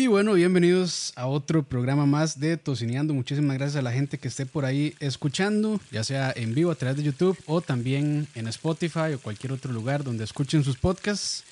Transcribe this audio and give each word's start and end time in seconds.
Y 0.00 0.06
bueno, 0.06 0.32
bienvenidos 0.32 1.12
a 1.14 1.26
otro 1.26 1.62
programa 1.62 2.06
más 2.06 2.40
de 2.40 2.56
Tocineando. 2.56 3.12
Muchísimas 3.12 3.58
gracias 3.58 3.76
a 3.76 3.82
la 3.82 3.92
gente 3.92 4.16
que 4.16 4.28
esté 4.28 4.46
por 4.46 4.64
ahí 4.64 4.94
escuchando, 4.98 5.78
ya 5.90 6.02
sea 6.04 6.32
en 6.34 6.54
vivo 6.54 6.70
a 6.70 6.74
través 6.74 6.96
de 6.96 7.02
YouTube 7.02 7.36
o 7.44 7.60
también 7.60 8.26
en 8.34 8.48
Spotify 8.48 9.12
o 9.14 9.20
cualquier 9.20 9.52
otro 9.52 9.74
lugar 9.74 10.02
donde 10.02 10.24
escuchen 10.24 10.64
sus 10.64 10.78
podcasts. 10.78 11.44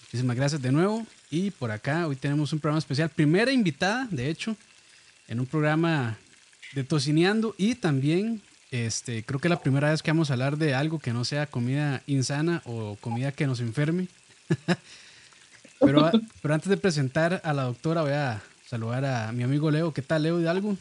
Muchísimas 0.00 0.34
gracias 0.34 0.60
de 0.60 0.72
nuevo. 0.72 1.06
Y 1.30 1.52
por 1.52 1.70
acá 1.70 2.08
hoy 2.08 2.16
tenemos 2.16 2.52
un 2.52 2.58
programa 2.58 2.80
especial, 2.80 3.08
primera 3.08 3.52
invitada, 3.52 4.08
de 4.10 4.30
hecho, 4.30 4.56
en 5.28 5.38
un 5.38 5.46
programa 5.46 6.18
de 6.74 6.82
Tocineando 6.82 7.54
y 7.56 7.76
también 7.76 8.42
este, 8.72 9.22
creo 9.22 9.38
que 9.38 9.48
la 9.48 9.62
primera 9.62 9.92
vez 9.92 10.02
que 10.02 10.10
vamos 10.10 10.30
a 10.30 10.32
hablar 10.32 10.58
de 10.58 10.74
algo 10.74 10.98
que 10.98 11.12
no 11.12 11.24
sea 11.24 11.46
comida 11.46 12.02
insana 12.08 12.62
o 12.64 12.96
comida 13.00 13.30
que 13.30 13.46
nos 13.46 13.60
enferme. 13.60 14.08
Pero, 15.84 16.10
pero 16.40 16.54
antes 16.54 16.68
de 16.68 16.76
presentar 16.76 17.40
a 17.44 17.52
la 17.52 17.64
doctora, 17.64 18.02
voy 18.02 18.12
a 18.12 18.40
saludar 18.66 19.04
a 19.04 19.32
mi 19.32 19.42
amigo 19.42 19.70
Leo. 19.70 19.92
¿Qué 19.92 20.02
tal, 20.02 20.22
Leo? 20.22 20.38
¿De 20.38 20.48
algo? 20.48 20.76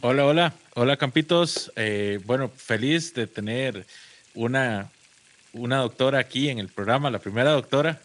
Hola, 0.00 0.26
hola. 0.26 0.52
Hola, 0.74 0.96
Campitos. 0.96 1.72
Eh, 1.76 2.20
bueno, 2.24 2.50
feliz 2.54 3.14
de 3.14 3.26
tener 3.26 3.86
una, 4.34 4.90
una 5.52 5.78
doctora 5.78 6.18
aquí 6.18 6.48
en 6.48 6.58
el 6.58 6.68
programa, 6.68 7.10
la 7.10 7.18
primera 7.18 7.52
doctora. 7.52 8.00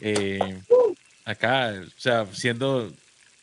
Eh, 0.00 0.60
acá, 1.24 1.74
o 1.86 2.00
sea, 2.00 2.26
siendo 2.32 2.90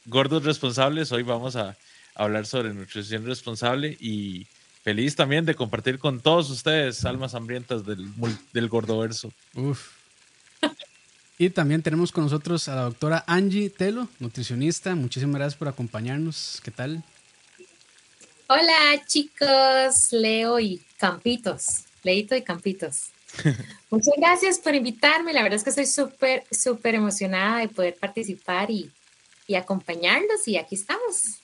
gordos 0.05 0.43
responsables, 0.43 1.11
hoy 1.11 1.23
vamos 1.23 1.55
a 1.55 1.75
hablar 2.15 2.45
sobre 2.45 2.73
nutrición 2.73 3.25
responsable 3.25 3.97
y 3.99 4.47
feliz 4.83 5.15
también 5.15 5.45
de 5.45 5.55
compartir 5.55 5.99
con 5.99 6.19
todos 6.19 6.49
ustedes, 6.49 7.05
almas 7.05 7.35
hambrientas 7.35 7.85
del, 7.85 8.07
del 8.53 8.69
gordoverso. 8.69 9.31
Uf. 9.53 9.94
Y 11.37 11.49
también 11.49 11.81
tenemos 11.81 12.13
con 12.13 12.23
nosotros 12.23 12.69
a 12.69 12.75
la 12.75 12.81
doctora 12.83 13.23
Angie 13.27 13.69
Telo, 13.69 14.07
nutricionista. 14.19 14.95
Muchísimas 14.95 15.35
gracias 15.35 15.57
por 15.57 15.67
acompañarnos. 15.67 16.61
¿Qué 16.63 16.71
tal? 16.71 17.03
Hola 18.47 19.03
chicos, 19.05 20.11
Leo 20.11 20.59
y 20.59 20.81
Campitos, 20.97 21.83
Leito 22.03 22.35
y 22.35 22.41
Campitos. 22.41 23.09
Muchas 23.89 24.13
gracias 24.15 24.59
por 24.59 24.75
invitarme. 24.75 25.33
La 25.33 25.43
verdad 25.43 25.57
es 25.57 25.63
que 25.65 25.71
estoy 25.71 25.87
súper, 25.87 26.43
súper 26.51 26.95
emocionada 26.95 27.59
de 27.59 27.67
poder 27.67 27.95
participar 27.95 28.71
y, 28.71 28.89
y 29.45 29.55
acompañarlos. 29.55 30.47
Y 30.47 30.55
aquí 30.55 30.75
estamos 30.75 31.39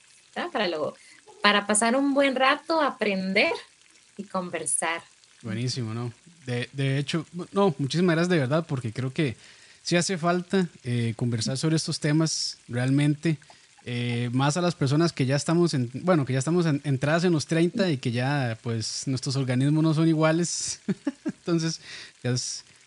para, 0.52 0.68
lo, 0.68 0.94
para 1.42 1.66
pasar 1.66 1.96
un 1.96 2.14
buen 2.14 2.34
rato, 2.34 2.80
aprender 2.80 3.52
y 4.16 4.24
conversar. 4.24 5.02
Buenísimo, 5.42 5.92
¿no? 5.92 6.14
De, 6.46 6.70
de 6.72 6.96
hecho, 6.96 7.26
no, 7.52 7.74
muchísimas 7.76 8.16
gracias 8.16 8.30
de 8.30 8.38
verdad 8.38 8.64
porque 8.66 8.90
creo 8.90 9.12
que 9.12 9.36
sí 9.82 9.96
hace 9.96 10.18
falta 10.18 10.66
eh, 10.84 11.14
conversar 11.16 11.58
sobre 11.58 11.76
estos 11.76 12.00
temas 12.00 12.58
realmente. 12.68 13.38
Eh, 13.84 14.30
más 14.32 14.56
a 14.56 14.60
las 14.60 14.76
personas 14.76 15.12
que 15.12 15.26
ya 15.26 15.34
estamos 15.34 15.74
en, 15.74 15.90
bueno, 15.92 16.24
que 16.24 16.32
ya 16.32 16.38
estamos 16.38 16.66
entradas 16.66 17.24
en 17.24 17.32
los 17.32 17.46
30 17.46 17.90
y 17.90 17.96
que 17.96 18.12
ya 18.12 18.56
pues 18.62 19.02
nuestros 19.06 19.34
organismos 19.34 19.82
no 19.82 19.92
son 19.92 20.08
iguales. 20.08 20.80
Entonces, 21.24 21.80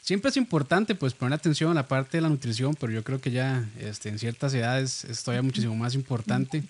siempre 0.01 0.29
es 0.29 0.37
importante 0.37 0.95
pues 0.95 1.13
poner 1.13 1.33
atención 1.33 1.71
a 1.71 1.73
la 1.73 1.87
parte 1.87 2.17
de 2.17 2.21
la 2.21 2.29
nutrición, 2.29 2.75
pero 2.75 2.93
yo 2.93 3.03
creo 3.03 3.19
que 3.19 3.31
ya 3.31 3.67
este, 3.79 4.07
en 4.07 4.19
ciertas 4.19 4.53
edades 4.53 5.03
es 5.03 5.21
todavía 5.21 5.41
muchísimo 5.41 5.75
más 5.75 5.95
importante. 5.95 6.63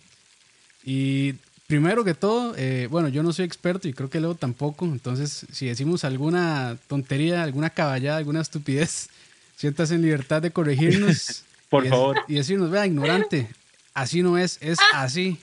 Y 0.83 1.33
primero 1.67 2.03
que 2.03 2.15
todo, 2.15 2.55
eh, 2.57 2.87
bueno, 2.89 3.09
yo 3.09 3.21
no 3.21 3.31
soy 3.31 3.45
experto 3.45 3.87
y 3.87 3.93
creo 3.93 4.09
que 4.09 4.19
luego 4.19 4.35
tampoco, 4.35 4.85
entonces 4.85 5.45
si 5.51 5.67
decimos 5.67 6.03
alguna 6.03 6.77
tontería, 6.87 7.43
alguna 7.43 7.69
caballada, 7.69 8.17
alguna 8.17 8.41
estupidez, 8.41 9.09
sientas 9.55 9.91
en 9.91 10.01
libertad 10.01 10.41
de 10.41 10.51
corregirnos. 10.51 11.43
Por 11.69 11.87
favor. 11.87 12.17
Y 12.27 12.35
decirnos, 12.35 12.69
vea, 12.69 12.85
ignorante, 12.85 13.49
así 13.93 14.21
no 14.21 14.37
es, 14.37 14.57
es 14.61 14.77
así. 14.93 15.37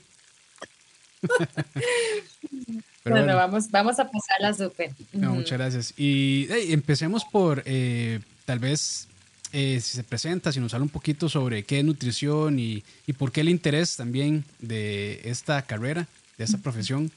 bueno, 3.05 3.35
vamos, 3.35 3.69
vamos 3.69 3.99
a 3.99 4.09
pasarla 4.09 4.53
súper. 4.53 4.91
muchas 5.11 5.57
gracias. 5.57 5.93
Y 5.97 6.47
empecemos 6.71 7.25
por, 7.25 7.61
eh, 7.65 8.19
tal 8.45 8.59
vez, 8.59 9.07
eh, 9.51 9.79
si 9.81 9.97
se 9.97 10.03
presenta, 10.03 10.51
si 10.51 10.59
nos 10.59 10.73
habla 10.73 10.85
un 10.85 10.89
poquito 10.89 11.29
sobre 11.29 11.63
qué 11.63 11.79
es 11.79 11.85
nutrición 11.85 12.57
y, 12.57 12.83
y, 13.05 13.13
por 13.13 13.31
qué 13.31 13.41
el 13.41 13.49
interés 13.49 13.95
también 13.97 14.45
de 14.59 15.21
esta 15.25 15.61
carrera, 15.61 16.07
de 16.37 16.45
esta 16.45 16.57
profesión. 16.57 17.11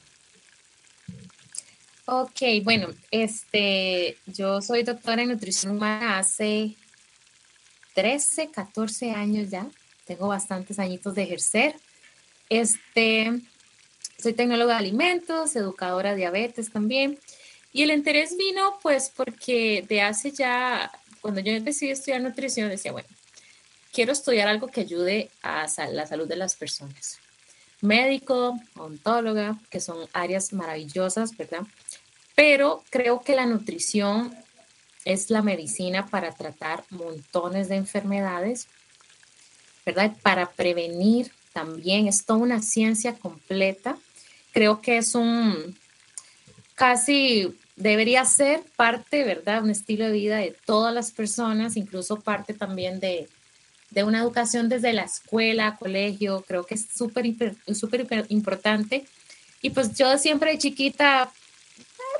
Ok, 2.05 2.41
bueno, 2.63 2.87
este, 3.11 4.17
yo 4.27 4.61
soy 4.61 4.83
doctora 4.83 5.23
en 5.23 5.29
nutrición 5.29 5.75
humana 5.75 6.19
hace 6.19 6.75
13, 7.97 8.51
14 8.51 9.09
años 9.09 9.49
ya. 9.49 9.65
Tengo 10.05 10.27
bastantes 10.27 10.77
añitos 10.77 11.15
de 11.15 11.23
ejercer. 11.23 11.75
Este, 12.47 13.41
soy 14.21 14.33
tecnóloga 14.33 14.73
de 14.73 14.79
alimentos, 14.81 15.55
educadora 15.55 16.11
de 16.11 16.17
diabetes 16.17 16.71
también. 16.71 17.17
Y 17.73 17.81
el 17.81 17.89
interés 17.89 18.37
vino 18.37 18.77
pues 18.83 19.11
porque 19.15 19.83
de 19.89 20.03
hace 20.03 20.29
ya, 20.29 20.91
cuando 21.21 21.39
yo 21.39 21.59
decidí 21.59 21.89
estudiar 21.89 22.21
nutrición, 22.21 22.69
decía, 22.69 22.91
bueno, 22.91 23.07
quiero 23.91 24.11
estudiar 24.11 24.47
algo 24.47 24.67
que 24.67 24.81
ayude 24.81 25.31
a 25.41 25.65
la 25.91 26.05
salud 26.05 26.27
de 26.27 26.35
las 26.35 26.55
personas. 26.55 27.17
Médico, 27.81 28.59
ontóloga, 28.75 29.57
que 29.71 29.79
son 29.79 30.07
áreas 30.13 30.53
maravillosas, 30.53 31.35
¿verdad? 31.35 31.61
Pero 32.35 32.83
creo 32.91 33.21
que 33.21 33.35
la 33.35 33.47
nutrición 33.47 34.37
es 35.07 35.29
la 35.29 35.41
medicina 35.41 36.05
para 36.07 36.33
tratar 36.33 36.83
montones 36.89 37.69
de 37.69 37.77
enfermedades, 37.77 38.67
¿verdad? 39.85 40.11
Para 40.21 40.49
prevenir 40.51 41.31
también, 41.53 42.07
es 42.07 42.25
toda 42.25 42.39
una 42.39 42.61
ciencia 42.61 43.13
completa. 43.13 43.97
Creo 44.51 44.81
que 44.81 44.97
es 44.97 45.15
un, 45.15 45.77
casi 46.75 47.57
debería 47.77 48.25
ser 48.25 48.63
parte, 48.75 49.23
¿verdad? 49.23 49.63
Un 49.63 49.69
estilo 49.69 50.05
de 50.07 50.11
vida 50.11 50.37
de 50.37 50.53
todas 50.65 50.93
las 50.93 51.11
personas, 51.11 51.77
incluso 51.77 52.19
parte 52.19 52.53
también 52.53 52.99
de, 52.99 53.29
de 53.91 54.03
una 54.03 54.19
educación 54.19 54.67
desde 54.67 54.91
la 54.91 55.03
escuela, 55.03 55.77
colegio, 55.77 56.43
creo 56.45 56.65
que 56.65 56.75
es 56.75 56.85
súper, 56.93 57.55
súper 57.73 58.05
importante. 58.27 59.05
Y 59.61 59.69
pues 59.69 59.95
yo 59.95 60.17
siempre 60.17 60.51
de 60.51 60.57
chiquita 60.57 61.31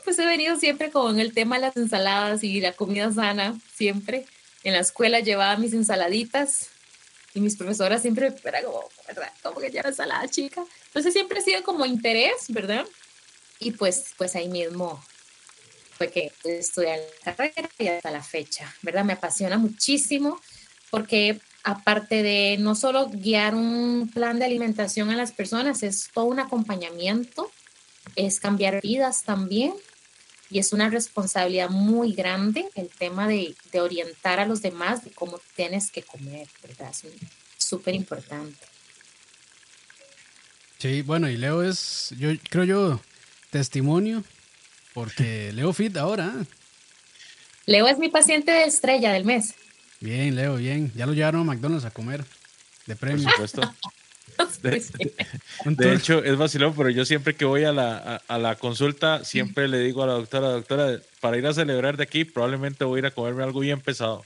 pues 0.07 0.19
he 0.19 0.25
venido 0.25 0.55
siempre 0.55 0.89
con 0.89 1.19
el 1.19 1.33
tema 1.33 1.57
de 1.57 1.63
las 1.63 1.75
ensaladas 1.75 2.41
y 2.41 2.61
la 2.61 2.71
comida 2.71 3.11
sana, 3.11 3.59
siempre. 3.75 4.25
En 4.63 4.71
la 4.71 4.79
escuela 4.79 5.19
llevaba 5.19 5.57
mis 5.57 5.73
ensaladitas 5.73 6.69
y 7.33 7.41
mis 7.41 7.57
profesoras 7.57 8.03
siempre 8.03 8.33
era 8.45 8.63
como, 8.63 8.85
¿verdad? 9.05 9.29
Como 9.43 9.59
que 9.59 9.69
ya 9.69 9.81
ensalada 9.81 10.25
chica. 10.29 10.63
Entonces 10.85 11.11
siempre 11.11 11.39
ha 11.39 11.41
sido 11.41 11.61
como 11.61 11.85
interés, 11.85 12.45
¿verdad? 12.47 12.85
Y 13.59 13.71
pues, 13.71 14.13
pues 14.17 14.37
ahí 14.37 14.47
mismo 14.47 15.03
fue 15.97 16.09
que 16.09 16.31
estudié 16.45 17.01
la 17.25 17.35
carrera 17.35 17.69
y 17.77 17.89
hasta 17.89 18.09
la 18.09 18.23
fecha, 18.23 18.73
¿verdad? 18.83 19.03
Me 19.03 19.11
apasiona 19.11 19.57
muchísimo 19.57 20.39
porque 20.89 21.41
aparte 21.65 22.23
de 22.23 22.55
no 22.61 22.75
solo 22.75 23.09
guiar 23.09 23.55
un 23.55 24.09
plan 24.13 24.39
de 24.39 24.45
alimentación 24.45 25.09
a 25.09 25.17
las 25.17 25.33
personas, 25.33 25.83
es 25.83 26.09
todo 26.13 26.23
un 26.23 26.39
acompañamiento, 26.39 27.51
es 28.15 28.39
cambiar 28.39 28.81
vidas 28.81 29.23
también, 29.23 29.73
y 30.49 30.59
es 30.59 30.73
una 30.73 30.89
responsabilidad 30.89 31.69
muy 31.69 32.13
grande 32.13 32.65
el 32.75 32.89
tema 32.89 33.27
de, 33.27 33.55
de 33.71 33.81
orientar 33.81 34.39
a 34.39 34.45
los 34.45 34.61
demás 34.61 35.03
de 35.03 35.11
cómo 35.11 35.39
tienes 35.55 35.91
que 35.91 36.03
comer, 36.03 36.47
¿verdad? 36.61 36.91
Es 36.91 37.03
súper 37.57 37.95
importante. 37.95 38.65
Sí, 40.77 41.01
bueno, 41.01 41.29
y 41.29 41.37
Leo 41.37 41.63
es, 41.63 42.13
yo 42.17 42.29
creo 42.49 42.63
yo, 42.63 43.01
testimonio, 43.49 44.23
porque 44.93 45.51
Leo 45.55 45.73
Fit 45.73 45.97
ahora. 45.97 46.33
Leo 47.65 47.87
es 47.87 47.97
mi 47.97 48.09
paciente 48.09 48.51
de 48.51 48.65
estrella 48.65 49.11
del 49.11 49.25
mes. 49.25 49.55
Bien, 49.99 50.35
Leo, 50.35 50.55
bien. 50.57 50.91
Ya 50.95 51.05
lo 51.05 51.13
llevaron 51.13 51.41
a 51.41 51.43
McDonald's 51.43 51.85
a 51.85 51.91
comer 51.91 52.23
de 52.85 52.95
premio. 52.95 53.23
Por 53.23 53.31
supuesto. 53.31 53.61
De, 55.65 55.93
hecho, 55.93 56.23
es 56.23 56.37
vacilón, 56.37 56.73
pero 56.75 56.89
yo 56.89 57.05
siempre 57.05 57.35
que 57.35 57.45
voy 57.45 57.63
a 57.63 57.71
la, 57.71 58.21
a, 58.27 58.37
la 58.37 58.55
consulta, 58.55 59.23
siempre 59.25 59.67
le 59.67 59.79
digo 59.79 60.03
a 60.03 60.07
la 60.07 60.13
doctora, 60.13 60.49
doctora, 60.49 60.99
para 61.19 61.37
ir 61.37 61.47
a 61.47 61.53
celebrar 61.53 61.97
de 61.97 62.03
aquí, 62.03 62.25
probablemente 62.25 62.85
voy 62.85 62.97
a 62.97 62.99
ir 62.99 63.05
a 63.07 63.11
comerme 63.11 63.43
algo 63.43 63.59
bien 63.61 63.81
pesado. 63.81 64.23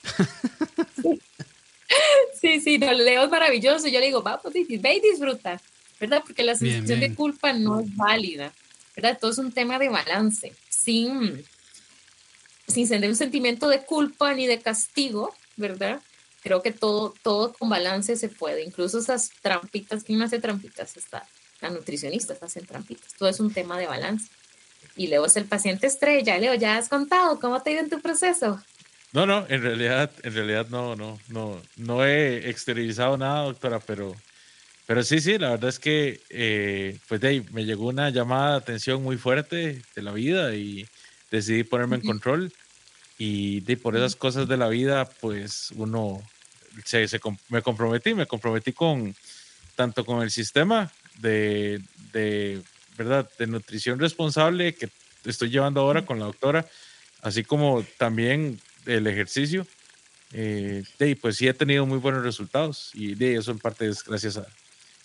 Sí, 2.41 2.59
sí, 2.59 2.79
no, 2.79 2.91
Leo 2.91 3.25
es 3.25 3.29
maravilloso. 3.29 3.87
Yo 3.87 3.99
le 3.99 4.07
digo, 4.07 4.23
vamos, 4.23 4.51
ve 4.51 4.95
y 4.95 4.99
disfruta, 4.99 5.61
¿verdad? 5.99 6.23
Porque 6.25 6.43
la 6.43 6.55
sensación 6.55 6.99
de 6.99 7.13
culpa 7.13 7.53
no 7.53 7.79
es 7.79 7.95
válida, 7.95 8.51
¿verdad? 8.95 9.17
Todo 9.21 9.29
es 9.29 9.37
un 9.37 9.51
tema 9.51 9.77
de 9.77 9.89
balance, 9.89 10.51
sin, 10.67 11.45
sin 12.67 12.89
tener 12.89 13.09
un 13.11 13.15
sentimiento 13.15 13.69
de 13.69 13.83
culpa 13.83 14.33
ni 14.33 14.47
de 14.47 14.59
castigo, 14.59 15.35
¿verdad? 15.55 16.01
Creo 16.41 16.61
que 16.61 16.71
todo, 16.71 17.13
todo 17.21 17.53
con 17.53 17.69
balance 17.69 18.15
se 18.15 18.29
puede, 18.29 18.63
incluso 18.63 18.99
esas 18.99 19.31
trampitas, 19.41 20.03
¿quién 20.03 20.21
hace 20.21 20.39
trampitas? 20.39 20.97
Está 20.97 21.25
la 21.61 21.69
nutricionista, 21.69 22.35
hacen 22.41 22.65
trampitas, 22.65 23.13
todo 23.17 23.29
es 23.29 23.39
un 23.39 23.53
tema 23.53 23.77
de 23.77 23.87
balance. 23.87 24.29
Y 24.95 25.07
Leo 25.07 25.25
es 25.25 25.37
el 25.37 25.45
paciente 25.45 25.87
estrella. 25.87 26.37
Leo, 26.37 26.53
¿ya 26.55 26.77
has 26.77 26.89
contado 26.89 27.39
cómo 27.39 27.61
te 27.61 27.69
ha 27.69 27.73
ido 27.73 27.83
en 27.83 27.89
tu 27.89 28.01
proceso? 28.01 28.61
No, 29.13 29.25
no, 29.25 29.45
en 29.47 29.61
realidad, 29.61 30.11
en 30.23 30.33
realidad 30.33 30.67
no, 30.69 30.95
no, 30.95 31.19
no, 31.29 31.61
no 31.75 32.05
he 32.05 32.49
exteriorizado 32.49 33.17
nada, 33.17 33.43
doctora, 33.43 33.79
pero 33.79 34.15
pero 34.91 35.03
sí, 35.03 35.21
sí, 35.21 35.37
la 35.37 35.51
verdad 35.51 35.69
es 35.69 35.79
que 35.79 36.19
eh, 36.29 36.97
pues 37.07 37.21
de 37.21 37.45
me 37.51 37.63
llegó 37.63 37.87
una 37.87 38.09
llamada 38.09 38.51
de 38.51 38.57
atención 38.57 39.01
muy 39.01 39.17
fuerte 39.17 39.81
de 39.95 40.01
la 40.01 40.11
vida 40.11 40.53
y 40.53 40.85
decidí 41.29 41.63
ponerme 41.63 41.95
en 41.95 42.01
control 42.01 42.51
y 43.23 43.59
de, 43.59 43.77
por 43.77 43.95
esas 43.95 44.15
cosas 44.15 44.47
de 44.47 44.57
la 44.57 44.67
vida 44.67 45.07
pues 45.19 45.69
uno 45.75 46.23
se, 46.83 47.07
me 47.49 47.61
comprometí, 47.61 48.15
me 48.15 48.25
comprometí 48.25 48.73
con 48.73 49.15
tanto 49.75 50.03
con 50.03 50.23
el 50.23 50.31
sistema 50.31 50.91
de, 51.19 51.83
de, 52.13 52.63
¿verdad? 52.97 53.29
de 53.37 53.45
nutrición 53.45 53.99
responsable 53.99 54.73
que 54.73 54.89
estoy 55.25 55.51
llevando 55.51 55.81
ahora 55.81 56.03
con 56.03 56.17
la 56.17 56.25
doctora, 56.25 56.65
así 57.21 57.43
como 57.43 57.85
también 57.99 58.59
el 58.87 59.05
ejercicio. 59.05 59.67
Eh, 60.33 60.83
de, 60.97 61.15
pues 61.15 61.35
sí 61.37 61.47
he 61.47 61.53
tenido 61.53 61.85
muy 61.85 61.99
buenos 61.99 62.23
resultados 62.23 62.89
y 62.95 63.13
de 63.13 63.35
eso 63.35 63.51
en 63.51 63.59
parte 63.59 63.87
es 63.87 64.03
gracias 64.03 64.37
a, 64.37 64.47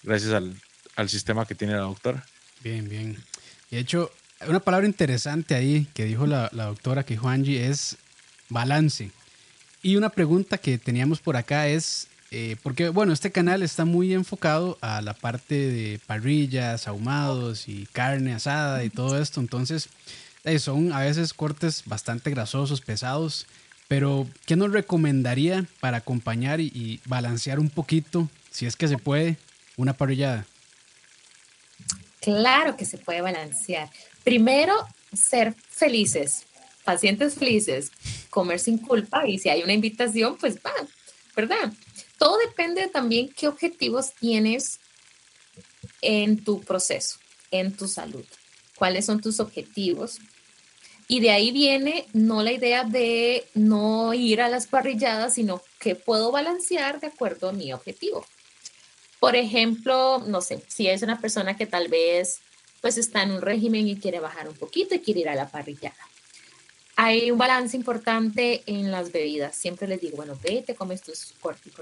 gracias 0.02 0.32
al, 0.32 1.08
sistema 1.10 1.44
que 1.44 1.54
tiene 1.54 1.74
la 1.74 1.80
doctora. 1.80 2.24
Bien, 2.64 2.88
bien. 2.88 3.22
Y 3.70 3.74
de 3.74 3.82
hecho, 3.82 4.10
una 4.48 4.60
palabra 4.60 4.86
interesante 4.86 5.54
ahí 5.54 5.86
que 5.92 6.06
dijo 6.06 6.26
la, 6.26 6.48
doctora, 6.48 7.04
que 7.04 7.12
dijo 7.12 7.28
Angie, 7.28 7.66
es 7.66 7.98
balance. 8.48 9.10
Y 9.82 9.96
una 9.96 10.10
pregunta 10.10 10.58
que 10.58 10.78
teníamos 10.78 11.20
por 11.20 11.36
acá 11.36 11.68
es, 11.68 12.08
eh, 12.30 12.56
porque 12.62 12.88
bueno, 12.88 13.12
este 13.12 13.30
canal 13.30 13.62
está 13.62 13.84
muy 13.84 14.14
enfocado 14.14 14.78
a 14.80 15.00
la 15.00 15.14
parte 15.14 15.54
de 15.54 16.00
parrillas, 16.06 16.88
ahumados 16.88 17.68
y 17.68 17.86
carne 17.92 18.34
asada 18.34 18.84
y 18.84 18.90
todo 18.90 19.20
esto, 19.20 19.40
entonces 19.40 19.88
eh, 20.44 20.58
son 20.58 20.92
a 20.92 21.00
veces 21.00 21.34
cortes 21.34 21.82
bastante 21.86 22.30
grasosos, 22.30 22.80
pesados, 22.80 23.46
pero 23.88 24.26
¿qué 24.46 24.56
nos 24.56 24.72
recomendaría 24.72 25.64
para 25.80 25.98
acompañar 25.98 26.60
y 26.60 27.00
balancear 27.04 27.60
un 27.60 27.70
poquito, 27.70 28.28
si 28.50 28.66
es 28.66 28.74
que 28.74 28.88
se 28.88 28.98
puede, 28.98 29.36
una 29.76 29.92
parrillada? 29.92 30.46
Claro 32.20 32.76
que 32.76 32.84
se 32.84 32.98
puede 32.98 33.20
balancear. 33.20 33.88
Primero, 34.24 34.74
ser 35.12 35.54
felices, 35.70 36.44
pacientes 36.84 37.34
felices, 37.34 37.92
comer 38.36 38.58
sin 38.60 38.76
culpa 38.76 39.26
y 39.26 39.38
si 39.38 39.48
hay 39.48 39.62
una 39.62 39.72
invitación, 39.72 40.36
pues 40.36 40.56
va, 40.56 40.74
¿verdad? 41.34 41.72
Todo 42.18 42.36
depende 42.46 42.86
también 42.86 43.30
qué 43.30 43.48
objetivos 43.48 44.12
tienes 44.12 44.78
en 46.02 46.44
tu 46.44 46.60
proceso, 46.60 47.16
en 47.50 47.74
tu 47.74 47.88
salud. 47.88 48.26
¿Cuáles 48.74 49.06
son 49.06 49.22
tus 49.22 49.40
objetivos? 49.40 50.18
Y 51.08 51.20
de 51.20 51.30
ahí 51.30 51.50
viene 51.50 52.04
no 52.12 52.42
la 52.42 52.52
idea 52.52 52.84
de 52.84 53.48
no 53.54 54.12
ir 54.12 54.42
a 54.42 54.50
las 54.50 54.66
parrilladas, 54.66 55.32
sino 55.32 55.62
que 55.80 55.94
puedo 55.94 56.30
balancear 56.30 57.00
de 57.00 57.06
acuerdo 57.06 57.48
a 57.48 57.52
mi 57.52 57.72
objetivo. 57.72 58.26
Por 59.18 59.34
ejemplo, 59.34 60.22
no 60.26 60.42
sé, 60.42 60.62
si 60.68 60.88
es 60.88 61.00
una 61.00 61.18
persona 61.22 61.56
que 61.56 61.64
tal 61.64 61.88
vez 61.88 62.40
pues 62.82 62.98
está 62.98 63.22
en 63.22 63.30
un 63.30 63.40
régimen 63.40 63.88
y 63.88 63.96
quiere 63.96 64.20
bajar 64.20 64.46
un 64.46 64.56
poquito 64.56 64.94
y 64.94 64.98
quiere 64.98 65.20
ir 65.20 65.30
a 65.30 65.34
la 65.34 65.48
parrillada. 65.48 65.96
Hay 66.96 67.30
un 67.30 67.38
balance 67.38 67.76
importante 67.76 68.62
en 68.66 68.90
las 68.90 69.12
bebidas. 69.12 69.54
Siempre 69.54 69.86
les 69.86 70.00
digo, 70.00 70.16
bueno, 70.16 70.38
ve, 70.42 70.64
te 70.66 70.74
comes 70.74 71.02
tus 71.02 71.34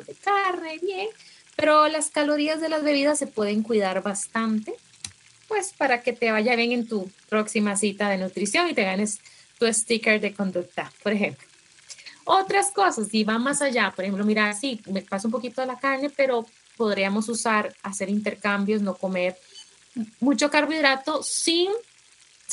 de 0.06 0.14
carne, 0.14 0.78
bien, 0.82 1.08
pero 1.56 1.87
las 1.88 2.11
calorías 2.11 2.61
de 2.61 2.69
las 2.69 2.82
bebidas 2.82 3.19
se 3.19 3.28
pueden 3.28 3.62
cuidar 3.62 4.02
bastante, 4.02 4.75
pues 5.46 5.72
para 5.72 6.02
que 6.02 6.12
te 6.12 6.32
vaya 6.32 6.56
bien 6.56 6.72
en 6.72 6.88
tu 6.88 7.08
próxima 7.28 7.76
cita 7.76 8.08
de 8.08 8.19
nutrición 8.19 8.69
y 8.69 8.75
te 8.75 8.82
ganes 8.82 9.20
tu 9.58 9.72
sticker 9.72 10.20
de 10.20 10.34
conducta, 10.34 10.93
por 11.02 11.12
ejemplo. 11.12 11.46
Otras 12.25 12.72
cosas, 12.72 13.08
si 13.08 13.22
va 13.22 13.38
más 13.38 13.62
allá, 13.62 13.93
por 13.94 14.05
ejemplo, 14.05 14.25
mira, 14.25 14.52
sí, 14.55 14.81
me 14.87 15.02
pasa 15.02 15.28
un 15.28 15.32
poquito 15.32 15.60
de 15.60 15.69
la 15.69 15.78
carne, 15.78 16.10
pero 16.10 16.44
podríamos 16.76 17.28
usar, 17.28 17.72
hacer 17.82 18.08
intercambios, 18.08 18.82
no 18.82 18.94
comer 18.94 19.37
mucho 20.20 20.50
carbohidrato 20.50 21.22
sin 21.22 21.70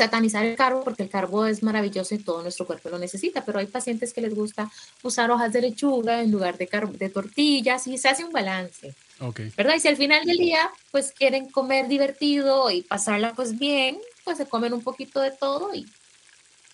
satanizar 0.01 0.43
el 0.43 0.55
carbo, 0.55 0.83
porque 0.83 1.03
el 1.03 1.09
carbo 1.09 1.45
es 1.45 1.61
maravilloso 1.61 2.15
y 2.15 2.17
todo 2.17 2.41
nuestro 2.41 2.65
cuerpo 2.65 2.89
lo 2.89 2.97
necesita, 2.97 3.45
pero 3.45 3.59
hay 3.59 3.67
pacientes 3.67 4.13
que 4.13 4.21
les 4.21 4.33
gusta 4.33 4.71
usar 5.03 5.29
hojas 5.29 5.53
de 5.53 5.61
lechuga 5.61 6.23
en 6.23 6.31
lugar 6.31 6.57
de, 6.57 6.67
de 6.97 7.09
tortillas 7.09 7.85
y 7.85 7.99
se 7.99 8.09
hace 8.09 8.23
un 8.23 8.31
balance. 8.31 8.95
Okay. 9.19 9.51
¿Verdad? 9.55 9.75
Y 9.75 9.79
si 9.79 9.87
al 9.87 9.97
final 9.97 10.25
del 10.25 10.37
día 10.37 10.71
pues 10.89 11.11
quieren 11.11 11.51
comer 11.51 11.87
divertido 11.87 12.71
y 12.71 12.81
pasarla 12.81 13.33
pues 13.35 13.59
bien, 13.59 13.99
pues 14.23 14.37
se 14.37 14.47
comen 14.47 14.73
un 14.73 14.81
poquito 14.81 15.21
de 15.21 15.29
todo 15.29 15.71
y, 15.75 15.85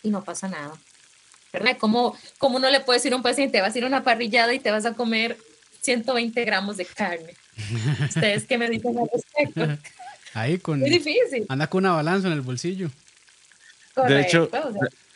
y 0.04 0.10
no 0.10 0.24
pasa 0.24 0.48
nada. 0.48 0.74
¿Verdad? 1.52 1.78
Como, 1.78 2.16
como 2.38 2.58
uno 2.58 2.70
le 2.70 2.80
puede 2.80 3.00
decir 3.00 3.12
a 3.12 3.18
un 3.18 3.24
paciente, 3.24 3.60
vas 3.60 3.76
a 3.76 3.78
ir 3.78 3.84
a 3.84 3.88
una 3.88 4.06
parrillada 4.06 4.54
y 4.54 4.60
te 4.60 4.72
vas 4.72 4.86
a 4.86 4.94
comer 4.94 5.38
120 5.82 6.46
gramos 6.46 6.78
de 6.78 6.86
carne. 6.86 7.34
¿Ustedes 8.08 8.46
qué 8.46 8.58
me 8.58 8.70
dicen 8.70 8.98
al 8.98 9.10
respecto? 9.12 9.84
Ahí 10.34 10.60
con... 10.60 10.80
Muy 10.80 10.90
difícil. 10.90 11.46
Anda 11.50 11.68
con 11.68 11.84
una 11.84 11.94
balanza 11.94 12.28
en 12.28 12.34
el 12.34 12.42
bolsillo. 12.42 12.90
De 14.08 14.22
hecho, 14.22 14.50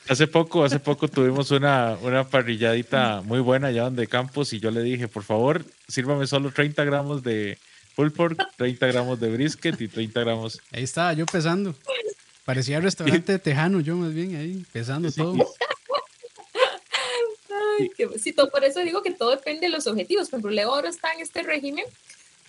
hace 0.07 0.27
poco, 0.27 0.63
hace 0.63 0.79
poco 0.79 1.07
tuvimos 1.07 1.51
una, 1.51 1.97
una 2.01 2.27
parrilladita 2.27 3.21
muy 3.21 3.39
buena 3.39 3.67
allá 3.67 3.83
donde 3.83 4.07
Campos 4.07 4.53
y 4.53 4.59
yo 4.59 4.71
le 4.71 4.81
dije, 4.81 5.07
por 5.07 5.23
favor, 5.23 5.63
sírvame 5.87 6.27
solo 6.27 6.51
30 6.51 6.83
gramos 6.83 7.23
de 7.23 7.57
pulled 7.95 8.13
pork, 8.13 8.39
30 8.57 8.87
gramos 8.87 9.19
de 9.19 9.29
brisket 9.29 9.79
y 9.81 9.87
30 9.87 10.19
gramos. 10.21 10.59
Ahí 10.71 10.83
estaba 10.83 11.13
yo 11.13 11.25
pesando. 11.25 11.75
Parecía 12.45 12.79
restaurante 12.79 13.37
tejano, 13.39 13.79
yo 13.81 13.95
más 13.95 14.13
bien 14.13 14.35
ahí, 14.35 14.65
pesando 14.71 15.11
todo 15.11 15.35
por 18.51 18.63
eso 18.63 18.81
digo 18.81 19.01
que 19.01 19.11
todo 19.11 19.31
depende 19.31 19.61
de 19.61 19.69
los 19.69 19.87
objetivos. 19.87 20.29
Por 20.29 20.39
ejemplo, 20.39 20.51
Leo 20.51 20.73
ahora 20.73 20.89
está 20.89 21.13
en 21.13 21.21
este 21.21 21.43
régimen, 21.43 21.85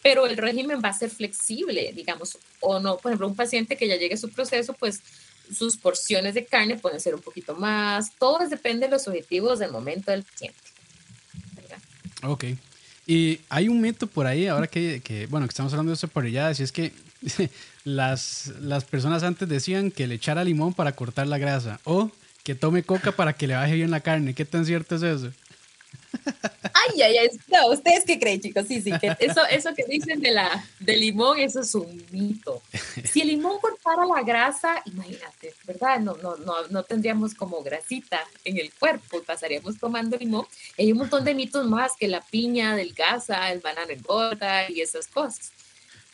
pero 0.03 0.27
el 0.27 0.37
régimen 0.37 0.81
va 0.85 0.91
a 0.91 0.93
ser 0.93 1.11
flexible, 1.11 1.93
digamos, 1.95 2.39
o 2.61 2.81
no. 2.81 2.97
Por 2.97 3.11
ejemplo, 3.11 3.29
un 3.29 3.37
paciente 3.37 3.77
que 3.77 3.89
ya 3.89 3.97
llegue 3.97 4.15
a 4.15 4.19
su 4.19 4.31
proceso, 4.31 4.73
pues 4.75 5.01
sus 5.55 5.77
porciones 5.77 6.35
de 6.35 6.45
carne 6.45 6.77
pueden 6.77 7.01
ser 7.01 7.15
un 7.15 7.21
poquito 7.21 7.55
más. 7.55 8.13
Todo 8.19 8.47
depende 8.49 8.87
de 8.87 8.93
los 8.93 9.07
objetivos 9.09 9.59
del 9.59 9.71
momento 9.71 10.11
del 10.11 10.25
paciente. 10.25 10.59
Ok. 12.23 12.45
Y 13.07 13.41
hay 13.49 13.69
un 13.69 13.81
mito 13.81 14.07
por 14.07 14.27
ahí, 14.27 14.47
ahora 14.47 14.69
que, 14.69 15.01
que 15.03 15.27
bueno, 15.27 15.47
que 15.47 15.51
estamos 15.51 15.73
hablando 15.73 15.91
de 15.91 15.97
esa 15.97 16.07
parrillada, 16.07 16.55
si 16.55 16.63
es 16.63 16.71
que 16.71 16.93
las, 17.85 18.53
las 18.61 18.85
personas 18.85 19.23
antes 19.23 19.49
decían 19.49 19.91
que 19.91 20.07
le 20.07 20.15
echara 20.15 20.45
limón 20.45 20.73
para 20.73 20.93
cortar 20.93 21.27
la 21.27 21.39
grasa, 21.39 21.81
o 21.85 22.11
que 22.45 22.55
tome 22.55 22.83
coca 22.83 23.13
para 23.13 23.33
que 23.35 23.47
le 23.47 23.55
baje 23.55 23.75
bien 23.75 23.91
la 23.91 24.01
carne. 24.01 24.35
¿Qué 24.35 24.45
tan 24.45 24.67
cierto 24.67 24.97
es 24.97 25.03
eso? 25.03 25.33
Ay, 26.75 27.03
ay, 27.03 27.17
ay. 27.19 27.29
No, 27.49 27.69
¿ustedes 27.69 28.05
qué 28.05 28.19
creen, 28.19 28.41
chicos? 28.41 28.67
Sí, 28.67 28.81
sí, 28.81 28.91
que 28.99 29.17
eso, 29.19 29.45
eso 29.51 29.75
que 29.75 29.85
dicen 29.85 30.21
de 30.21 30.31
la, 30.31 30.65
del 30.81 31.01
limón, 31.01 31.39
eso 31.39 31.61
es 31.61 31.75
un 31.75 32.05
mito. 32.11 32.63
Si 33.05 33.21
el 33.21 33.29
limón 33.29 33.59
cortara 33.61 34.05
la 34.05 34.23
grasa, 34.23 34.83
imagínate, 34.87 35.55
¿verdad? 35.65 36.01
No, 36.01 36.17
no, 36.17 36.37
no, 36.37 36.67
no 36.69 36.83
tendríamos 36.83 37.35
como 37.35 37.63
grasita 37.63 38.21
en 38.45 38.59
el 38.59 38.73
cuerpo, 38.75 39.23
pasaríamos 39.23 39.79
tomando 39.79 40.17
limón. 40.17 40.47
Hay 40.79 40.93
un 40.93 40.99
montón 40.99 41.25
de 41.25 41.35
mitos 41.35 41.67
más 41.67 41.93
que 41.99 42.09
la 42.09 42.21
piña 42.21 42.77
delgaza, 42.77 43.53
el 43.53 43.61
banano 43.61 43.91
engorda 43.91 44.71
y 44.71 44.81
esas 44.81 45.07
cosas. 45.07 45.53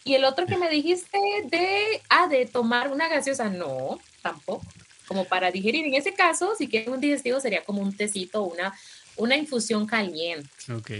Y 0.04 0.14
el 0.14 0.24
otro 0.24 0.46
que 0.46 0.56
me 0.56 0.70
dijiste 0.70 1.18
de, 1.50 2.02
ah, 2.08 2.28
de 2.28 2.46
tomar 2.46 2.90
una 2.90 3.08
gaseosa, 3.08 3.48
no, 3.50 3.98
tampoco 4.22 4.64
como 5.08 5.24
para 5.24 5.50
digerir. 5.50 5.86
En 5.86 5.94
ese 5.94 6.12
caso, 6.12 6.54
si 6.56 6.68
quieren 6.68 6.92
un 6.92 7.00
digestivo, 7.00 7.40
sería 7.40 7.64
como 7.64 7.80
un 7.80 7.96
tecito 7.96 8.42
una, 8.42 8.78
una 9.18 9.36
infusión 9.36 9.86
caliente. 9.86 10.48
Ok. 10.72 10.90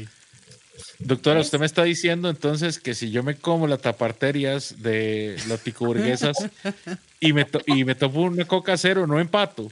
Doctora, 1.00 1.40
usted 1.40 1.58
me 1.58 1.66
está 1.66 1.84
diciendo 1.84 2.28
entonces 2.28 2.78
que 2.78 2.94
si 2.94 3.10
yo 3.10 3.22
me 3.22 3.36
como 3.36 3.66
las 3.66 3.80
taparterias 3.80 4.82
de 4.82 5.36
las 5.48 5.60
picoburguesas 5.60 6.36
y 7.20 7.32
me, 7.32 7.46
y 7.66 7.84
me 7.84 7.94
tomo 7.94 8.22
una 8.22 8.44
coca 8.44 8.76
cero, 8.76 9.06
no 9.06 9.18
empato. 9.18 9.68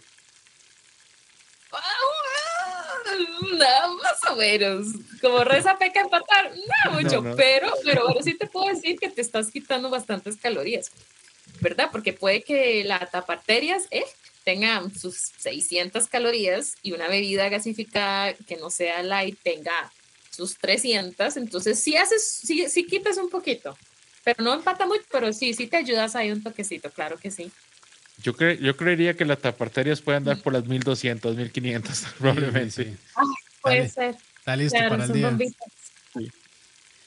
No, 3.41 3.97
más 4.03 4.31
o 4.31 4.37
menos. 4.37 4.87
Como 5.21 5.45
reza 5.45 5.79
peca 5.79 6.01
empatar, 6.01 6.53
no 6.85 6.93
mucho, 6.93 7.23
pero, 7.37 7.73
pero 7.85 8.03
ahora 8.09 8.23
sí 8.23 8.35
te 8.35 8.47
puedo 8.47 8.73
decir 8.73 8.99
que 8.99 9.09
te 9.09 9.21
estás 9.21 9.51
quitando 9.51 9.89
bastantes 9.91 10.37
calorías, 10.37 10.91
¿verdad? 11.61 11.89
Porque 11.91 12.13
puede 12.13 12.43
que 12.43 12.85
la 12.85 12.99
taparterias, 13.07 13.85
eh, 13.91 14.05
tenga 14.47 14.81
sus 14.97 15.33
600 15.39 16.07
calorías 16.07 16.77
y 16.81 16.93
una 16.93 17.09
bebida 17.09 17.49
gasificada 17.49 18.33
que 18.47 18.57
no 18.57 18.71
sea 18.71 19.03
light 19.03 19.37
tenga 19.43 19.93
sus 20.31 20.57
300, 20.59 21.37
entonces 21.37 21.81
sí 21.81 21.97
haces, 21.97 22.23
sí, 22.45 22.69
sí 22.69 22.87
quitas 22.87 23.17
un 23.17 23.29
poquito, 23.29 23.77
pero 24.23 24.45
no 24.45 24.55
empata 24.55 24.87
mucho, 24.87 25.03
pero 25.11 25.33
sí, 25.33 25.53
sí 25.53 25.67
te 25.67 25.79
ayudas 25.79 26.15
ahí 26.15 26.31
un 26.31 26.45
toquecito, 26.45 26.91
claro 26.91 27.19
que 27.19 27.33
sí. 27.33 27.51
Yo, 28.23 28.35
yo 28.39 28.77
creería 28.77 29.15
que 29.15 29.25
las 29.25 29.41
taparterias 29.41 30.01
pueden 30.01 30.23
dar 30.23 30.41
por 30.41 30.53
las 30.53 30.65
1200, 30.65 31.37
1500 31.37 32.07
probablemente. 32.19 32.97
puede 33.61 33.89
ser. 33.89 34.15
Está 34.39 34.55
listo 34.55 34.79
para 34.89 35.07
el 35.07 35.13
día. 35.13 35.37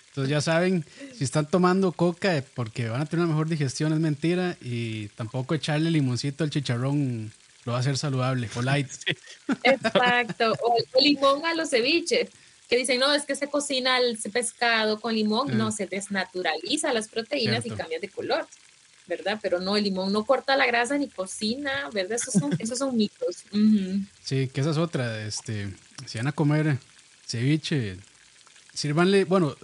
Entonces 0.09 0.31
ya 0.31 0.41
saben, 0.41 0.85
si 1.15 1.23
están 1.23 1.47
tomando 1.47 1.91
coca 1.91 2.35
eh, 2.35 2.43
porque 2.53 2.89
van 2.89 3.01
a 3.01 3.05
tener 3.05 3.25
una 3.25 3.33
mejor 3.33 3.47
digestión 3.47 3.93
es 3.93 3.99
mentira 3.99 4.57
y 4.61 5.07
tampoco 5.09 5.53
echarle 5.53 5.91
limoncito 5.91 6.43
al 6.43 6.49
chicharrón 6.49 7.31
lo 7.65 7.73
va 7.73 7.77
a 7.77 7.81
hacer 7.81 7.97
saludable 7.97 8.49
o 8.55 8.61
light. 8.61 8.89
Exacto, 9.63 10.53
o, 10.63 10.77
limón 10.99 11.45
a 11.45 11.53
los 11.53 11.69
ceviches. 11.69 12.29
que 12.67 12.77
dicen, 12.77 12.99
no, 12.99 13.13
es 13.13 13.25
que 13.25 13.35
se 13.35 13.47
cocina 13.47 13.99
el 13.99 14.17
pescado 14.17 14.99
con 14.99 15.13
limón, 15.13 15.57
no, 15.57 15.71
se 15.71 15.85
desnaturaliza 15.85 16.91
las 16.93 17.07
proteínas 17.07 17.65
y 17.65 17.71
cambia 17.71 17.99
de 17.99 18.09
color, 18.09 18.47
¿verdad? 19.07 19.39
Pero 19.41 19.59
no, 19.59 19.77
el 19.77 19.83
limón 19.83 20.11
no 20.11 20.25
corta 20.25 20.55
la 20.55 20.65
grasa 20.65 20.97
ni 20.97 21.07
cocina, 21.07 21.89
¿verdad? 21.93 22.13
Esos 22.13 22.33
son, 22.33 22.55
esos 22.59 22.79
son 22.79 22.97
mitos. 22.97 23.43
Sí, 24.23 24.47
que 24.47 24.61
esa 24.61 24.71
es 24.71 24.77
otra, 24.77 25.25
este, 25.25 25.71
si 26.07 26.17
van 26.17 26.27
a 26.27 26.31
comer 26.31 26.77
ceviche, 27.27 27.97
sírvanle, 28.73 29.25
bueno, 29.25 29.55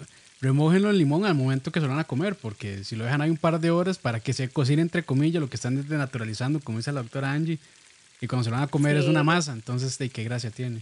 remójenlo 0.41 0.89
el 0.89 0.97
limón 0.97 1.25
al 1.25 1.35
momento 1.35 1.71
que 1.71 1.79
se 1.79 1.85
lo 1.85 1.91
van 1.91 1.99
a 1.99 2.05
comer, 2.05 2.35
porque 2.35 2.83
si 2.83 2.95
lo 2.95 3.05
dejan 3.05 3.21
ahí 3.21 3.29
un 3.29 3.37
par 3.37 3.59
de 3.59 3.71
horas 3.71 3.97
para 3.97 4.19
que 4.19 4.33
se 4.33 4.49
cocine 4.49 4.81
entre 4.81 5.03
comillas, 5.03 5.41
lo 5.41 5.49
que 5.49 5.55
están 5.55 5.75
desnaturalizando, 5.75 6.59
como 6.59 6.77
dice 6.77 6.91
la 6.91 7.01
doctora 7.01 7.31
Angie, 7.31 7.59
y 8.21 8.27
cuando 8.27 8.43
se 8.43 8.49
lo 8.49 8.55
van 8.55 8.65
a 8.65 8.67
comer 8.67 8.97
es 8.97 9.05
una 9.05 9.23
masa, 9.23 9.53
entonces, 9.53 9.97
¿de 9.97 10.09
qué 10.09 10.23
gracia 10.23 10.51
tiene? 10.51 10.81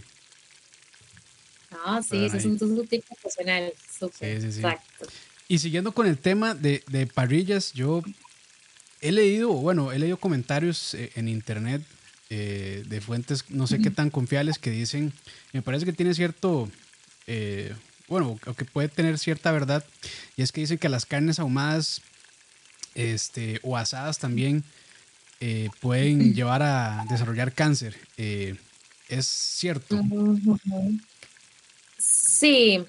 Ah, 1.84 2.00
sí, 2.08 2.24
ese 2.24 2.38
es 2.38 2.44
un 2.44 2.86
tipo 2.86 3.14
profesional. 3.20 3.72
Súper. 3.98 4.40
Sí, 4.40 4.52
sí, 4.52 4.58
Exacto. 4.60 5.06
Y 5.48 5.58
siguiendo 5.58 5.92
con 5.92 6.06
el 6.06 6.16
tema 6.16 6.54
de, 6.54 6.82
de, 6.88 7.06
parrillas, 7.06 7.72
yo 7.74 8.02
he 9.00 9.12
leído, 9.12 9.52
bueno, 9.52 9.92
he 9.92 9.98
leído 9.98 10.16
comentarios 10.16 10.94
eh, 10.94 11.10
en 11.16 11.28
internet 11.28 11.82
eh, 12.30 12.82
de 12.86 13.00
fuentes 13.02 13.44
no 13.50 13.66
sé 13.66 13.80
qué 13.80 13.90
tan 13.90 14.08
confiables 14.08 14.58
que 14.58 14.70
dicen, 14.70 15.12
me 15.52 15.60
parece 15.60 15.84
que 15.84 15.92
tiene 15.92 16.14
cierto, 16.14 16.70
eh, 17.26 17.74
bueno, 18.08 18.38
o 18.46 18.54
que 18.54 18.64
puede 18.64 18.88
tener 18.88 19.18
cierta 19.18 19.52
verdad, 19.52 19.84
y 20.36 20.42
es 20.42 20.52
que 20.52 20.60
dicen 20.60 20.78
que 20.78 20.88
las 20.88 21.06
carnes 21.06 21.38
ahumadas 21.38 22.02
este, 22.94 23.60
o 23.62 23.76
asadas 23.76 24.18
también 24.18 24.64
pueden 25.80 26.34
llevar 26.34 26.62
a 26.62 27.04
desarrollar 27.08 27.52
cáncer. 27.52 27.96
¿Es 29.08 29.26
cierto? 29.26 30.00
Sí, 31.98 32.84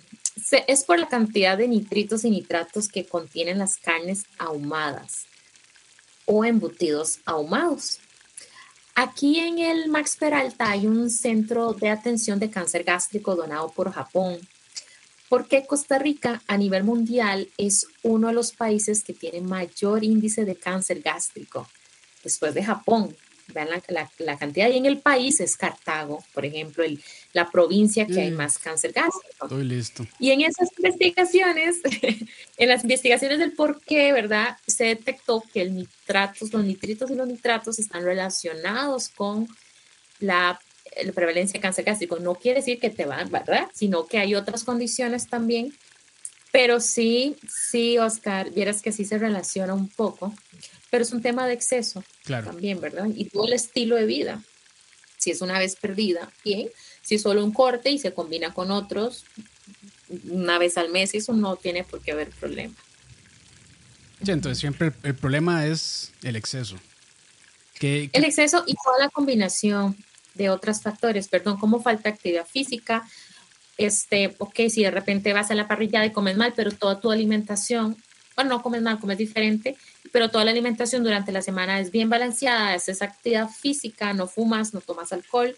es 0.68 0.84
por 0.84 1.00
la 1.00 1.08
cantidad 1.08 1.58
de 1.58 1.68
nitritos 1.68 2.26
y 2.26 2.30
nitratos 2.30 2.88
que 2.88 3.06
contienen 3.06 3.58
las 3.58 3.78
carnes 3.78 4.26
ahumadas 4.38 5.26
o 6.26 6.44
embutidos 6.44 7.20
ahumados. 7.26 8.00
Aquí 8.96 9.40
en 9.40 9.60
el 9.60 9.90
Max 9.90 10.16
Peralta 10.18 10.70
hay 10.72 10.88
un 10.88 11.10
centro 11.10 11.74
de 11.74 11.90
atención 11.90 12.40
de 12.40 12.50
cáncer 12.50 12.84
gástrico 12.84 13.36
donado 13.36 13.70
por 13.70 13.92
Japón, 13.92 14.40
porque 15.30 15.66
Costa 15.66 15.98
Rica 15.98 16.42
a 16.48 16.58
nivel 16.58 16.84
mundial 16.84 17.50
es 17.58 17.88
uno 18.04 18.28
de 18.28 18.34
los 18.34 18.52
países 18.52 19.04
que 19.04 19.14
tiene 19.14 19.42
mayor 19.42 20.04
índice 20.04 20.46
de 20.46 20.56
cáncer 20.56 21.02
gástrico, 21.02 21.68
después 22.24 22.54
de 22.54 22.64
Japón 22.64 23.16
vean 23.54 23.70
la, 24.20 24.38
cantidad. 24.38 24.70
Y 24.70 24.78
en 24.78 24.86
el 24.86 25.00
país 25.00 25.40
es 25.40 25.56
Cartago, 25.58 26.24
por 26.34 26.46
ejemplo, 26.46 26.84
el, 26.84 27.02
la 27.34 27.50
provincia 27.50 28.08
que 28.08 28.22
hay 28.22 28.32
mm. 28.32 28.36
más 28.36 28.58
cáncer 28.58 28.92
gástrico. 28.92 29.46
Estoy 29.46 29.64
listo. 29.64 30.06
Y 30.20 30.32
en 30.32 30.42
esas 30.42 30.70
investigaciones, 30.78 31.78
en 32.58 32.70
las 32.70 32.84
investigaciones 32.84 33.40
del 33.40 33.54
por 33.54 33.82
qué, 33.82 34.14
¿verdad? 34.14 34.58
Se 34.66 34.86
detectó 34.86 35.44
que 35.54 35.62
el 35.62 35.76
nitratos, 35.76 36.52
los 36.54 36.64
nitritos 36.64 37.12
y 37.12 37.16
los 37.16 37.28
nitratos 37.28 37.80
están 37.80 38.04
relacionados 38.04 39.10
con 39.10 39.48
la, 40.20 40.60
la 41.04 41.12
prevalencia 41.12 41.54
de 41.54 41.62
cáncer 41.62 41.86
gástrico. 41.86 42.20
No 42.20 42.36
quiere 42.36 42.60
decir 42.60 42.80
que 42.80 42.90
te 42.90 43.06
van, 43.06 43.30
¿verdad? 43.32 43.68
Sino 43.74 44.06
que 44.06 44.18
hay 44.18 44.36
otras 44.36 44.64
condiciones 44.64 45.28
también. 45.28 45.74
Pero 46.52 46.80
sí, 46.80 47.36
sí, 47.50 47.98
Oscar, 47.98 48.52
vieras 48.52 48.82
que 48.82 48.92
sí 48.92 49.04
se 49.04 49.18
relaciona 49.18 49.74
un 49.74 49.90
poco 49.90 50.34
pero 50.96 51.04
es 51.04 51.12
un 51.12 51.22
tema 51.22 51.46
de 51.46 51.52
exceso 51.52 52.06
también, 52.26 52.80
¿verdad? 52.80 53.10
Y 53.14 53.26
todo 53.26 53.48
el 53.48 53.52
estilo 53.52 53.98
de 53.98 54.06
vida. 54.06 54.42
Si 55.18 55.30
es 55.30 55.42
una 55.42 55.60
vez 55.60 55.76
perdida, 55.76 56.32
bien. 56.42 56.70
Si 57.02 57.16
es 57.16 57.22
solo 57.22 57.44
un 57.44 57.52
corte 57.52 57.90
y 57.90 58.00
se 58.00 58.14
combina 58.14 58.54
con 58.54 58.72
otros 58.72 59.26
una 60.30 60.58
vez 60.58 60.78
al 60.78 60.92
mes, 60.92 61.14
eso 61.14 61.34
no 61.34 61.58
tiene 61.58 61.84
por 61.84 62.00
qué 62.00 62.14
haber 62.14 62.30
problema. 62.30 62.74
Sí, 64.24 64.32
entonces 64.32 64.58
siempre 64.58 64.94
el, 65.04 65.16
problema 65.16 65.66
es 65.66 66.14
el 66.24 66.38
exceso. 66.38 66.78
El 67.82 68.24
exceso 68.24 68.64
y 68.66 68.74
toda 68.76 68.98
la 68.98 69.10
combinación 69.10 69.98
de 70.36 70.50
otros 70.50 70.82
factores, 70.82 71.28
perdón, 71.28 71.58
como 71.58 71.82
falta 71.82 72.10
actividad 72.10 72.46
física, 72.46 73.04
este, 73.78 74.36
ok, 74.38 74.56
si 74.70 74.84
de 74.84 74.92
repente 74.92 75.34
vas 75.34 75.52
a 75.52 75.56
la 75.56 75.68
parrilla 75.68 76.06
y 76.06 76.12
comes 76.12 76.38
mal, 76.38 76.54
pero 76.56 76.72
toda 76.72 77.00
tu 77.00 77.12
alimentación, 77.12 77.98
bueno, 78.36 78.52
no 78.52 78.62
comes 78.62 78.82
mal, 78.82 79.00
comes 79.00 79.18
diferente, 79.18 79.76
pero 80.12 80.30
toda 80.30 80.46
la 80.46 80.52
alimentación 80.52 81.04
durante 81.04 81.32
la 81.32 81.42
semana 81.42 81.80
es 81.80 81.92
bien 81.92 82.10
balanceada, 82.10 82.76
es 82.76 83.02
actividad 83.02 83.50
física, 83.50 84.14
no 84.14 84.28
fumas, 84.28 84.74
no 84.74 84.82
tomas 84.82 85.12
alcohol, 85.12 85.56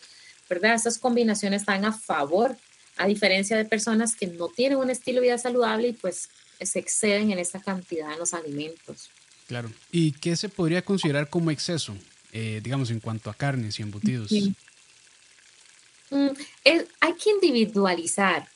¿verdad? 0.49 0.75
Esas 0.75 0.97
combinaciones 0.97 1.61
están 1.61 1.85
a 1.85 1.91
favor, 1.91 2.57
a 2.97 3.05
diferencia 3.05 3.57
de 3.57 3.65
personas 3.65 4.15
que 4.15 4.27
no 4.27 4.47
tienen 4.47 4.79
un 4.79 4.89
estilo 4.89 5.21
de 5.21 5.27
vida 5.27 5.37
saludable 5.37 5.89
y 5.89 5.93
pues 5.93 6.29
se 6.59 6.79
exceden 6.79 7.31
en 7.31 7.39
esta 7.39 7.59
cantidad 7.59 8.11
en 8.11 8.19
los 8.19 8.33
alimentos. 8.33 9.09
Claro. 9.47 9.71
¿Y 9.91 10.13
qué 10.13 10.35
se 10.35 10.49
podría 10.49 10.81
considerar 10.81 11.29
como 11.29 11.51
exceso, 11.51 11.95
eh, 12.33 12.59
digamos, 12.63 12.89
en 12.89 12.99
cuanto 12.99 13.29
a 13.29 13.33
carnes 13.33 13.79
y 13.79 13.83
embutidos? 13.83 14.31
Mm, 16.09 16.29
hay 16.99 17.13
que 17.13 17.29
individualizar, 17.29 18.47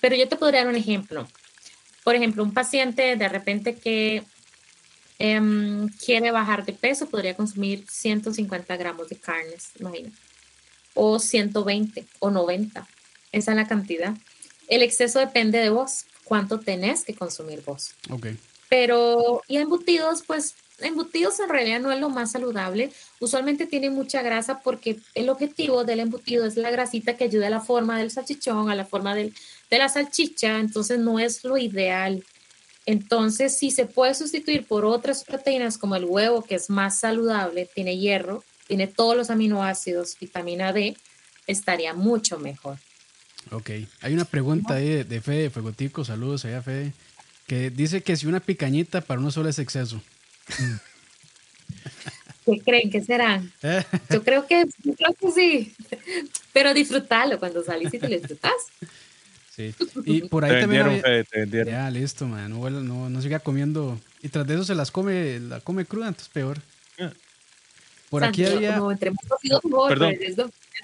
pero 0.00 0.16
yo 0.16 0.28
te 0.28 0.36
podría 0.36 0.60
dar 0.60 0.68
un 0.68 0.76
ejemplo. 0.76 1.28
Por 2.02 2.14
ejemplo, 2.14 2.42
un 2.42 2.52
paciente 2.52 3.16
de 3.16 3.28
repente 3.28 3.76
que 3.76 4.24
Em, 5.18 5.88
quiere 6.04 6.30
bajar 6.32 6.64
de 6.64 6.72
peso, 6.72 7.06
podría 7.06 7.34
consumir 7.36 7.84
150 7.88 8.76
gramos 8.76 9.08
de 9.08 9.16
carnes, 9.16 9.70
imagínate. 9.78 10.16
O 10.94 11.18
120 11.18 12.04
o 12.18 12.30
90. 12.30 12.86
Esa 13.32 13.52
es 13.52 13.56
la 13.56 13.66
cantidad. 13.66 14.14
El 14.68 14.82
exceso 14.82 15.18
depende 15.20 15.58
de 15.58 15.70
vos, 15.70 16.04
cuánto 16.24 16.60
tenés 16.60 17.04
que 17.04 17.14
consumir 17.14 17.62
vos. 17.64 17.94
Ok. 18.10 18.28
Pero, 18.68 19.42
y 19.46 19.58
embutidos, 19.58 20.22
pues 20.26 20.54
embutidos 20.78 21.38
en 21.40 21.48
realidad 21.48 21.80
no 21.80 21.92
es 21.92 22.00
lo 22.00 22.08
más 22.08 22.32
saludable. 22.32 22.90
Usualmente 23.20 23.66
tiene 23.66 23.90
mucha 23.90 24.22
grasa 24.22 24.60
porque 24.60 24.98
el 25.14 25.28
objetivo 25.28 25.84
del 25.84 26.00
embutido 26.00 26.44
es 26.44 26.56
la 26.56 26.70
grasita 26.70 27.16
que 27.16 27.24
ayuda 27.24 27.46
a 27.46 27.50
la 27.50 27.60
forma 27.60 27.98
del 27.98 28.10
salchichón, 28.10 28.70
a 28.70 28.74
la 28.74 28.84
forma 28.84 29.14
del, 29.14 29.34
de 29.70 29.78
la 29.78 29.88
salchicha, 29.88 30.58
entonces 30.58 30.98
no 30.98 31.18
es 31.18 31.44
lo 31.44 31.56
ideal. 31.56 32.24
Entonces, 32.86 33.56
si 33.56 33.70
se 33.70 33.86
puede 33.86 34.14
sustituir 34.14 34.66
por 34.66 34.84
otras 34.84 35.24
proteínas 35.24 35.78
como 35.78 35.96
el 35.96 36.04
huevo, 36.04 36.42
que 36.42 36.54
es 36.54 36.68
más 36.68 36.98
saludable, 36.98 37.68
tiene 37.74 37.96
hierro, 37.96 38.44
tiene 38.66 38.86
todos 38.86 39.16
los 39.16 39.30
aminoácidos, 39.30 40.16
vitamina 40.20 40.72
D, 40.72 40.96
estaría 41.46 41.94
mucho 41.94 42.38
mejor. 42.38 42.78
Ok, 43.50 43.70
hay 44.00 44.14
una 44.14 44.24
pregunta 44.24 44.74
ahí 44.74 45.02
de, 45.04 45.20
Fede 45.20 45.50
Fuegotico, 45.50 46.04
saludos 46.04 46.44
allá 46.44 46.62
Fede, 46.62 46.92
que 47.46 47.70
dice 47.70 48.02
que 48.02 48.16
si 48.16 48.26
una 48.26 48.40
picañita 48.40 49.00
para 49.00 49.20
uno 49.20 49.30
solo 49.30 49.48
es 49.48 49.58
exceso. 49.58 50.00
¿Qué 52.44 52.60
creen 52.60 52.90
que 52.90 53.00
será? 53.00 53.42
Yo 54.10 54.22
creo 54.22 54.46
que, 54.46 54.66
yo 54.82 54.94
creo 54.94 55.14
que 55.14 55.30
sí, 55.30 55.74
pero 56.52 56.74
disfrútalo 56.74 57.38
cuando 57.38 57.64
salís 57.64 57.92
y 57.94 57.98
te 57.98 58.08
lo 58.08 58.16
disfrutas. 58.16 58.52
Sí. 59.50 59.74
Y 60.04 60.22
por 60.22 60.44
ahí 60.44 60.60
también. 60.60 61.02
Ya, 61.66 61.90
listo, 61.90 62.26
man. 62.26 62.50
No, 62.50 62.68
no, 62.68 63.08
no, 63.08 63.22
siga 63.22 63.38
comiendo. 63.38 63.98
Y 64.20 64.28
tras 64.28 64.46
de 64.46 64.54
eso 64.54 64.64
se 64.64 64.74
las 64.74 64.90
come, 64.90 65.38
la 65.38 65.60
come 65.60 65.84
cruda, 65.84 66.08
entonces 66.08 66.28
peor. 66.28 66.58
Ah. 66.98 67.12
Por 68.10 68.24
aquí 68.24 68.44
había. 68.44 68.80
perdón, 69.88 70.18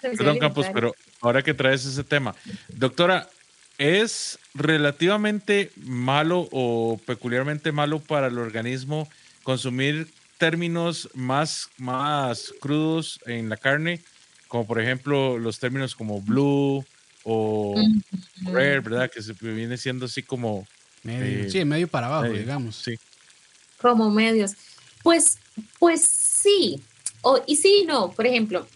perdón 0.01 0.39
Campos, 0.39 0.67
pero 0.73 0.95
ahora 1.21 1.43
que 1.43 1.53
traes 1.53 1.85
ese 1.85 2.05
tema, 2.05 2.35
doctora, 2.69 3.29
¿es 3.77 4.39
relativamente 4.55 5.71
malo 5.77 6.49
o 6.53 7.01
peculiarmente 7.07 7.73
malo 7.73 7.99
para 7.99 8.29
el 8.29 8.39
organismo 8.39 9.09
consumir 9.43 10.09
términos 10.39 11.09
más, 11.15 11.69
más 11.79 12.53
crudos 12.61 13.21
en 13.27 13.49
la 13.49 13.57
carne? 13.57 14.01
Como 14.49 14.67
por 14.67 14.81
ejemplo 14.81 15.39
los 15.39 15.59
términos 15.59 15.95
como 15.95 16.21
blue, 16.21 16.85
o 17.25 17.75
rare, 18.43 18.81
¿verdad? 18.81 19.11
Que 19.11 19.23
se 19.23 19.35
viene 19.41 19.77
siendo 19.77 20.07
así 20.07 20.23
como... 20.23 20.67
Medio, 21.03 21.47
eh, 21.47 21.51
sí, 21.51 21.65
medio 21.65 21.89
para 21.89 22.09
abajo, 22.09 22.33
digamos. 22.33 22.77
Sí. 22.77 22.99
Como 23.81 24.11
medios. 24.11 24.53
Pues, 25.03 25.39
pues 25.79 26.03
sí. 26.03 26.83
O, 27.23 27.41
y 27.47 27.57
sí, 27.57 27.85
no. 27.87 28.11
Por 28.11 28.27
ejemplo, 28.27 28.67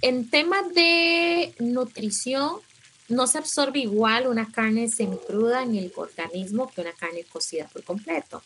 en 0.00 0.30
temas 0.30 0.72
de 0.74 1.54
nutrición, 1.58 2.60
no 3.08 3.26
se 3.26 3.38
absorbe 3.38 3.80
igual 3.80 4.26
una 4.26 4.50
carne 4.50 4.88
semicruda 4.88 5.62
en 5.62 5.74
el 5.74 5.92
organismo 5.96 6.70
que 6.70 6.82
una 6.82 6.92
carne 6.92 7.24
cocida 7.24 7.66
por 7.66 7.82
completo. 7.82 8.42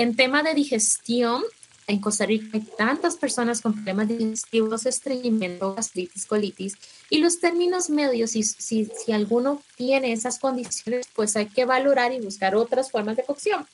En 0.00 0.16
tema 0.16 0.42
de 0.42 0.54
digestión, 0.54 1.42
en 1.86 2.00
Costa 2.00 2.24
Rica 2.24 2.48
hay 2.54 2.62
tantas 2.62 3.16
personas 3.16 3.60
con 3.60 3.74
problemas 3.74 4.08
digestivos, 4.08 4.86
estreñimiento, 4.86 5.74
gastritis, 5.74 6.24
colitis, 6.24 6.78
y 7.10 7.18
los 7.18 7.38
términos 7.38 7.90
medios, 7.90 8.30
si, 8.30 8.42
si, 8.42 8.86
si 8.86 9.12
alguno 9.12 9.62
tiene 9.76 10.12
esas 10.12 10.38
condiciones, 10.38 11.06
pues 11.14 11.36
hay 11.36 11.48
que 11.50 11.66
valorar 11.66 12.14
y 12.14 12.20
buscar 12.20 12.54
otras 12.54 12.90
formas 12.90 13.14
de 13.14 13.24
cocción. 13.24 13.66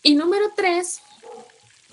Y 0.00 0.14
número 0.14 0.44
tres, 0.54 1.00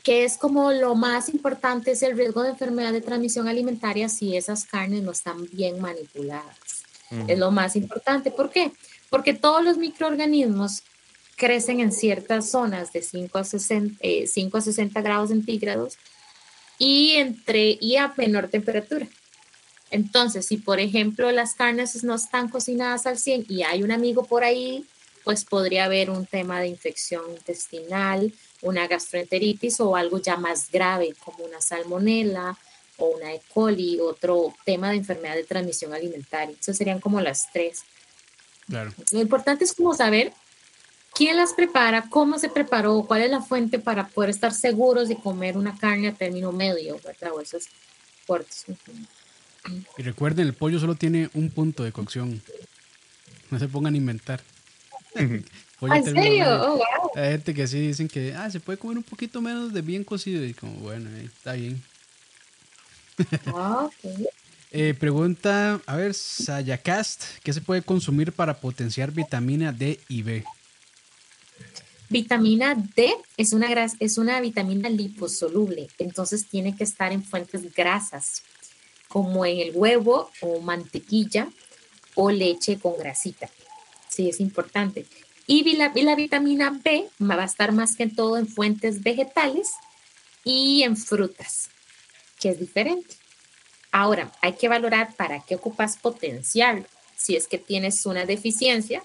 que 0.04 0.26
es 0.26 0.38
como 0.38 0.72
lo 0.72 0.94
más 0.94 1.28
importante, 1.30 1.94
es 1.94 2.04
el 2.04 2.16
riesgo 2.16 2.44
de 2.44 2.52
enfermedad 2.52 2.94
de 2.94 3.02
transmisión 3.02 3.48
alimentaria 3.48 4.10
si 4.10 4.38
esas 4.38 4.66
carnes 4.66 5.02
no 5.02 5.10
están 5.10 5.50
bien 5.52 5.82
manipuladas. 5.82 6.84
Es 7.28 7.40
lo 7.40 7.50
más 7.50 7.76
importante. 7.76 8.30
¿Por 8.30 8.52
qué? 8.52 8.72
Porque 9.10 9.34
todos 9.34 9.64
los 9.64 9.78
microorganismos 9.78 10.84
crecen 11.44 11.82
en 11.82 11.92
ciertas 11.92 12.52
zonas 12.52 12.94
de 12.94 13.02
5 13.02 13.38
a 13.38 13.44
60, 13.44 13.98
5 14.26 14.58
eh, 14.58 14.60
a 14.60 14.62
60 14.62 15.02
grados 15.02 15.30
centígrados 15.30 15.98
y, 16.80 17.16
entre, 17.16 17.78
y 17.82 17.98
a 17.98 18.14
menor 18.16 18.48
temperatura. 18.48 19.08
Entonces, 19.92 20.46
si 20.46 20.56
por 20.56 20.80
ejemplo 20.80 21.30
las 21.32 21.54
carnes 21.54 22.02
no 22.06 22.16
están 22.16 22.48
cocinadas 22.48 23.06
al 23.08 23.18
100 23.18 23.48
y 23.50 23.64
hay 23.64 23.84
un 23.84 23.92
amigo 23.92 24.24
por 24.24 24.46
ahí, 24.46 24.86
pues 25.26 25.44
podría 25.44 25.84
haber 25.84 26.10
un 26.10 26.26
tema 26.26 26.62
de 26.62 26.68
infección 26.68 27.24
intestinal, 27.30 28.32
una 28.62 28.88
gastroenteritis 28.88 29.82
o 29.82 29.98
algo 29.98 30.20
ya 30.20 30.38
más 30.38 30.72
grave 30.72 31.14
como 31.26 31.44
una 31.44 31.60
salmonela 31.60 32.58
o 33.00 33.08
una 33.08 33.34
E. 33.34 33.42
coli, 33.54 34.00
otro 34.00 34.54
tema 34.64 34.92
de 34.92 34.98
enfermedad 34.98 35.36
de 35.36 35.44
transmisión 35.44 35.94
alimentaria. 35.94 36.56
Esas 36.58 36.78
serían 36.78 37.02
como 37.02 37.20
las 37.20 37.52
tres. 37.52 37.82
Claro. 38.66 38.94
Lo 39.12 39.20
importante 39.20 39.66
es 39.66 39.74
como 39.74 39.94
saber 39.94 40.32
quién 41.14 41.38
las 41.38 41.54
prepara, 41.54 42.04
cómo 42.10 42.38
se 42.40 42.50
preparó, 42.50 43.04
cuál 43.08 43.22
es 43.22 43.32
la 43.32 43.42
fuente 43.42 43.80
para 43.80 44.08
poder 44.08 44.30
estar 44.30 44.54
seguros 44.54 45.08
de 45.10 45.16
comer 45.16 45.58
una 45.58 45.78
carne 45.78 46.10
a 46.10 46.14
término 46.14 46.52
medio, 46.52 47.00
¿verdad? 47.04 47.32
O 47.34 47.42
esas 47.42 47.68
fuertes. 48.26 48.66
Y 49.98 50.04
recuerden, 50.04 50.48
el 50.48 50.54
pollo 50.54 50.80
solo 50.80 50.96
tiene 50.96 51.30
un 51.34 51.50
punto 51.50 51.84
de 51.84 51.92
cocción. 51.92 52.42
No 53.50 53.60
se 53.60 53.68
pongan 53.68 53.94
a 53.94 53.98
inventar. 53.98 54.42
¿En 55.16 56.04
serio? 56.04 56.46
Oh, 56.48 57.12
Hay 57.16 57.32
gente 57.32 57.54
que 57.54 57.68
sí 57.68 57.80
dicen 57.88 58.08
que 58.08 58.34
ah, 58.34 58.50
se 58.50 58.60
puede 58.60 58.80
comer 58.80 58.98
un 58.98 59.04
poquito 59.04 59.42
menos 59.42 59.74
de 59.74 59.82
bien 59.82 60.04
cocido. 60.04 60.44
Y 60.44 60.54
como, 60.54 60.74
bueno, 60.76 61.10
está 61.18 61.54
bien. 61.54 61.82
Ah, 63.48 63.90
eh, 64.72 64.94
pregunta, 64.98 65.82
a 65.86 65.96
ver, 65.98 66.14
Sayacast, 66.14 67.24
¿qué 67.44 67.54
se 67.54 67.62
puede 67.62 67.82
consumir 67.82 68.32
para 68.32 68.56
potenciar 68.56 69.12
vitamina 69.12 69.72
D 69.72 70.00
y 70.08 70.24
B? 70.24 70.44
Vitamina 72.14 72.76
D 72.96 73.12
es 73.38 73.54
una, 73.54 73.68
es 74.00 74.20
una 74.20 74.40
vitamina 74.40 74.88
liposoluble, 74.88 75.90
entonces 75.98 76.46
tiene 76.46 76.76
que 76.76 76.84
estar 76.84 77.12
en 77.12 77.24
fuentes 77.24 77.74
grasas 77.74 78.44
como 79.08 79.48
en 79.48 79.58
el 79.58 79.72
huevo 79.74 80.30
o 80.42 80.60
mantequilla 80.60 81.50
o 82.14 82.30
leche 82.30 82.78
con 82.78 83.00
grasita. 83.00 83.50
Sí, 84.10 84.30
es 84.30 84.40
importante. 84.40 85.08
Y 85.48 85.76
la, 85.76 85.92
la 85.96 86.16
vitamina 86.16 86.80
B 86.84 87.10
va 87.20 87.42
a 87.42 87.46
estar 87.46 87.72
más 87.72 87.96
que 87.96 88.06
todo 88.06 88.38
en 88.38 88.48
fuentes 88.48 89.02
vegetales 89.02 89.72
y 90.44 90.84
en 90.84 90.96
frutas, 90.96 91.72
que 92.40 92.50
es 92.50 92.60
diferente. 92.60 93.16
Ahora, 93.92 94.32
hay 94.40 94.54
que 94.54 94.68
valorar 94.68 95.16
para 95.16 95.40
qué 95.40 95.56
ocupas 95.56 95.98
potencial, 95.98 96.86
si 97.18 97.36
es 97.36 97.48
que 97.48 97.58
tienes 97.58 98.06
una 98.06 98.28
deficiencia 98.28 99.02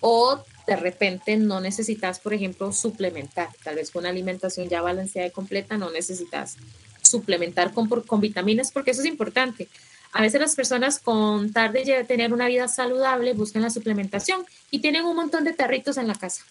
o 0.00 0.42
de 0.66 0.76
repente 0.76 1.36
no 1.36 1.60
necesitas, 1.60 2.18
por 2.18 2.34
ejemplo, 2.34 2.72
suplementar. 2.72 3.48
Tal 3.62 3.76
vez 3.76 3.90
con 3.90 4.00
una 4.00 4.10
alimentación 4.10 4.68
ya 4.68 4.82
balanceada 4.82 5.28
y 5.28 5.30
completa 5.30 5.76
no 5.76 5.90
necesitas 5.90 6.56
suplementar 7.02 7.72
con, 7.72 7.88
con 7.88 8.20
vitaminas, 8.20 8.72
porque 8.72 8.90
eso 8.90 9.00
es 9.00 9.06
importante. 9.06 9.68
A 10.12 10.22
veces 10.22 10.40
las 10.40 10.54
personas 10.54 10.98
con 10.98 11.52
tarde 11.52 11.84
de 11.84 12.04
tener 12.04 12.32
una 12.32 12.48
vida 12.48 12.68
saludable 12.68 13.32
buscan 13.34 13.62
la 13.62 13.70
suplementación 13.70 14.44
y 14.70 14.80
tienen 14.80 15.04
un 15.04 15.16
montón 15.16 15.44
de 15.44 15.52
tarritos 15.52 15.98
en 15.98 16.08
la 16.08 16.14
casa. 16.14 16.42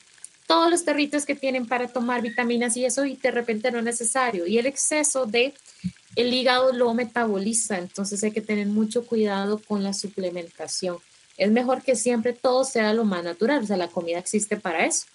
Todos 0.47 0.69
los 0.69 0.85
tarritos 0.85 1.25
que 1.25 1.33
tienen 1.33 1.65
para 1.65 1.87
tomar 1.87 2.21
vitaminas 2.21 2.77
y 2.77 2.85
eso 2.85 3.05
y 3.05 3.15
de 3.15 3.31
repente 3.31 3.71
no 3.71 3.79
es 3.79 3.83
necesario. 3.83 4.45
Y 4.45 4.59
el 4.59 4.67
exceso 4.67 5.25
de 5.25 5.53
el 6.15 6.33
hígado 6.33 6.71
lo 6.71 6.93
metaboliza, 6.93 7.77
entonces 7.77 8.23
hay 8.23 8.31
que 8.31 8.41
tener 8.41 8.67
mucho 8.67 9.05
cuidado 9.05 9.57
con 9.57 9.83
la 9.83 9.93
suplementación. 9.93 10.97
Es 11.37 11.51
mejor 11.51 11.81
que 11.81 11.95
siempre 11.95 12.33
todo 12.33 12.63
sea 12.63 12.93
lo 12.93 13.03
más 13.03 13.23
natural, 13.23 13.63
o 13.63 13.67
sea, 13.67 13.77
la 13.77 13.89
comida 13.89 14.19
existe 14.19 14.57
para 14.57 14.85
eso 14.85 15.05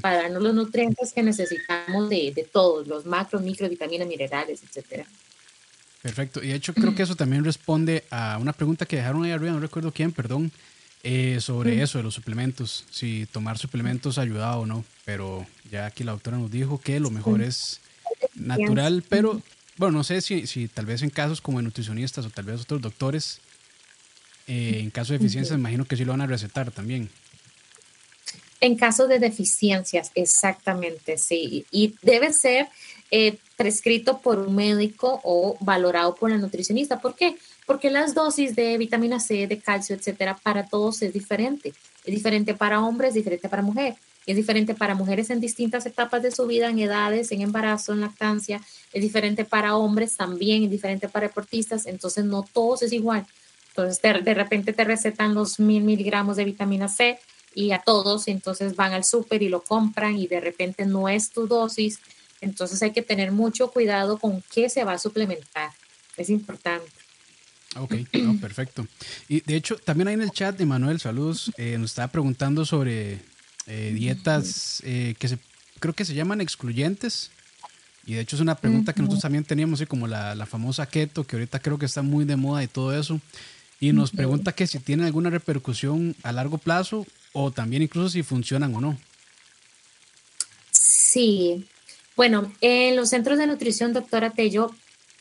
para 0.00 0.22
darnos 0.22 0.42
los 0.42 0.54
nutrientes 0.54 1.12
que 1.12 1.22
necesitamos 1.22 2.08
de, 2.10 2.32
de 2.34 2.44
todos, 2.44 2.86
los 2.86 3.06
macro, 3.06 3.40
micro, 3.40 3.68
vitaminas, 3.68 4.06
minerales, 4.06 4.62
etcétera. 4.62 5.06
Perfecto. 6.02 6.42
Y 6.42 6.48
de 6.48 6.54
hecho 6.54 6.74
creo 6.74 6.94
que 6.94 7.02
eso 7.02 7.16
también 7.16 7.44
responde 7.44 8.04
a 8.10 8.38
una 8.40 8.52
pregunta 8.52 8.86
que 8.86 8.96
dejaron 8.96 9.24
ahí 9.24 9.30
arriba, 9.30 9.52
no 9.52 9.60
recuerdo 9.60 9.92
quién, 9.92 10.12
perdón, 10.12 10.50
eh, 11.02 11.38
sobre 11.40 11.82
eso 11.82 11.98
de 11.98 12.04
los 12.04 12.14
suplementos, 12.14 12.84
si 12.90 13.26
tomar 13.32 13.58
suplementos 13.58 14.18
ayuda 14.18 14.56
o 14.58 14.66
no. 14.66 14.84
Pero 15.04 15.46
ya 15.70 15.86
aquí 15.86 16.04
la 16.04 16.12
doctora 16.12 16.38
nos 16.38 16.50
dijo 16.50 16.80
que 16.80 17.00
lo 17.00 17.10
mejor 17.10 17.42
es 17.42 17.80
natural, 18.34 19.02
pero 19.08 19.40
bueno, 19.76 19.98
no 19.98 20.04
sé 20.04 20.20
si, 20.20 20.46
si 20.46 20.68
tal 20.68 20.86
vez 20.86 21.02
en 21.02 21.10
casos 21.10 21.40
como 21.40 21.60
nutricionistas 21.60 22.26
o 22.26 22.30
tal 22.30 22.44
vez 22.44 22.62
otros 22.62 22.82
doctores, 22.82 23.40
eh, 24.52 24.80
en 24.80 24.90
caso 24.90 25.12
de 25.12 25.20
deficiencias, 25.20 25.56
imagino 25.56 25.84
que 25.84 25.96
sí 25.96 26.04
lo 26.04 26.10
van 26.10 26.22
a 26.22 26.26
recetar 26.26 26.72
también. 26.72 27.08
En 28.60 28.76
caso 28.76 29.06
de 29.06 29.20
deficiencias, 29.20 30.10
exactamente, 30.16 31.18
sí. 31.18 31.64
Y 31.70 31.94
debe 32.02 32.32
ser 32.32 32.66
eh, 33.12 33.36
prescrito 33.56 34.18
por 34.18 34.40
un 34.40 34.56
médico 34.56 35.20
o 35.22 35.56
valorado 35.60 36.16
por 36.16 36.30
la 36.30 36.36
nutricionista. 36.36 37.00
¿Por 37.00 37.14
qué? 37.14 37.36
Porque 37.64 37.90
las 37.90 38.12
dosis 38.12 38.56
de 38.56 38.76
vitamina 38.76 39.20
C, 39.20 39.46
de 39.46 39.60
calcio, 39.60 39.94
etcétera, 39.94 40.36
para 40.42 40.66
todos 40.66 41.00
es 41.02 41.12
diferente. 41.12 41.72
Es 42.04 42.12
diferente 42.12 42.52
para 42.52 42.80
hombres, 42.80 43.10
es 43.10 43.14
diferente 43.14 43.48
para 43.48 43.62
mujeres. 43.62 43.98
Es 44.26 44.34
diferente 44.34 44.74
para 44.74 44.96
mujeres 44.96 45.30
en 45.30 45.38
distintas 45.38 45.86
etapas 45.86 46.24
de 46.24 46.32
su 46.32 46.44
vida, 46.48 46.68
en 46.68 46.80
edades, 46.80 47.30
en 47.30 47.40
embarazo, 47.40 47.92
en 47.92 48.00
lactancia. 48.00 48.60
Es 48.92 49.00
diferente 49.00 49.44
para 49.44 49.76
hombres 49.76 50.16
también, 50.16 50.64
es 50.64 50.70
diferente 50.72 51.08
para 51.08 51.28
deportistas. 51.28 51.86
Entonces, 51.86 52.24
no 52.24 52.44
todos 52.52 52.82
es 52.82 52.92
igual. 52.92 53.24
Entonces, 53.70 54.02
de, 54.02 54.20
de 54.20 54.34
repente 54.34 54.72
te 54.72 54.84
recetan 54.84 55.34
los 55.34 55.58
mil 55.58 55.82
miligramos 55.82 56.36
de 56.36 56.44
vitamina 56.44 56.88
C 56.88 57.18
y 57.54 57.72
a 57.72 57.78
todos, 57.80 58.28
entonces 58.28 58.76
van 58.76 58.92
al 58.92 59.04
súper 59.04 59.42
y 59.42 59.48
lo 59.48 59.62
compran 59.62 60.16
y 60.16 60.26
de 60.26 60.40
repente 60.40 60.86
no 60.86 61.08
es 61.08 61.30
tu 61.30 61.46
dosis. 61.46 61.98
Entonces 62.40 62.82
hay 62.82 62.92
que 62.92 63.02
tener 63.02 63.32
mucho 63.32 63.70
cuidado 63.70 64.18
con 64.18 64.42
qué 64.52 64.68
se 64.68 64.84
va 64.84 64.94
a 64.94 64.98
suplementar. 64.98 65.70
Es 66.16 66.30
importante. 66.30 66.90
Ok, 67.76 67.94
perfecto. 68.40 68.86
Y 69.28 69.40
de 69.40 69.56
hecho, 69.56 69.76
también 69.76 70.08
hay 70.08 70.14
en 70.14 70.22
el 70.22 70.30
chat 70.30 70.56
de 70.56 70.66
Manuel, 70.66 71.00
saludos, 71.00 71.52
eh, 71.56 71.76
nos 71.78 71.90
estaba 71.90 72.08
preguntando 72.08 72.64
sobre 72.64 73.20
eh, 73.66 73.92
dietas 73.94 74.82
eh, 74.84 75.14
que 75.18 75.28
se, 75.28 75.38
creo 75.78 75.94
que 75.94 76.04
se 76.04 76.14
llaman 76.14 76.40
excluyentes. 76.40 77.30
Y 78.06 78.14
de 78.14 78.22
hecho 78.22 78.34
es 78.34 78.42
una 78.42 78.56
pregunta 78.56 78.92
que 78.92 79.02
nosotros 79.02 79.22
también 79.22 79.44
teníamos, 79.44 79.82
como 79.86 80.06
la, 80.06 80.34
la 80.34 80.46
famosa 80.46 80.86
keto, 80.86 81.24
que 81.24 81.36
ahorita 81.36 81.60
creo 81.60 81.78
que 81.78 81.86
está 81.86 82.02
muy 82.02 82.24
de 82.24 82.34
moda 82.34 82.64
y 82.64 82.66
todo 82.66 82.98
eso. 82.98 83.20
Y 83.80 83.92
nos 83.92 84.10
pregunta 84.10 84.52
que 84.52 84.66
si 84.66 84.78
tiene 84.78 85.06
alguna 85.06 85.30
repercusión 85.30 86.14
a 86.22 86.32
largo 86.32 86.58
plazo 86.58 87.06
o 87.32 87.50
también 87.50 87.82
incluso 87.82 88.10
si 88.10 88.22
funcionan 88.22 88.74
o 88.74 88.80
no. 88.80 88.98
Sí, 90.70 91.66
bueno, 92.14 92.52
en 92.60 92.94
los 92.94 93.08
centros 93.08 93.38
de 93.38 93.46
nutrición, 93.46 93.94
doctora 93.94 94.30
Tello, 94.30 94.70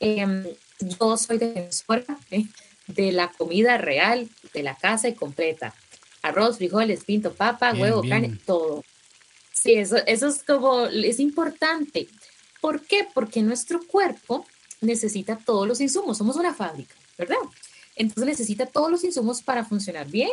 em, 0.01 0.43
yo 0.79 1.15
soy 1.15 1.37
defensora 1.37 2.17
¿eh? 2.31 2.45
de 2.87 3.13
la 3.13 3.31
comida 3.31 3.77
real, 3.77 4.29
de 4.53 4.63
la 4.63 4.75
casa 4.75 5.07
y 5.07 5.13
completa. 5.13 5.73
Arroz, 6.21 6.57
frijoles, 6.57 7.05
pinto, 7.05 7.33
papa, 7.33 7.73
huevo, 7.73 8.03
carne, 8.07 8.37
todo. 8.45 8.83
Sí, 9.53 9.75
eso, 9.75 9.95
eso 10.05 10.27
es 10.27 10.43
como, 10.43 10.87
es 10.87 11.21
importante. 11.21 12.09
¿Por 12.59 12.81
qué? 12.81 13.07
Porque 13.13 13.41
nuestro 13.41 13.81
cuerpo 13.87 14.45
necesita 14.81 15.37
todos 15.37 15.65
los 15.65 15.79
insumos. 15.79 16.17
Somos 16.17 16.35
una 16.35 16.53
fábrica, 16.53 16.93
¿verdad? 17.17 17.37
Entonces 17.99 18.25
necesita 18.25 18.65
todos 18.65 18.89
los 18.89 19.03
insumos 19.03 19.43
para 19.43 19.63
funcionar 19.63 20.07
bien 20.07 20.31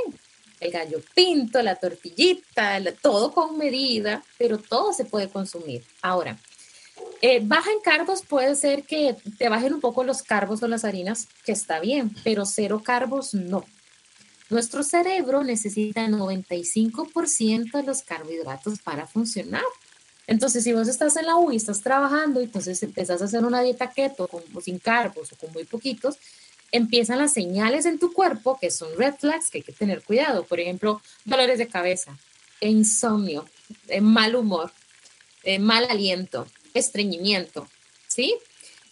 el 0.60 0.70
gallo 0.70 1.02
pinto, 1.14 1.60
la 1.62 1.76
tortillita, 1.76 2.80
todo 3.02 3.32
con 3.32 3.58
medida, 3.58 4.24
pero 4.38 4.56
todo 4.56 4.94
se 4.94 5.04
puede 5.04 5.28
consumir. 5.28 5.84
Ahora, 6.00 6.38
eh, 7.20 7.40
baja 7.42 7.70
en 7.70 7.80
carbos 7.80 8.22
puede 8.22 8.54
ser 8.56 8.84
que 8.84 9.16
te 9.38 9.48
bajen 9.48 9.74
un 9.74 9.80
poco 9.80 10.04
los 10.04 10.22
carbos 10.22 10.62
o 10.62 10.68
las 10.68 10.84
harinas, 10.84 11.28
que 11.44 11.52
está 11.52 11.78
bien, 11.80 12.14
pero 12.24 12.46
cero 12.46 12.80
carbos 12.82 13.34
no. 13.34 13.64
Nuestro 14.48 14.82
cerebro 14.82 15.42
necesita 15.42 16.06
95% 16.06 17.72
de 17.72 17.82
los 17.82 18.02
carbohidratos 18.02 18.78
para 18.78 19.06
funcionar. 19.06 19.64
Entonces, 20.28 20.64
si 20.64 20.72
vos 20.72 20.88
estás 20.88 21.16
en 21.16 21.26
la 21.26 21.36
U 21.36 21.52
y 21.52 21.56
estás 21.56 21.82
trabajando, 21.82 22.40
entonces 22.40 22.82
empezás 22.82 23.22
a 23.22 23.26
hacer 23.26 23.44
una 23.44 23.60
dieta 23.62 23.90
keto 23.90 24.28
con, 24.28 24.42
sin 24.62 24.78
carbos 24.78 25.32
o 25.32 25.36
con 25.36 25.52
muy 25.52 25.64
poquitos, 25.64 26.16
empiezan 26.72 27.18
las 27.18 27.32
señales 27.32 27.86
en 27.86 27.98
tu 27.98 28.12
cuerpo 28.12 28.58
que 28.60 28.70
son 28.70 28.96
red 28.96 29.14
flags 29.14 29.50
que 29.50 29.58
hay 29.58 29.64
que 29.64 29.72
tener 29.72 30.02
cuidado. 30.02 30.44
Por 30.44 30.60
ejemplo, 30.60 31.00
dolores 31.24 31.58
de 31.58 31.68
cabeza, 31.68 32.18
insomnio, 32.60 33.46
eh, 33.88 34.00
mal 34.00 34.34
humor, 34.36 34.72
eh, 35.44 35.58
mal 35.58 35.86
aliento, 35.88 36.46
estreñimiento, 36.74 37.68
¿sí? 38.08 38.36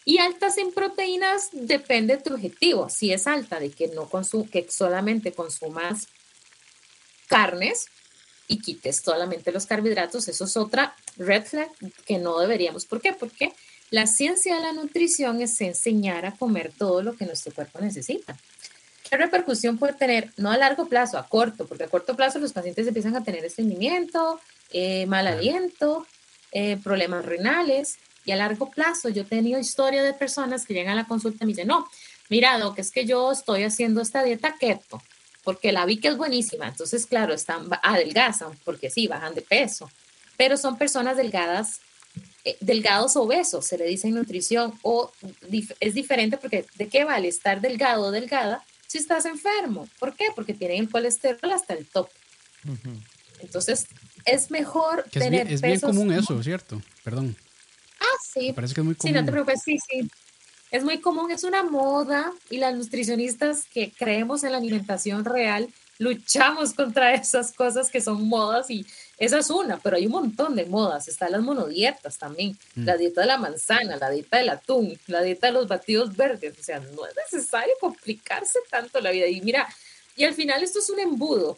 Y 0.05 0.19
altas 0.19 0.59
en 0.59 0.73
proteínas 0.73 1.49
depende 1.53 2.17
de 2.17 2.23
tu 2.23 2.35
objetivo. 2.35 2.91
Si 2.91 3.13
es 3.13 3.27
alta 3.27 3.59
de 3.59 3.71
que 3.71 3.89
no 3.89 4.09
que 4.51 4.67
solamente 4.71 5.33
consumas 5.33 6.09
carnes 7.27 7.87
y 8.47 8.61
quites 8.61 8.97
solamente 8.97 9.51
los 9.51 9.65
carbohidratos, 9.65 10.29
eso 10.29 10.45
es 10.45 10.57
otra 10.59 10.95
red 11.17 11.45
flag 11.45 11.71
que 12.07 12.19
no 12.19 12.39
deberíamos. 12.39 12.85
¿Por 12.85 13.01
qué? 13.01 13.15
Porque 13.15 13.55
la 13.95 14.09
ciencia 14.09 14.57
de 14.57 14.61
la 14.61 14.73
nutrición 14.73 15.41
es 15.41 15.61
enseñar 15.61 16.27
a 16.27 16.33
comer 16.33 16.73
todo 16.77 17.01
lo 17.01 17.17
que 17.17 17.27
nuestro 17.27 17.55
cuerpo 17.55 17.79
necesita. 17.81 18.37
¿Qué 19.09 19.17
repercusión 19.17 19.79
puede 19.79 19.93
tener? 19.93 20.33
No 20.37 20.51
a 20.51 20.59
largo 20.59 20.89
plazo, 20.89 21.17
a 21.17 21.29
corto, 21.29 21.65
porque 21.69 21.85
a 21.85 21.87
corto 21.87 22.17
plazo 22.17 22.41
los 22.41 22.53
pacientes 22.53 22.89
empiezan 22.89 23.15
a 23.15 23.23
tener 23.23 23.45
estreñimiento, 23.45 24.41
eh, 24.73 25.07
mal 25.07 25.29
aliento, 25.29 26.09
eh, 26.51 26.77
problemas 26.83 27.25
renales, 27.25 27.99
y 28.25 28.33
a 28.33 28.37
largo 28.37 28.69
plazo 28.69 29.11
yo 29.11 29.23
he 29.23 29.27
tenido 29.27 29.61
historia 29.61 30.03
de 30.03 30.13
personas 30.13 30.67
que 30.67 30.75
llegan 30.75 30.95
a 30.95 31.03
la 31.03 31.07
consulta 31.07 31.45
y 31.45 31.47
me 31.47 31.53
dicen, 31.53 31.69
no, 31.69 31.87
mira, 32.31 32.59
que 32.75 32.81
es 32.81 32.91
que 32.91 33.07
yo 33.07 33.31
estoy 33.31 33.63
haciendo 33.63 34.01
esta 34.01 34.25
dieta 34.25 34.57
keto, 34.59 35.01
porque 35.45 35.71
la 35.71 35.87
vi 35.87 35.99
que 35.99 36.09
es 36.09 36.17
buenísima, 36.17 36.67
entonces 36.67 37.07
claro, 37.07 37.33
están, 37.33 37.69
adelgazan, 37.81 38.59
porque 38.65 38.91
sí, 38.91 39.07
bajan 39.07 39.37
de 39.37 39.43
peso, 39.43 39.89
pero 40.37 40.57
son 40.57 40.79
personas 40.79 41.17
delgadas 41.17 41.79
delgados 42.61 43.17
obesos, 43.17 43.67
se 43.67 43.79
le 43.79 43.87
dice 43.87 44.09
en 44.09 44.15
nutrición, 44.15 44.79
o 44.83 45.11
es 45.81 45.95
diferente 45.95 46.37
porque 46.37 46.67
¿de 46.77 46.89
qué 46.89 47.05
vale 47.05 47.29
estar 47.29 47.61
delgado 47.61 48.05
o 48.05 48.11
delgada 48.11 48.63
si 48.87 48.99
estás 48.99 49.25
enfermo? 49.25 49.89
¿Por 49.99 50.15
qué? 50.15 50.27
Porque 50.35 50.55
tienen 50.55 50.81
el 50.81 50.91
colesterol 50.91 51.53
hasta 51.53 51.75
el 51.75 51.87
top. 51.87 52.09
Entonces, 53.41 53.87
es 54.25 54.51
mejor 54.51 55.05
que 55.11 55.21
tener 55.21 55.51
Es 55.51 55.61
bien, 55.61 55.81
común 55.81 56.13
eso, 56.13 56.43
¿cierto? 56.43 56.81
Perdón. 57.03 57.37
Ah, 58.01 58.19
sí. 58.23 58.53
parece 58.53 58.75
que 58.75 58.81
es 58.81 58.85
muy 58.85 58.95
común. 58.95 59.09
Sí, 59.09 59.13
no 59.13 59.25
te 59.25 59.33
preocupes, 59.33 59.63
sí, 59.65 59.79
sí. 59.79 60.11
Es 60.71 60.83
muy 60.83 60.99
común, 61.01 61.31
es 61.31 61.45
una 61.45 61.63
moda 61.63 62.33
y 62.51 62.59
las 62.59 62.75
nutricionistas 62.75 63.65
que 63.73 63.93
creemos 63.93 64.45
en 64.45 64.53
la 64.53 64.59
alimentación 64.59 65.25
real 65.25 65.69
luchamos 65.99 66.75
contra 66.75 67.15
esas 67.15 67.53
cosas 67.53 67.91
que 67.91 68.01
son 68.01 68.27
modas 68.29 68.71
y 68.71 68.87
esa 69.19 69.39
es 69.39 69.51
una, 69.51 69.79
pero 69.79 69.97
hay 69.97 70.07
un 70.07 70.13
montón 70.13 70.57
de 70.57 70.67
modas. 70.67 71.09
Están 71.09 71.33
las 71.33 71.43
monodietas 71.43 72.19
también, 72.19 72.59
mm. 72.75 72.85
la 72.85 72.97
dieta 72.97 73.21
de 73.21 73.29
la 73.29 73.39
manzana, 73.39 73.97
la 73.97 74.11
dieta 74.11 74.39
del 74.39 74.51
atún, 74.51 74.99
la 75.07 75.23
dieta 75.23 75.49
de 75.49 75.53
los 75.53 75.69
batidos 75.69 76.17
verdes. 76.17 76.59
O 76.59 76.63
sea, 76.63 76.81
no 76.81 77.07
es 77.07 77.15
necesario 77.33 77.75
complicarse 77.81 78.59
tanto 78.71 79.01
la 79.01 79.11
vida. 79.11 79.27
Y 79.29 79.41
mira, 79.41 79.69
y 80.17 80.25
al 80.25 80.35
final 80.35 80.63
esto 80.63 80.81
es 80.81 80.91
un 80.91 80.99
embudo. 80.99 81.57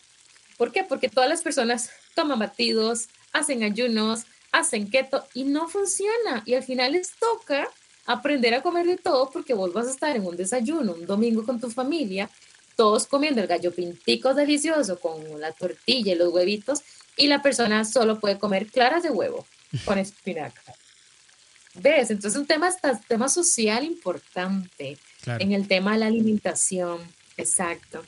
¿Por 0.57 0.73
qué? 0.73 0.85
Porque 0.85 1.09
todas 1.09 1.29
las 1.29 1.43
personas 1.43 1.91
toman 2.15 2.39
batidos, 2.39 3.09
hacen 3.33 3.63
ayunos, 3.63 4.25
hacen 4.53 4.91
keto 4.91 5.27
y 5.35 5.45
no 5.45 5.69
funciona. 5.69 6.43
Y 6.45 6.55
al 6.55 6.63
final 6.63 6.93
les 6.93 7.13
toca 7.13 7.69
aprender 8.07 8.55
a 8.55 8.63
comer 8.63 8.87
de 8.87 8.97
todo 8.97 9.31
porque 9.31 9.55
vos 9.55 9.73
vas 9.73 9.89
a 9.89 9.91
estar 9.91 10.15
en 10.15 10.25
un 10.25 10.37
desayuno 10.37 10.93
un 10.93 11.07
domingo 11.07 11.45
con 11.45 11.61
tu 11.61 11.71
familia 11.71 12.31
todos 12.77 13.07
comiendo 13.07 13.41
el 13.41 13.47
gallo 13.47 13.73
pintico 13.73 14.35
delicioso 14.35 15.01
con 15.01 15.41
la 15.41 15.53
tortilla 15.53 16.13
y 16.13 16.17
los 16.17 16.33
huevitos, 16.33 16.83
y 17.17 17.27
la 17.29 17.43
persona 17.43 17.85
solo 17.85 18.21
puede 18.21 18.39
comer 18.39 18.67
claras 18.67 19.03
de 19.03 19.11
huevo 19.11 19.47
con 19.85 19.99
espinaca. 19.99 20.63
¿Ves? 21.75 22.11
Entonces 22.11 22.33
es 22.33 22.39
un 22.39 22.47
tema, 22.47 22.71
tema 23.09 23.29
social 23.29 23.85
importante 23.85 24.99
en 25.27 25.53
el 25.53 25.69
tema 25.69 25.93
de 25.93 25.99
la 25.99 26.07
alimentación. 26.07 27.01
Exacto. 27.37 28.03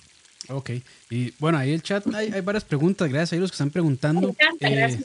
Ok, 0.50 0.70
y 1.10 1.34
bueno, 1.38 1.58
ahí 1.58 1.72
el 1.72 1.82
chat 1.82 2.06
hay, 2.14 2.40
varias 2.40 2.64
preguntas, 2.64 3.10
gracias. 3.10 3.36
A 3.36 3.40
los 3.40 3.50
que 3.50 3.54
están 3.54 3.70
preguntando. 3.70 4.34
Eh, 4.60 4.98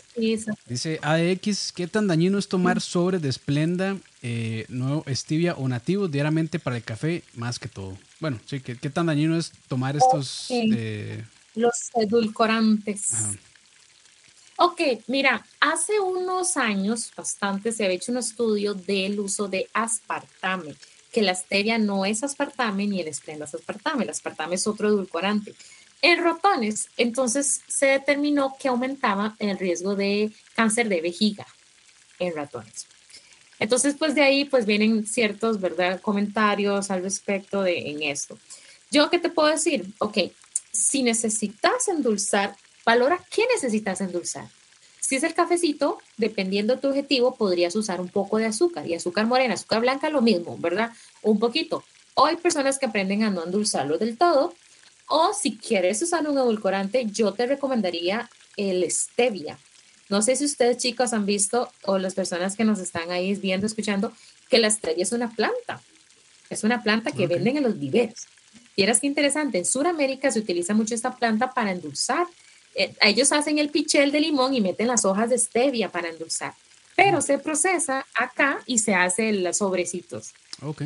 dice 0.68 1.00
ADX, 1.02 1.74
¿qué 1.74 1.88
tan 1.88 2.08
dañino 2.08 2.38
es 2.38 2.48
tomar 2.48 2.80
sobre 2.80 3.20
de 3.20 3.32
Splenda, 3.32 3.98
eh, 4.22 4.66
nuevo 4.70 5.04
stevia 5.10 5.56
o 5.56 5.68
nativo 5.68 6.08
diariamente 6.08 6.60
para 6.60 6.78
el 6.78 6.84
café 6.84 7.24
más 7.36 7.60
que 7.60 7.68
todo? 7.68 7.98
Bueno, 8.22 8.40
sí, 8.46 8.62
¿qué, 8.62 8.78
qué 8.78 8.90
tan 8.90 9.08
dañino 9.08 9.38
es 9.38 9.52
tomar 9.68 9.98
estos... 9.98 10.48
Eh, 10.50 11.24
los 11.56 11.92
edulcorantes. 11.94 13.10
Ok, 14.56 14.82
mira, 15.08 15.46
hace 15.60 16.00
unos 16.00 16.56
años, 16.56 17.12
bastante, 17.16 17.74
se 17.74 17.84
había 17.84 17.98
hecho 17.98 18.14
un 18.14 18.20
estudio 18.20 18.74
del 18.74 19.20
uso 19.20 19.50
de 19.50 19.68
aspartame 19.74 20.76
que 21.14 21.22
la 21.22 21.36
stevia 21.36 21.78
no 21.78 22.06
es 22.06 22.24
aspartame 22.24 22.88
ni 22.88 23.00
el 23.00 23.08
esplenda 23.08 23.46
es 23.46 23.54
aspartame, 23.54 24.04
el 24.04 24.10
aspartame 24.10 24.56
es 24.56 24.68
otro 24.68 24.90
edulcorante. 24.90 25.54
En 26.02 26.22
ratones, 26.22 26.90
entonces 26.98 27.62
se 27.68 27.86
determinó 27.86 28.58
que 28.60 28.68
aumentaba 28.68 29.36
el 29.40 29.58
riesgo 29.58 29.96
de 29.96 30.34
cáncer 30.56 30.90
de 30.90 31.00
vejiga 31.00 31.46
en 32.20 32.36
ratones. 32.36 32.88
Entonces, 33.60 33.96
pues 33.98 34.16
de 34.16 34.24
ahí 34.24 34.44
pues 34.44 34.66
vienen 34.66 35.06
ciertos, 35.06 35.62
¿verdad? 35.62 36.02
Comentarios 36.02 36.92
al 36.92 37.04
respecto 37.04 37.62
de 37.62 37.92
en 37.92 38.04
esto. 38.04 38.38
Yo 38.92 39.10
qué 39.10 39.20
te 39.20 39.30
puedo 39.30 39.48
decir, 39.48 39.86
ok, 40.00 40.18
si 40.72 41.04
necesitas 41.04 41.88
endulzar, 41.88 42.56
valora 42.84 43.24
qué 43.30 43.46
necesitas 43.54 44.02
endulzar. 44.02 44.48
Si 45.06 45.18
es 45.18 45.24
el 45.24 45.34
cafecito, 45.34 45.98
dependiendo 46.16 46.76
de 46.76 46.82
tu 46.82 46.88
objetivo, 46.88 47.36
podrías 47.36 47.76
usar 47.76 48.00
un 48.00 48.08
poco 48.08 48.38
de 48.38 48.46
azúcar 48.46 48.88
y 48.88 48.94
azúcar 48.94 49.26
morena, 49.26 49.56
azúcar 49.56 49.82
blanca, 49.82 50.10
lo 50.10 50.22
mismo, 50.22 50.58
¿verdad? 50.58 50.92
Un 51.22 51.40
poquito. 51.40 51.84
O 52.14 52.26
hay 52.26 52.38
personas 52.38 52.80
que 52.80 52.86
aprenden 52.86 53.24
a 53.24 53.30
no 53.30 53.44
endulzarlo 53.44 53.98
del 53.98 54.18
todo. 54.18 54.54
O 55.10 55.34
si 55.34 55.58
quieres 55.58 56.02
usar 56.02 56.26
un 56.28 56.38
edulcorante, 56.38 57.06
yo 57.12 57.34
te 57.34 57.46
recomendaría 57.46 58.30
el 58.56 58.90
stevia. 58.90 59.60
No 60.08 60.22
sé 60.22 60.38
si 60.38 60.46
ustedes 60.46 60.78
chicos 60.78 61.12
han 61.12 61.26
visto 61.26 61.70
o 61.84 61.98
las 61.98 62.14
personas 62.14 62.56
que 62.56 62.64
nos 62.64 62.80
están 62.80 63.12
ahí 63.12 63.36
viendo, 63.36 63.68
escuchando, 63.68 64.14
que 64.50 64.58
la 64.58 64.70
stevia 64.70 65.04
es 65.04 65.12
una 65.12 65.30
planta. 65.36 65.82
Es 66.50 66.64
una 66.64 66.82
planta 66.82 67.12
que 67.12 67.28
venden 67.28 67.58
en 67.58 67.64
los 67.64 67.78
viveros. 67.78 68.28
Vieras 68.78 69.02
qué 69.02 69.08
interesante, 69.08 69.58
en 69.58 69.66
Sudamérica 69.66 70.32
se 70.32 70.40
utiliza 70.40 70.74
mucho 70.74 70.96
esta 70.96 71.18
planta 71.18 71.54
para 71.54 71.72
endulzar 71.74 72.26
eh, 72.76 72.94
ellos 73.02 73.32
hacen 73.32 73.60
el 73.60 73.70
pichel 73.70 74.12
de 74.12 74.20
limón 74.20 74.54
y 74.54 74.62
meten 74.62 74.88
las 74.88 75.06
hojas 75.06 75.30
de 75.30 75.38
stevia 75.38 75.92
para 75.92 76.10
endulzar, 76.10 76.54
pero 76.96 77.22
se 77.22 77.38
procesa 77.38 78.06
acá 78.16 78.62
y 78.66 78.80
se 78.80 78.96
hace 78.96 79.32
los 79.34 79.58
sobrecitos. 79.58 80.34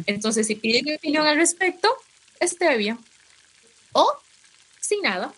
Entonces, 0.06 0.47
si 0.47 0.56
piden 0.56 0.86
mi 0.86 0.95
opinión 0.95 1.26
al 1.28 1.38
respecto, 1.38 1.93
stevia. 2.41 2.97
O 3.93 4.12
sin 4.80 5.02
nada. 5.02 5.34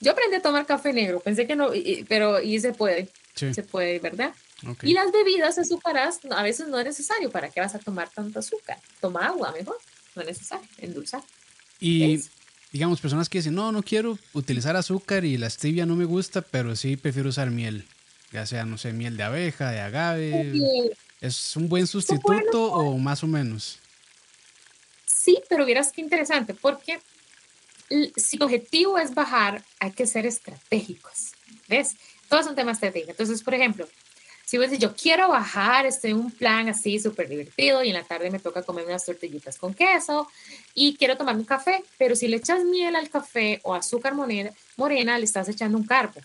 Yo 0.00 0.12
aprendí 0.12 0.36
a 0.36 0.42
tomar 0.42 0.66
café 0.66 0.92
negro, 0.92 1.20
pensé 1.20 1.46
que 1.46 1.56
no, 1.56 1.70
pero 2.08 2.40
y 2.40 2.58
se 2.60 2.72
puede. 2.72 3.08
Se 3.34 3.62
puede, 3.62 3.98
¿verdad? 4.00 4.34
Y 4.82 4.92
las 4.92 5.10
bebidas 5.12 5.58
azucaradas 5.58 6.20
a 6.30 6.42
veces 6.42 6.68
no 6.68 6.78
es 6.78 6.84
necesario. 6.84 7.30
¿Para 7.30 7.48
qué 7.48 7.60
vas 7.60 7.74
a 7.74 7.78
tomar 7.78 8.10
tanto 8.10 8.40
azúcar? 8.40 8.78
Toma 9.00 9.26
agua 9.26 9.52
mejor, 9.52 9.78
no 10.14 10.22
es 10.22 10.28
necesario, 10.28 10.68
endulzar. 10.78 11.22
Y 11.78 12.20
digamos, 12.72 13.00
personas 13.00 13.28
que 13.28 13.38
dicen, 13.38 13.54
no, 13.54 13.72
no 13.72 13.82
quiero 13.82 14.18
utilizar 14.32 14.76
azúcar 14.76 15.24
y 15.24 15.36
la 15.36 15.50
stevia 15.50 15.86
no 15.86 15.96
me 15.96 16.04
gusta, 16.04 16.42
pero 16.42 16.76
sí 16.76 16.96
prefiero 16.96 17.28
usar 17.28 17.50
miel, 17.50 17.84
ya 18.32 18.46
sea, 18.46 18.64
no 18.64 18.78
sé, 18.78 18.92
miel 18.92 19.16
de 19.16 19.22
abeja, 19.24 19.70
de 19.70 19.80
agave. 19.80 20.52
¿Es 21.20 21.56
un 21.56 21.68
buen 21.68 21.86
sustituto 21.86 22.72
o 22.72 22.96
más 22.98 23.22
o 23.22 23.26
menos? 23.26 23.78
Sí, 25.04 25.38
pero 25.48 25.66
verás 25.66 25.92
qué 25.92 26.00
interesante, 26.00 26.54
porque 26.54 27.00
si 28.16 28.38
tu 28.38 28.44
objetivo 28.44 28.98
es 28.98 29.14
bajar, 29.14 29.64
hay 29.80 29.90
que 29.90 30.06
ser 30.06 30.24
estratégicos, 30.24 31.32
¿ves? 31.68 31.96
Todos 32.28 32.46
son 32.46 32.54
temas 32.54 32.76
estratégicos. 32.76 33.10
Entonces, 33.10 33.42
por 33.42 33.54
ejemplo, 33.54 33.88
si 34.50 34.58
vos 34.58 34.66
dices, 34.66 34.80
yo 34.80 34.96
quiero 34.96 35.28
bajar, 35.28 35.86
estoy 35.86 36.10
en 36.10 36.16
un 36.16 36.32
plan 36.32 36.68
así 36.68 36.98
súper 36.98 37.28
divertido 37.28 37.84
y 37.84 37.90
en 37.90 37.94
la 37.94 38.02
tarde 38.02 38.32
me 38.32 38.40
toca 38.40 38.64
comer 38.64 38.84
unas 38.84 39.06
tortillitas 39.06 39.56
con 39.56 39.74
queso 39.74 40.26
y 40.74 40.96
quiero 40.96 41.16
tomar 41.16 41.36
un 41.36 41.44
café, 41.44 41.84
pero 41.98 42.16
si 42.16 42.26
le 42.26 42.38
echas 42.38 42.64
miel 42.64 42.96
al 42.96 43.08
café 43.08 43.60
o 43.62 43.76
azúcar 43.76 44.16
morena, 44.16 44.50
morena 44.76 45.16
le 45.18 45.24
estás 45.24 45.48
echando 45.48 45.78
un 45.78 45.86
carbo 45.86 46.20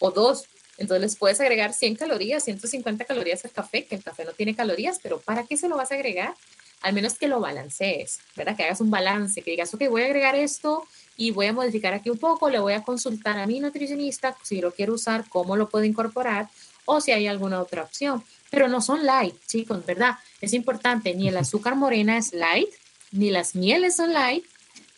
o 0.00 0.10
dos. 0.10 0.44
Entonces 0.76 1.00
les 1.00 1.16
puedes 1.16 1.40
agregar 1.40 1.72
100 1.72 1.96
calorías, 1.96 2.44
150 2.44 3.06
calorías 3.06 3.42
al 3.46 3.52
café, 3.52 3.86
que 3.86 3.94
el 3.94 4.02
café 4.02 4.26
no 4.26 4.32
tiene 4.32 4.54
calorías, 4.54 5.00
pero 5.02 5.18
¿para 5.18 5.44
qué 5.44 5.56
se 5.56 5.70
lo 5.70 5.78
vas 5.78 5.90
a 5.92 5.94
agregar? 5.94 6.34
Al 6.82 6.92
menos 6.92 7.14
que 7.14 7.26
lo 7.26 7.40
balancees, 7.40 8.20
¿verdad? 8.36 8.54
Que 8.54 8.64
hagas 8.64 8.82
un 8.82 8.90
balance, 8.90 9.40
que 9.40 9.52
digas, 9.52 9.72
ok, 9.72 9.88
voy 9.88 10.02
a 10.02 10.04
agregar 10.04 10.34
esto 10.34 10.86
y 11.16 11.30
voy 11.30 11.46
a 11.46 11.54
modificar 11.54 11.94
aquí 11.94 12.10
un 12.10 12.18
poco, 12.18 12.50
le 12.50 12.58
voy 12.58 12.74
a 12.74 12.82
consultar 12.82 13.38
a 13.38 13.46
mi 13.46 13.60
nutricionista 13.60 14.36
si 14.42 14.60
lo 14.60 14.72
quiero 14.72 14.92
usar, 14.92 15.24
cómo 15.30 15.56
lo 15.56 15.70
puedo 15.70 15.86
incorporar 15.86 16.50
o 16.86 17.02
si 17.02 17.12
hay 17.12 17.26
alguna 17.26 17.60
otra 17.60 17.82
opción. 17.82 18.24
Pero 18.50 18.68
no 18.68 18.80
son 18.80 19.04
light, 19.04 19.34
chicos, 19.46 19.84
¿verdad? 19.84 20.16
Es 20.40 20.54
importante, 20.54 21.14
ni 21.14 21.28
el 21.28 21.36
azúcar 21.36 21.76
morena 21.76 22.16
es 22.16 22.32
light, 22.32 22.70
ni 23.12 23.30
las 23.30 23.54
mieles 23.54 23.96
son 23.96 24.14
light, 24.14 24.44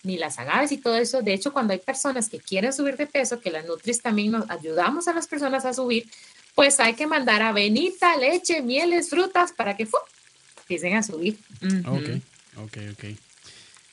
ni 0.05 0.16
las 0.16 0.38
agaves 0.38 0.70
y 0.70 0.79
todo 0.79 0.96
eso. 0.96 1.22
De 1.22 1.33
hecho, 1.33 1.53
cuando 1.53 1.72
hay 1.72 1.81
personas 1.81 2.29
que 2.29 2.38
quieren 2.38 2.72
subir 2.72 2.96
de 2.96 3.07
peso, 3.07 3.40
que 3.40 3.51
las 3.51 3.66
Nutris 3.66 4.01
también 4.01 4.31
nos 4.31 4.48
ayudamos 4.48 5.09
a 5.09 5.12
las 5.12 5.27
personas 5.27 5.64
a 5.64 5.74
subir, 5.74 6.09
pues 6.55 6.79
hay 6.81 6.94
que 6.94 7.07
mandar 7.07 7.42
avenita, 7.42 8.16
leche, 8.16 8.62
mieles, 8.62 9.11
frutas 9.11 9.53
para 9.53 9.77
que 9.77 9.88
empiecen 10.61 10.96
a 10.96 11.03
subir. 11.03 11.38
Ok, 11.87 12.22
ok, 12.57 12.79
ok. 12.92 13.05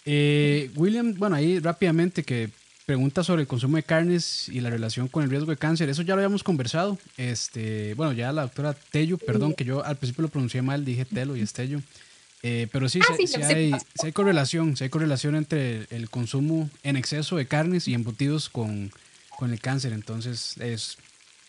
Eh, 0.05 0.69
William, 0.75 1.15
bueno, 1.15 1.36
ahí 1.36 1.60
rápidamente 1.60 2.23
que 2.23 2.49
pregunta 2.86 3.24
sobre 3.24 3.41
el 3.41 3.48
consumo 3.48 3.78
de 3.78 3.84
carnes 3.84 4.48
y 4.50 4.62
la 4.62 4.69
relación 4.69 5.08
con 5.08 5.24
el 5.24 5.30
riesgo 5.30 5.50
de 5.50 5.58
cáncer. 5.58 5.89
Eso 5.89 6.04
ya 6.04 6.15
lo 6.15 6.19
habíamos 6.19 6.43
conversado. 6.43 6.98
Este, 7.17 7.93
bueno, 7.95 8.13
ya 8.13 8.32
la 8.32 8.43
doctora 8.43 8.74
Tello, 8.74 9.17
perdón, 9.17 9.54
que 9.54 9.65
yo 9.65 9.84
al 9.84 9.98
principio 9.98 10.24
lo 10.24 10.30
pronuncié 10.30 10.62
mal, 10.62 10.86
dije 10.86 11.06
Telo 11.06 11.36
y 11.36 11.41
es 11.41 11.54
Tello. 11.54 11.82
Eh, 12.43 12.67
pero 12.71 12.88
sí, 12.88 13.00
ah, 13.02 13.15
sí, 13.17 13.41
hay, 13.41 13.74
hay, 14.04 14.12
correlación, 14.12 14.78
sí 14.78 14.84
hay 14.84 14.91
correlación 14.91 15.36
entre 15.36 15.88
el 15.89 16.12
consumo 16.12 16.69
en 16.84 16.95
exceso 16.95 17.38
de 17.38 17.48
carnes 17.48 17.88
y 17.88 17.95
embutidos 17.95 18.50
con, 18.50 18.91
con 19.36 19.52
el 19.52 19.60
cáncer. 19.60 19.93
Entonces, 19.93 20.56
es 20.60 20.98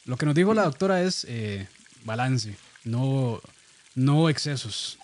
lo 0.07 0.16
que 0.16 0.25
nos 0.25 0.35
dijo 0.35 0.55
la 0.55 0.64
doctora 0.64 1.03
es 1.03 1.27
eh, 1.29 1.66
balance, 2.05 2.57
no, 2.85 3.42
no 3.94 4.31
excesos. 4.31 4.99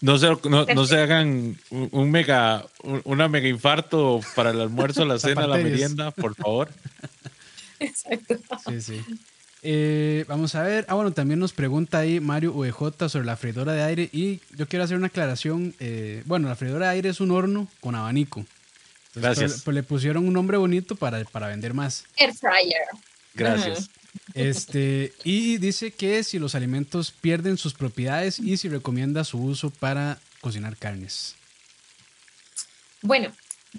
No 0.00 0.18
se, 0.18 0.28
no, 0.48 0.86
se 0.86 0.98
hagan 0.98 1.56
un, 1.70 2.10
mega, 2.10 2.66
una 3.04 3.28
mega 3.28 3.48
infarto 3.48 4.20
para 4.34 4.50
el 4.50 4.60
almuerzo, 4.60 5.04
la 5.04 5.18
cena, 5.18 5.46
la 5.46 5.56
merienda, 5.56 6.10
por 6.10 6.34
favor. 6.34 6.68
Exacto. 7.80 8.36
Sí, 8.68 8.80
sí. 8.80 9.00
Eh, 9.62 10.24
vamos 10.28 10.54
a 10.54 10.62
ver. 10.62 10.86
Ah, 10.88 10.94
bueno, 10.94 11.12
también 11.12 11.40
nos 11.40 11.52
pregunta 11.52 11.98
ahí 11.98 12.20
Mario 12.20 12.52
UEJ 12.52 13.08
sobre 13.08 13.24
la 13.24 13.36
freidora 13.36 13.72
de 13.72 13.82
aire. 13.82 14.08
Y 14.12 14.40
yo 14.56 14.68
quiero 14.68 14.84
hacer 14.84 14.96
una 14.96 15.08
aclaración. 15.08 15.74
Eh, 15.80 16.22
bueno, 16.26 16.48
la 16.48 16.56
freidora 16.56 16.86
de 16.86 16.92
aire 16.92 17.08
es 17.08 17.20
un 17.20 17.30
horno 17.30 17.68
con 17.80 17.94
abanico. 17.94 18.44
Gracias. 19.14 19.52
Pues, 19.52 19.62
pues, 19.62 19.74
le 19.74 19.82
pusieron 19.82 20.26
un 20.26 20.32
nombre 20.32 20.56
bonito 20.56 20.96
para, 20.96 21.22
para 21.24 21.48
vender 21.48 21.74
más. 21.74 22.04
Air 22.16 22.34
fryer. 22.34 22.82
Gracias. 23.34 23.90
Este, 24.34 25.12
y 25.24 25.58
dice 25.58 25.90
que 25.90 26.22
si 26.24 26.38
los 26.38 26.54
alimentos 26.54 27.10
pierden 27.12 27.56
sus 27.56 27.74
propiedades 27.74 28.38
y 28.38 28.56
si 28.56 28.68
recomienda 28.68 29.24
su 29.24 29.38
uso 29.38 29.70
para 29.70 30.20
cocinar 30.40 30.76
carnes. 30.76 31.34
Bueno, 33.02 33.32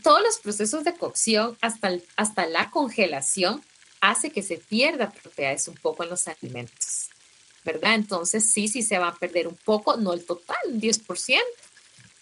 todos 0.04 0.22
los 0.22 0.38
procesos 0.38 0.84
de 0.84 0.96
cocción 0.96 1.58
hasta, 1.62 1.92
hasta 2.16 2.46
la 2.48 2.70
congelación 2.70 3.64
hace 4.02 4.32
que 4.32 4.44
se 4.44 4.58
pierda 4.58 5.12
propiedades 5.12 5.68
un 5.68 5.76
poco 5.76 6.04
en 6.04 6.10
los 6.10 6.28
alimentos, 6.28 7.10
¿verdad? 7.66 7.96
Entonces 7.96 8.50
sí, 8.50 8.68
sí 8.68 8.82
se 8.82 8.98
va 8.98 9.10
a 9.10 9.16
perder 9.16 9.48
un 9.48 9.58
poco, 9.58 9.98
no 9.98 10.14
el 10.14 10.26
total, 10.26 10.58
un 10.68 10.80
10%, 10.80 11.40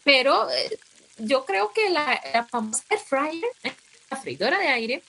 pero 0.03 0.49
eh, 0.49 0.79
yo 1.19 1.45
creo 1.45 1.71
que 1.73 1.89
la, 1.89 2.19
la 2.33 2.45
famosa 2.45 2.83
air 2.89 2.99
fryer, 2.99 3.75
la 4.09 4.17
freidora 4.17 4.57
de 4.57 4.67
aire, 4.67 5.03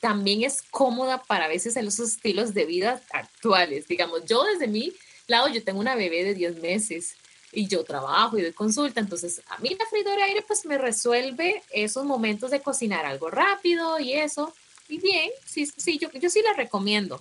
también 0.00 0.42
es 0.42 0.62
cómoda 0.62 1.22
para 1.22 1.46
a 1.46 1.48
veces 1.48 1.76
en 1.76 1.84
los 1.84 1.98
estilos 1.98 2.54
de 2.54 2.66
vida 2.66 3.00
actuales. 3.10 3.88
Digamos, 3.88 4.24
yo 4.26 4.44
desde 4.44 4.66
mi 4.66 4.92
lado, 5.26 5.48
yo 5.48 5.62
tengo 5.62 5.80
una 5.80 5.94
bebé 5.94 6.24
de 6.24 6.34
10 6.34 6.60
meses 6.60 7.14
y 7.52 7.66
yo 7.66 7.84
trabajo 7.84 8.38
y 8.38 8.42
doy 8.42 8.52
consulta, 8.52 9.00
entonces 9.00 9.42
a 9.48 9.58
mí 9.58 9.76
la 9.78 9.86
freidora 9.86 10.16
de 10.16 10.22
aire 10.22 10.42
pues 10.46 10.64
me 10.64 10.78
resuelve 10.78 11.62
esos 11.70 12.04
momentos 12.04 12.50
de 12.50 12.60
cocinar 12.60 13.04
algo 13.04 13.30
rápido 13.30 13.98
y 14.00 14.14
eso. 14.14 14.54
Y 14.88 14.98
bien, 14.98 15.30
sí, 15.46 15.66
sí, 15.76 15.98
yo, 15.98 16.10
yo 16.12 16.30
sí 16.30 16.42
la 16.42 16.54
recomiendo. 16.54 17.20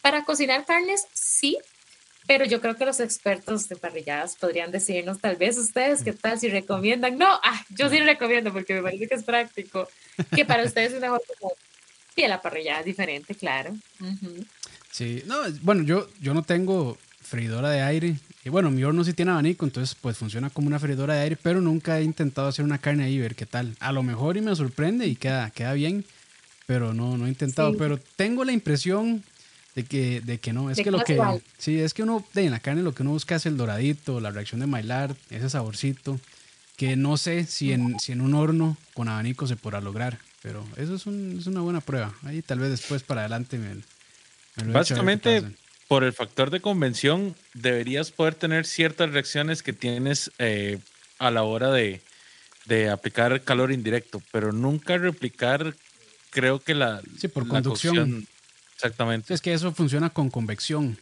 Para 0.00 0.24
cocinar 0.24 0.64
carnes, 0.64 1.06
sí, 1.12 1.58
pero 2.26 2.44
yo 2.44 2.60
creo 2.60 2.76
que 2.76 2.84
los 2.84 3.00
expertos 3.00 3.68
de 3.68 3.76
parrilladas 3.76 4.36
podrían 4.36 4.70
decirnos, 4.70 5.20
tal 5.20 5.36
vez 5.36 5.56
ustedes, 5.58 6.02
¿qué 6.02 6.12
tal 6.12 6.38
si 6.38 6.48
recomiendan? 6.48 7.16
No, 7.16 7.26
ah, 7.42 7.64
yo 7.70 7.88
sí 7.88 7.98
recomiendo 8.00 8.52
porque 8.52 8.74
me 8.74 8.82
parece 8.82 9.08
que 9.08 9.14
es 9.14 9.24
práctico, 9.24 9.88
que 10.34 10.44
para 10.44 10.64
ustedes 10.64 10.92
es 10.92 11.00
mejor 11.00 11.22
como 11.38 11.52
y 12.24 12.28
la 12.28 12.42
parrilla 12.42 12.80
es 12.80 12.86
diferente, 12.86 13.34
claro. 13.34 13.76
Sí, 14.90 15.22
no, 15.26 15.36
bueno, 15.62 15.82
yo, 15.82 16.08
yo 16.20 16.34
no 16.34 16.42
tengo 16.42 16.98
freidora 17.22 17.70
de 17.70 17.82
aire. 17.82 18.16
Y 18.44 18.48
bueno, 18.48 18.70
mi 18.70 18.82
horno 18.84 19.04
sí 19.04 19.12
tiene 19.12 19.32
abanico, 19.32 19.66
entonces 19.66 19.96
pues 20.00 20.16
funciona 20.16 20.50
como 20.50 20.68
una 20.68 20.78
freidora 20.78 21.14
de 21.14 21.20
aire, 21.22 21.38
pero 21.40 21.60
nunca 21.60 21.98
he 21.98 22.02
intentado 22.02 22.48
hacer 22.48 22.64
una 22.64 22.78
carne 22.78 23.04
ahí, 23.04 23.18
ver 23.18 23.34
qué 23.34 23.46
tal. 23.46 23.76
A 23.80 23.92
lo 23.92 24.02
mejor 24.02 24.36
y 24.36 24.40
me 24.40 24.54
sorprende 24.56 25.06
y 25.06 25.16
queda, 25.16 25.50
queda 25.50 25.74
bien, 25.74 26.04
pero 26.66 26.94
no, 26.94 27.18
no 27.18 27.26
he 27.26 27.28
intentado. 27.28 27.76
Pero 27.76 27.98
tengo 28.16 28.44
la 28.44 28.52
impresión 28.52 29.22
de 29.74 29.84
que, 29.84 30.20
de 30.22 30.38
que 30.38 30.52
no. 30.52 30.70
Es 30.70 30.78
que 30.78 30.90
lo 30.90 31.04
que. 31.04 31.20
Sí, 31.58 31.78
es 31.78 31.92
que 31.92 32.02
uno, 32.02 32.24
de, 32.32 32.46
en 32.46 32.50
la 32.52 32.60
carne 32.60 32.82
lo 32.82 32.94
que 32.94 33.02
uno 33.02 33.12
busca 33.12 33.36
es 33.36 33.46
el 33.46 33.56
doradito, 33.56 34.20
la 34.20 34.30
reacción 34.30 34.60
de 34.60 34.66
Maillard, 34.66 35.14
ese 35.30 35.50
saborcito, 35.50 36.18
que 36.76 36.96
no 36.96 37.16
sé 37.16 37.44
si 37.44 37.72
en, 37.72 38.00
si 38.00 38.12
en 38.12 38.20
un 38.20 38.34
horno 38.34 38.76
con 38.94 39.08
abanico 39.08 39.46
se 39.46 39.56
podrá 39.56 39.80
lograr. 39.80 40.18
Pero 40.42 40.66
eso 40.76 40.94
es, 40.94 41.06
un, 41.06 41.38
es 41.38 41.46
una 41.46 41.60
buena 41.60 41.80
prueba. 41.80 42.14
Ahí 42.22 42.42
tal 42.42 42.60
vez 42.60 42.70
después 42.70 43.02
para 43.02 43.22
adelante 43.22 43.58
me, 43.58 43.82
Básicamente, 44.72 45.44
por 45.86 46.04
el 46.04 46.12
factor 46.12 46.50
de 46.50 46.60
convención, 46.60 47.34
deberías 47.54 48.10
poder 48.10 48.34
tener 48.34 48.66
ciertas 48.66 49.10
reacciones 49.10 49.62
que 49.62 49.72
tienes 49.72 50.30
eh, 50.38 50.78
a 51.18 51.30
la 51.30 51.42
hora 51.42 51.70
de, 51.70 52.00
de, 52.66 52.90
aplicar 52.90 53.42
calor 53.42 53.72
indirecto, 53.72 54.22
pero 54.32 54.52
nunca 54.52 54.98
replicar, 54.98 55.74
creo 56.30 56.60
que 56.60 56.74
la. 56.74 57.02
Sí, 57.18 57.28
por 57.28 57.46
conducción. 57.46 58.26
exactamente. 58.74 59.32
Es 59.32 59.40
que 59.40 59.52
eso 59.52 59.72
funciona 59.72 60.10
con 60.10 60.30
convección 60.30 60.98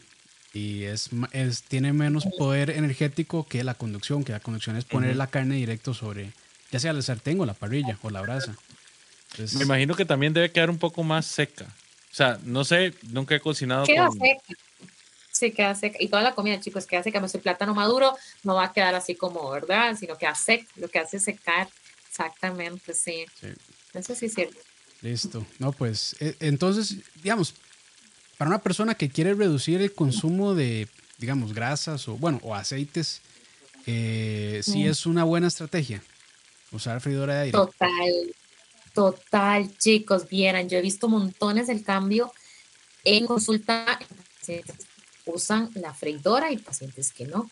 y 0.52 0.84
es, 0.84 1.10
es, 1.32 1.62
tiene 1.64 1.92
menos 1.92 2.24
poder 2.38 2.70
energético 2.70 3.46
que 3.46 3.64
la 3.64 3.74
conducción, 3.74 4.24
que 4.24 4.32
la 4.32 4.40
conducción 4.40 4.76
es 4.76 4.84
poner 4.84 5.16
la 5.16 5.26
carne 5.26 5.56
directo 5.56 5.92
sobre, 5.92 6.32
ya 6.70 6.80
sea 6.80 6.92
el 6.92 7.02
sartén 7.02 7.40
o 7.40 7.46
la 7.46 7.54
parrilla 7.54 7.98
o 8.02 8.10
la 8.10 8.22
brasa. 8.22 8.56
Me 9.38 9.64
imagino 9.64 9.94
que 9.94 10.04
también 10.04 10.32
debe 10.32 10.50
quedar 10.50 10.70
un 10.70 10.78
poco 10.78 11.02
más 11.02 11.26
seca. 11.26 11.64
O 11.64 12.14
sea, 12.14 12.38
no 12.44 12.64
sé, 12.64 12.94
nunca 13.10 13.34
he 13.34 13.40
cocinado. 13.40 13.84
Queda 13.84 14.10
seca. 14.10 14.60
Sí, 15.30 15.50
queda 15.52 15.74
seca. 15.74 15.98
Y 16.00 16.08
toda 16.08 16.22
la 16.22 16.34
comida, 16.34 16.58
chicos, 16.60 16.86
queda 16.86 17.02
seca. 17.02 17.18
el 17.18 17.40
plátano 17.40 17.74
maduro 17.74 18.16
no 18.42 18.54
va 18.54 18.64
a 18.64 18.72
quedar 18.72 18.94
así 18.94 19.14
como, 19.14 19.50
¿verdad? 19.50 19.96
Sino 19.98 20.16
queda 20.16 20.34
seca. 20.34 20.66
Lo 20.76 20.88
que 20.88 20.98
hace 20.98 21.18
secar. 21.18 21.68
Exactamente, 22.08 22.94
sí. 22.94 23.26
Eso 23.92 24.14
sí 24.14 24.26
es 24.26 24.34
cierto. 24.34 24.56
Listo. 25.02 25.46
No, 25.58 25.72
pues, 25.72 26.16
eh, 26.20 26.34
entonces, 26.40 26.96
digamos, 27.22 27.54
para 28.38 28.48
una 28.48 28.62
persona 28.62 28.94
que 28.94 29.10
quiere 29.10 29.34
reducir 29.34 29.82
el 29.82 29.92
consumo 29.92 30.54
de, 30.54 30.88
digamos, 31.18 31.52
grasas 31.52 32.08
o, 32.08 32.16
bueno, 32.16 32.40
o 32.42 32.54
aceites, 32.54 33.20
eh, 33.86 34.62
sí 34.64 34.86
es 34.86 35.04
una 35.04 35.24
buena 35.24 35.48
estrategia 35.48 36.02
usar 36.72 37.00
freidora 37.00 37.34
de 37.34 37.40
aire. 37.40 37.52
Total, 37.52 38.34
Total, 38.96 39.76
chicos, 39.76 40.26
vieran, 40.26 40.70
yo 40.70 40.78
he 40.78 40.80
visto 40.80 41.06
montones 41.06 41.66
del 41.66 41.84
cambio 41.84 42.32
en 43.04 43.26
consulta, 43.26 43.98
usan 45.26 45.70
la 45.74 45.92
freidora 45.92 46.50
y 46.50 46.56
pacientes 46.56 47.12
que 47.12 47.26
no. 47.26 47.50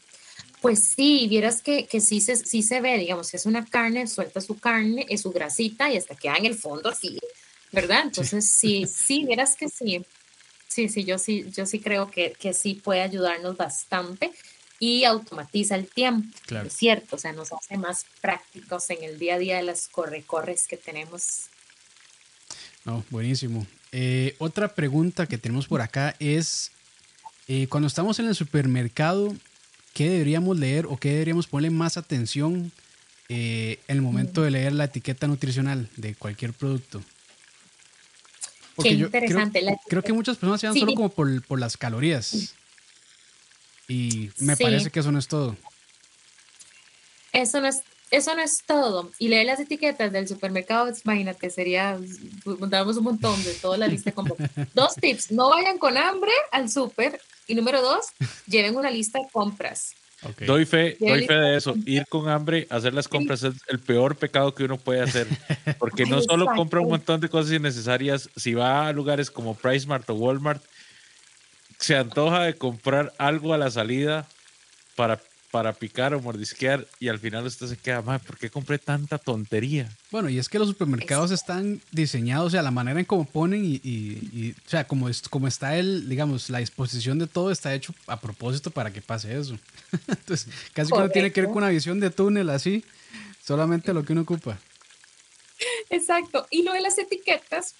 Pues 0.62 0.82
sí, 0.82 1.26
vieras 1.28 1.60
que, 1.60 1.84
que 1.84 2.00
sí, 2.00 2.22
se, 2.22 2.36
sí 2.36 2.62
se 2.62 2.80
ve, 2.80 2.96
digamos, 2.96 3.30
que 3.30 3.36
es 3.36 3.44
una 3.44 3.66
carne, 3.66 4.06
suelta 4.06 4.40
su 4.40 4.58
carne, 4.58 5.04
es 5.10 5.20
su 5.20 5.32
grasita 5.32 5.92
y 5.92 5.98
hasta 5.98 6.14
queda 6.14 6.36
en 6.36 6.46
el 6.46 6.54
fondo 6.54 6.88
así, 6.88 7.18
¿verdad? 7.72 8.04
Entonces 8.04 8.48
sí, 8.48 8.86
sí, 8.86 9.26
vieras 9.26 9.54
que 9.54 9.68
sí. 9.68 10.02
Sí, 10.66 10.88
sí, 10.88 11.04
yo 11.04 11.18
sí, 11.18 11.44
yo 11.54 11.66
sí 11.66 11.78
creo 11.78 12.10
que, 12.10 12.32
que 12.32 12.54
sí 12.54 12.80
puede 12.82 13.02
ayudarnos 13.02 13.58
bastante 13.58 14.32
y 14.78 15.04
automatiza 15.04 15.76
el 15.76 15.86
tiempo, 15.86 16.28
claro. 16.46 16.66
es 16.66 16.74
cierto, 16.74 17.16
o 17.16 17.18
sea, 17.18 17.32
nos 17.32 17.52
hace 17.52 17.76
más 17.76 18.06
prácticos 18.20 18.90
en 18.90 19.02
el 19.04 19.18
día 19.18 19.36
a 19.36 19.38
día 19.38 19.56
de 19.56 19.62
las 19.62 19.88
corre-corres 19.88 20.66
que 20.66 20.76
tenemos. 20.76 21.44
No, 22.84 23.04
buenísimo. 23.10 23.66
Eh, 23.92 24.34
otra 24.38 24.74
pregunta 24.74 25.26
que 25.26 25.38
tenemos 25.38 25.66
por 25.68 25.80
acá 25.80 26.16
es, 26.18 26.72
eh, 27.48 27.66
cuando 27.68 27.86
estamos 27.86 28.18
en 28.18 28.26
el 28.26 28.34
supermercado, 28.34 29.34
¿qué 29.92 30.10
deberíamos 30.10 30.58
leer 30.58 30.86
o 30.86 30.96
qué 30.96 31.12
deberíamos 31.12 31.46
ponerle 31.46 31.70
más 31.70 31.96
atención 31.96 32.72
eh, 33.28 33.78
en 33.88 33.96
el 33.96 34.02
momento 34.02 34.42
de 34.42 34.50
leer 34.50 34.72
la 34.72 34.84
etiqueta 34.84 35.26
nutricional 35.28 35.88
de 35.96 36.14
cualquier 36.14 36.52
producto? 36.52 37.02
Qué 38.82 38.88
interesante. 38.88 39.60
Creo, 39.60 39.80
creo, 39.88 40.02
que 40.02 40.12
muchas 40.12 40.36
personas 40.36 40.60
se 40.60 40.66
van 40.66 40.76
solo 40.76 40.94
como 40.94 41.08
por, 41.08 41.42
por 41.42 41.60
las 41.60 41.76
calorías. 41.76 42.54
Y 43.88 44.30
me 44.38 44.56
parece 44.56 44.90
que 44.90 45.00
eso 45.00 45.12
no 45.12 45.18
es 45.18 45.28
todo. 45.28 45.56
Eso 47.32 47.60
no 47.60 47.68
es, 47.68 47.82
eso 48.10 48.34
no 48.34 48.42
es 48.42 48.62
todo. 48.66 49.10
Y 49.18 49.28
leer 49.28 49.46
las 49.46 49.60
etiquetas 49.60 50.12
del 50.12 50.28
supermercado, 50.28 50.92
imagínate, 51.04 51.50
sería, 51.50 51.98
damos 52.68 52.96
un 52.96 53.04
montón 53.04 53.42
de 53.44 53.54
toda 53.54 53.76
la 53.76 53.88
lista. 53.88 54.12
Como, 54.12 54.36
dos 54.74 54.94
tips, 54.94 55.32
no 55.32 55.50
vayan 55.50 55.78
con 55.78 55.96
hambre 55.96 56.32
al 56.52 56.70
super. 56.70 57.20
Y 57.46 57.54
número 57.54 57.82
dos, 57.82 58.06
lleven 58.46 58.76
una 58.76 58.90
lista 58.90 59.18
de 59.18 59.26
compras. 59.30 59.94
Doy 60.46 60.64
fe, 60.64 60.96
doy 60.98 61.26
fe 61.26 61.34
de 61.34 61.56
eso. 61.56 61.74
Ir 61.84 62.06
con 62.06 62.28
hambre, 62.28 62.66
hacer 62.70 62.94
las 62.94 63.08
compras 63.08 63.42
es 63.42 63.54
el 63.68 63.78
peor 63.78 64.16
pecado 64.16 64.54
que 64.54 64.64
uno 64.64 64.78
puede 64.78 65.00
hacer. 65.00 65.26
Porque 65.78 66.06
no 66.06 66.22
solo 66.22 66.46
compra 66.54 66.80
un 66.80 66.88
montón 66.88 67.20
de 67.20 67.28
cosas 67.28 67.52
innecesarias, 67.52 68.30
si 68.36 68.54
va 68.54 68.86
a 68.86 68.92
lugares 68.92 69.30
como 69.30 69.54
PriceMart 69.54 70.08
o 70.10 70.14
Walmart, 70.14 70.62
se 71.78 71.96
antoja 71.96 72.42
de 72.42 72.54
comprar 72.54 73.12
algo 73.18 73.54
a 73.54 73.58
la 73.58 73.70
salida 73.70 74.26
para, 74.96 75.20
para 75.50 75.72
picar 75.72 76.14
o 76.14 76.20
mordisquear 76.20 76.86
y 76.98 77.08
al 77.08 77.18
final 77.18 77.46
usted 77.46 77.66
se 77.66 77.76
queda, 77.76 78.02
mal 78.02 78.20
¿por 78.20 78.38
qué 78.38 78.50
compré 78.50 78.78
tanta 78.78 79.18
tontería? 79.18 79.88
Bueno, 80.10 80.28
y 80.28 80.38
es 80.38 80.48
que 80.48 80.58
los 80.58 80.68
supermercados 80.68 81.30
están 81.30 81.80
diseñados, 81.92 82.46
o 82.46 82.50
sea, 82.50 82.62
la 82.62 82.70
manera 82.70 82.98
en 82.98 83.06
cómo 83.06 83.24
ponen 83.24 83.62
y, 83.64 84.54
o 84.66 84.68
sea, 84.68 84.86
como, 84.86 85.08
como 85.30 85.48
está 85.48 85.76
el, 85.76 86.08
digamos, 86.08 86.50
la 86.50 86.58
disposición 86.58 87.18
de 87.18 87.26
todo 87.26 87.50
está 87.50 87.74
hecho 87.74 87.94
a 88.06 88.20
propósito 88.20 88.70
para 88.70 88.92
que 88.92 89.02
pase 89.02 89.38
eso. 89.38 89.58
Entonces, 90.08 90.48
casi 90.72 90.92
que 90.92 90.98
no 90.98 91.08
tiene 91.10 91.32
que 91.32 91.42
ver 91.42 91.48
con 91.48 91.58
una 91.58 91.68
visión 91.68 92.00
de 92.00 92.10
túnel 92.10 92.50
así, 92.50 92.84
solamente 93.44 93.92
lo 93.92 94.04
que 94.04 94.12
uno 94.12 94.22
ocupa. 94.22 94.58
Exacto. 95.90 96.46
Y 96.50 96.62
lo 96.62 96.72
de 96.72 96.80
las 96.80 96.98
etiquetas, 96.98 97.74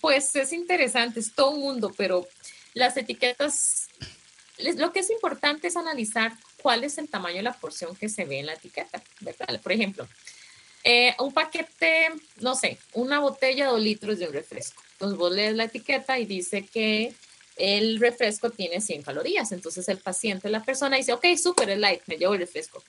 pues 0.00 0.34
es 0.36 0.52
interesante, 0.52 1.20
es 1.20 1.32
todo 1.32 1.50
un 1.50 1.60
mundo, 1.60 1.92
pero 1.96 2.26
las 2.74 2.96
etiquetas, 2.96 3.88
lo 4.58 4.92
que 4.92 5.00
es 5.00 5.10
importante 5.10 5.68
es 5.68 5.76
analizar 5.76 6.32
cuál 6.62 6.84
es 6.84 6.98
el 6.98 7.08
tamaño 7.08 7.36
de 7.36 7.42
la 7.42 7.52
porción 7.52 7.94
que 7.96 8.08
se 8.08 8.24
ve 8.24 8.40
en 8.40 8.46
la 8.46 8.54
etiqueta. 8.54 9.02
Por 9.62 9.72
ejemplo, 9.72 10.08
eh, 10.84 11.14
un 11.18 11.32
paquete, 11.32 12.08
no 12.40 12.54
sé, 12.54 12.78
una 12.94 13.20
botella 13.20 13.66
de 13.66 13.70
dos 13.72 13.80
litros 13.80 14.18
de 14.18 14.26
un 14.26 14.32
refresco. 14.32 14.82
Entonces 14.92 15.18
vos 15.18 15.32
lees 15.32 15.54
la 15.54 15.64
etiqueta 15.64 16.18
y 16.18 16.26
dice 16.26 16.64
que 16.64 17.14
el 17.56 17.98
refresco 17.98 18.50
tiene 18.50 18.80
100 18.80 19.02
calorías. 19.02 19.52
Entonces 19.52 19.88
el 19.88 19.98
paciente, 19.98 20.48
la 20.48 20.64
persona 20.64 20.96
dice, 20.96 21.12
ok, 21.12 21.24
súper 21.40 21.76
light, 21.76 22.02
me 22.06 22.16
llevo 22.16 22.34
el 22.34 22.40
refresco. 22.40 22.82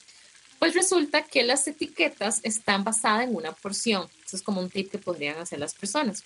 Pues 0.60 0.74
resulta 0.74 1.24
que 1.24 1.44
las 1.44 1.68
etiquetas 1.68 2.42
están 2.44 2.84
basadas 2.84 3.24
en 3.24 3.36
una 3.36 3.54
porción. 3.54 4.10
Eso 4.26 4.36
es 4.36 4.44
como 4.44 4.62
un 4.62 4.70
tip 4.70 4.92
que 4.92 4.98
podrían 4.98 5.38
hacer 5.38 5.60
las 5.60 5.74
personas. 5.74 6.24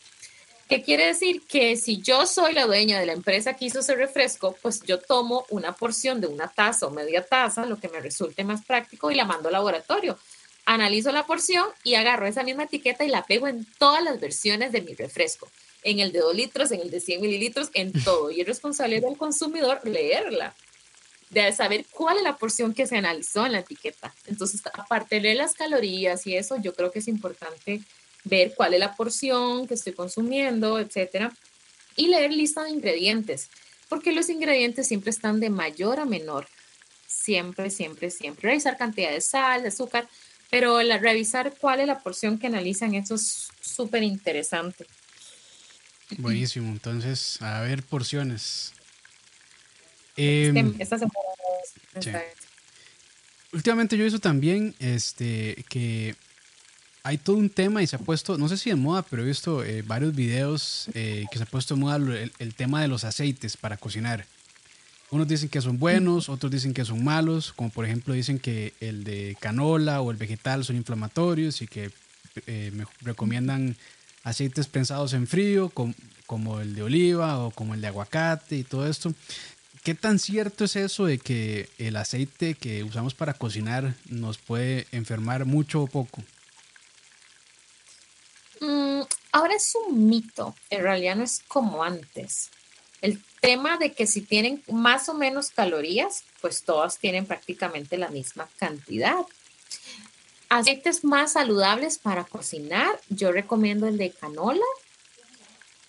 ¿Qué 0.73 0.81
quiere 0.81 1.05
decir? 1.05 1.43
Que 1.43 1.77
si 1.77 2.01
yo 2.01 2.25
soy 2.25 2.53
la 2.53 2.65
dueña 2.65 2.99
de 2.99 3.05
la 3.05 3.13
empresa 3.13 3.53
que 3.53 3.65
hizo 3.65 3.81
ese 3.81 3.93
refresco, 3.93 4.57
pues 4.59 4.81
yo 4.81 4.97
tomo 4.99 5.45
una 5.51 5.75
porción 5.75 6.19
de 6.19 6.25
una 6.25 6.47
taza 6.47 6.87
o 6.87 6.89
media 6.89 7.23
taza, 7.23 7.67
lo 7.67 7.77
que 7.77 7.89
me 7.89 7.99
resulte 7.99 8.43
más 8.43 8.65
práctico, 8.65 9.11
y 9.11 9.15
la 9.15 9.23
mando 9.23 9.49
al 9.49 9.53
laboratorio. 9.53 10.17
Analizo 10.65 11.11
la 11.11 11.27
porción 11.27 11.67
y 11.83 11.93
agarro 11.93 12.25
esa 12.25 12.41
misma 12.41 12.63
etiqueta 12.63 13.05
y 13.05 13.09
la 13.09 13.23
pego 13.23 13.47
en 13.47 13.67
todas 13.77 14.03
las 14.03 14.19
versiones 14.19 14.71
de 14.71 14.81
mi 14.81 14.95
refresco. 14.95 15.47
En 15.83 15.99
el 15.99 16.11
de 16.11 16.21
2 16.21 16.35
litros, 16.35 16.71
en 16.71 16.81
el 16.81 16.89
de 16.89 17.01
100 17.01 17.21
mililitros, 17.21 17.69
en 17.75 17.93
todo. 18.03 18.31
Y 18.31 18.41
es 18.41 18.47
responsabilidad 18.47 19.07
del 19.07 19.17
consumidor 19.17 19.79
leerla, 19.83 20.55
de 21.29 21.51
saber 21.51 21.85
cuál 21.91 22.17
es 22.17 22.23
la 22.23 22.37
porción 22.37 22.73
que 22.73 22.87
se 22.87 22.97
analizó 22.97 23.45
en 23.45 23.51
la 23.51 23.59
etiqueta. 23.59 24.11
Entonces, 24.25 24.61
aparte 24.73 25.19
de 25.19 25.35
las 25.35 25.53
calorías 25.53 26.25
y 26.25 26.35
eso, 26.35 26.57
yo 26.59 26.73
creo 26.73 26.89
que 26.89 26.97
es 26.97 27.07
importante 27.07 27.83
ver 28.23 28.53
cuál 28.55 28.73
es 28.73 28.79
la 28.79 28.95
porción 28.95 29.67
que 29.67 29.73
estoy 29.73 29.93
consumiendo, 29.93 30.79
etcétera, 30.79 31.31
y 31.95 32.07
leer 32.07 32.31
lista 32.31 32.63
de 32.63 32.71
ingredientes, 32.71 33.49
porque 33.89 34.11
los 34.11 34.29
ingredientes 34.29 34.87
siempre 34.87 35.11
están 35.11 35.39
de 35.39 35.49
mayor 35.49 35.99
a 35.99 36.05
menor, 36.05 36.47
siempre, 37.07 37.69
siempre, 37.69 38.09
siempre. 38.09 38.49
Revisar 38.49 38.77
cantidad 38.77 39.11
de 39.11 39.21
sal, 39.21 39.61
de 39.61 39.67
azúcar, 39.69 40.07
pero 40.49 40.81
la, 40.81 40.97
revisar 40.97 41.53
cuál 41.59 41.79
es 41.79 41.87
la 41.87 41.99
porción 41.99 42.39
que 42.39 42.47
analizan, 42.47 42.95
eso 42.95 43.15
es 43.15 43.49
súper 43.61 44.03
interesante. 44.03 44.85
Buenísimo, 46.17 46.69
entonces, 46.71 47.41
a 47.41 47.61
ver, 47.61 47.83
porciones. 47.83 48.73
Em, 50.15 50.75
esta 50.79 50.97
semana, 50.97 51.13
Últimamente 53.51 53.95
yo 53.95 54.01
he 54.01 54.05
visto 54.05 54.19
también 54.19 54.75
este, 54.79 55.63
que 55.69 56.15
hay 57.03 57.17
todo 57.17 57.35
un 57.35 57.49
tema 57.49 57.83
y 57.83 57.87
se 57.87 57.97
ha 57.97 57.99
puesto, 57.99 58.37
no 58.37 58.47
sé 58.47 58.57
si 58.57 58.69
de 58.69 58.77
moda, 58.77 59.01
pero 59.03 59.23
he 59.23 59.25
visto 59.25 59.63
eh, 59.63 59.81
varios 59.81 60.15
videos 60.15 60.87
eh, 60.93 61.25
que 61.29 61.37
se 61.37 61.43
ha 61.43 61.47
puesto 61.47 61.75
de 61.75 61.81
moda 61.81 61.97
el, 61.97 62.53
tema 62.55 62.81
de 62.81 62.87
los 62.87 63.03
aceites 63.03 63.57
para 63.57 63.75
cocinar. 63.75 64.25
Unos 65.11 65.27
dicen 65.27 65.49
que 65.49 65.61
son 65.61 65.77
buenos, 65.77 66.29
otros 66.29 66.51
dicen 66.51 66.73
que 66.73 66.85
son 66.85 67.03
malos, 67.03 67.51
como 67.51 67.69
por 67.69 67.85
ejemplo 67.85 68.13
dicen 68.13 68.39
que 68.39 68.73
el 68.79 69.03
de 69.03 69.37
canola 69.41 70.01
o 70.01 70.11
el 70.11 70.17
vegetal 70.17 70.63
son 70.63 70.77
inflamatorios 70.77 71.61
y 71.61 71.67
que 71.67 71.91
eh, 72.47 72.71
me 72.73 72.85
recomiendan 73.01 73.75
aceites 74.23 74.67
pensados 74.67 75.13
en 75.13 75.27
frío, 75.27 75.71
como 76.25 76.61
el 76.61 76.73
de 76.73 76.83
oliva 76.83 77.37
o 77.37 77.51
como 77.51 77.73
el 77.73 77.81
de 77.81 77.87
aguacate 77.87 78.55
y 78.55 78.63
todo 78.63 78.87
esto. 78.87 79.13
¿Qué 79.83 79.93
tan 79.93 80.17
cierto 80.17 80.63
es 80.63 80.77
eso 80.77 81.05
de 81.05 81.19
que 81.19 81.69
el 81.77 81.97
aceite 81.97 82.53
que 82.53 82.85
usamos 82.85 83.13
para 83.13 83.33
cocinar 83.33 83.93
nos 84.07 84.37
puede 84.37 84.87
enfermar 84.93 85.43
mucho 85.43 85.81
o 85.83 85.87
poco? 85.87 86.23
Mm, 88.63 89.01
ahora 89.33 89.55
es 89.55 89.75
un 89.75 90.07
mito, 90.07 90.55
en 90.69 90.83
realidad 90.83 91.17
no 91.17 91.23
es 91.23 91.41
como 91.49 91.83
antes. 91.83 92.49
El 93.01 93.21
tema 93.41 93.77
de 93.77 93.91
que 93.91 94.07
si 94.07 94.21
tienen 94.21 94.63
más 94.71 95.09
o 95.09 95.13
menos 95.13 95.49
calorías, 95.49 96.23
pues 96.39 96.63
todas 96.63 96.97
tienen 96.97 97.25
prácticamente 97.25 97.97
la 97.97 98.07
misma 98.07 98.47
cantidad. 98.57 99.25
Aceites 100.47 101.03
más 101.03 101.33
saludables 101.33 101.97
para 101.97 102.23
cocinar, 102.23 102.97
yo 103.09 103.33
recomiendo 103.33 103.85
el 103.87 103.97
de 103.97 104.11
canola, 104.11 104.63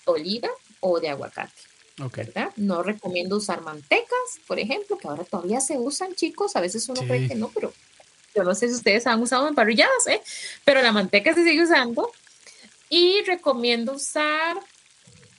oliva 0.06 0.48
o 0.80 0.98
de 0.98 1.10
aguacate. 1.10 1.52
¿verdad? 1.96 2.50
No 2.56 2.82
recomiendo 2.82 3.36
usar 3.36 3.60
mantecas, 3.60 4.40
por 4.48 4.58
ejemplo, 4.58 4.98
que 4.98 5.06
ahora 5.06 5.22
todavía 5.22 5.60
se 5.60 5.78
usan, 5.78 6.16
chicos. 6.16 6.56
A 6.56 6.60
veces 6.60 6.88
uno 6.88 7.02
cree 7.02 7.28
que 7.28 7.36
no, 7.36 7.50
pero 7.50 7.72
yo 8.34 8.42
no 8.42 8.52
sé 8.56 8.66
si 8.66 8.74
ustedes 8.74 9.06
han 9.06 9.22
usado 9.22 9.46
en 9.46 9.54
parrilladas, 9.54 10.08
¿eh? 10.08 10.20
Pero 10.64 10.82
la 10.82 10.90
manteca 10.90 11.32
se 11.34 11.44
sigue 11.44 11.62
usando 11.62 12.10
y 12.94 13.22
recomiendo 13.24 13.94
usar 13.94 14.56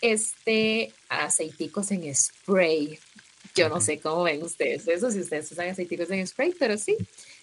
este 0.01 0.91
aceiticos 1.07 1.89
en 1.91 2.13
spray. 2.13 2.99
Yo 3.55 3.69
no 3.69 3.79
sé 3.79 4.01
cómo 4.01 4.23
ven 4.23 4.43
ustedes 4.43 4.85
eso, 4.89 5.09
si 5.09 5.21
ustedes 5.21 5.49
usan 5.53 5.69
aceiticos 5.69 6.11
en 6.11 6.27
spray, 6.27 6.53
pero 6.59 6.77
sí, 6.77 6.97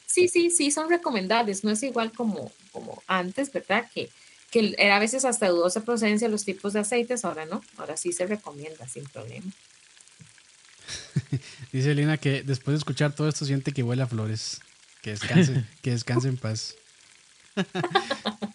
sí, 0.04 0.28
sí, 0.28 0.50
sí, 0.50 0.70
son 0.70 0.90
recomendables. 0.90 1.64
No 1.64 1.70
es 1.70 1.82
igual 1.82 2.12
como, 2.12 2.52
como 2.72 3.02
antes, 3.06 3.50
¿verdad? 3.50 3.88
Que, 3.94 4.10
que 4.50 4.74
era 4.76 4.96
a 4.96 4.98
veces 4.98 5.24
hasta 5.24 5.48
dudosa 5.48 5.80
procedencia 5.80 6.28
los 6.28 6.44
tipos 6.44 6.74
de 6.74 6.80
aceites, 6.80 7.24
ahora 7.24 7.46
no, 7.46 7.62
ahora 7.78 7.96
sí 7.96 8.12
se 8.12 8.26
recomienda 8.26 8.86
sin 8.86 9.04
problema. 9.04 9.50
Dice 11.72 11.94
Lina 11.94 12.18
que 12.18 12.42
después 12.42 12.74
de 12.74 12.78
escuchar 12.78 13.14
todo 13.14 13.30
esto 13.30 13.46
siente 13.46 13.72
que 13.72 13.82
huele 13.82 14.02
a 14.02 14.06
flores. 14.06 14.60
Que 15.00 15.12
descanse, 15.12 15.64
que 15.80 15.92
descanse 15.92 16.28
en 16.28 16.36
paz. 16.36 16.76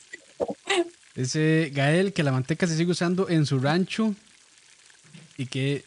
Dice 1.18 1.72
Gael 1.74 2.14
que 2.14 2.22
la 2.22 2.32
manteca 2.32 2.68
se 2.68 2.78
sigue 2.78 2.92
usando 2.92 3.28
en 3.28 3.48
su 3.48 3.58
rancho 3.60 4.14
y 5.36 5.48
que. 5.48 5.84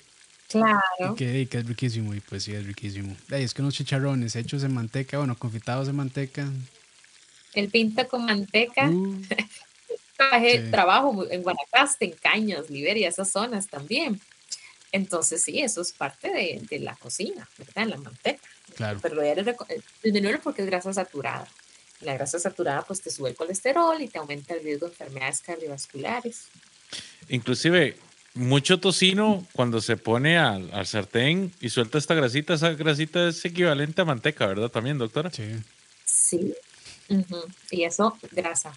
Claro. 0.48 1.14
Y 1.16 1.46
que, 1.46 1.58
es 1.58 1.66
riquísimo, 1.66 2.12
y 2.12 2.20
pues 2.20 2.42
sí, 2.42 2.52
es 2.52 2.66
riquísimo. 2.66 3.16
es 3.28 3.54
que 3.54 3.62
unos 3.62 3.74
chicharrones 3.74 4.34
hechos 4.34 4.64
en 4.64 4.74
manteca, 4.74 5.18
bueno, 5.18 5.36
confitados 5.36 5.86
en 5.88 5.94
manteca. 5.94 6.48
El 7.54 7.68
pinto 7.68 8.08
con 8.08 8.24
manteca. 8.24 8.90
Uh, 8.90 9.22
Trabajo 10.72 11.24
en 11.30 11.42
Guanacaste, 11.44 12.06
en 12.06 12.12
Cañas, 12.12 12.68
Liberia, 12.68 13.08
esas 13.08 13.30
zonas 13.30 13.68
también. 13.68 14.20
Entonces, 14.90 15.42
sí, 15.42 15.60
eso 15.60 15.80
es 15.80 15.92
parte 15.92 16.28
de, 16.68 16.78
la 16.80 16.96
cocina, 16.96 17.48
¿verdad? 17.56 17.86
La 17.86 17.96
manteca. 17.98 18.48
Claro. 18.74 18.98
Pero 19.00 19.22
primero 20.02 20.40
porque 20.42 20.62
es 20.62 20.66
grasa 20.66 20.92
saturada. 20.92 21.46
La 22.00 22.14
grasa 22.14 22.38
saturada 22.38 22.82
pues 22.82 23.02
te 23.02 23.10
sube 23.10 23.30
el 23.30 23.36
colesterol 23.36 24.00
y 24.00 24.08
te 24.08 24.18
aumenta 24.18 24.54
el 24.54 24.62
riesgo 24.62 24.86
de 24.86 24.92
enfermedades 24.92 25.40
cardiovasculares. 25.40 26.46
Inclusive, 27.28 27.96
mucho 28.34 28.80
tocino 28.80 29.46
cuando 29.52 29.80
se 29.80 29.96
pone 29.96 30.38
al, 30.38 30.86
sartén 30.86 31.52
y 31.60 31.68
suelta 31.68 31.98
esta 31.98 32.14
grasita, 32.14 32.54
esa 32.54 32.70
grasita 32.70 33.28
es 33.28 33.44
equivalente 33.44 34.00
a 34.00 34.04
manteca, 34.04 34.46
¿verdad? 34.46 34.68
También, 34.68 34.98
doctora. 34.98 35.30
Sí. 35.30 35.56
Sí. 36.04 36.54
Y 37.70 37.82
eso, 37.82 38.16
grasa, 38.30 38.76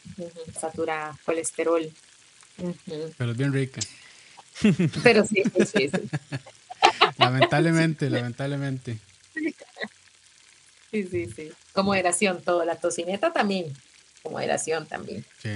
saturada, 0.60 1.18
colesterol. 1.24 1.90
Pero 3.18 3.32
es 3.32 3.38
bien 3.38 3.54
rica. 3.54 3.82
Pero 5.04 5.26
sí, 5.26 5.44
sí, 5.44 5.66
sí. 5.66 5.92
lamentablemente, 7.18 8.10
lamentablemente. 8.10 8.98
Sí, 10.94 11.08
sí, 11.10 11.28
sí. 11.36 11.50
Como 11.74 11.88
moderación 11.88 12.40
todo. 12.44 12.64
La 12.64 12.76
tocineta 12.76 13.34
también. 13.34 13.74
Como 14.22 14.36
moderación 14.36 14.86
también. 14.86 15.26
Sí. 15.42 15.50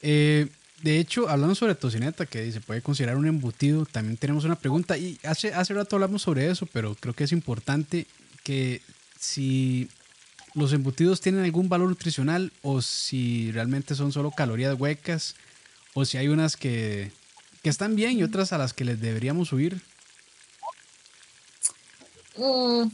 Eh, 0.00 0.48
de 0.80 0.98
hecho, 0.98 1.28
hablando 1.28 1.54
sobre 1.54 1.74
tocineta, 1.74 2.24
que 2.24 2.50
se 2.50 2.62
puede 2.62 2.80
considerar 2.80 3.16
un 3.16 3.26
embutido, 3.26 3.84
también 3.84 4.16
tenemos 4.16 4.44
una 4.44 4.56
pregunta. 4.56 4.96
Y 4.96 5.18
hace, 5.22 5.52
hace 5.52 5.74
rato 5.74 5.96
hablamos 5.96 6.22
sobre 6.22 6.50
eso, 6.50 6.64
pero 6.72 6.94
creo 6.94 7.12
que 7.12 7.24
es 7.24 7.32
importante 7.32 8.06
que 8.42 8.80
si 9.20 9.90
los 10.54 10.72
embutidos 10.72 11.20
tienen 11.20 11.44
algún 11.44 11.68
valor 11.68 11.90
nutricional 11.90 12.50
o 12.62 12.80
si 12.80 13.52
realmente 13.52 13.94
son 13.94 14.12
solo 14.12 14.30
calorías 14.30 14.80
huecas 14.80 15.34
o 15.92 16.06
si 16.06 16.16
hay 16.16 16.28
unas 16.28 16.56
que, 16.56 17.12
que 17.62 17.68
están 17.68 17.96
bien 17.96 18.18
y 18.18 18.22
otras 18.22 18.54
a 18.54 18.58
las 18.58 18.72
que 18.72 18.86
les 18.86 18.98
deberíamos 18.98 19.52
huir. 19.52 19.82
Mm, 22.38 22.88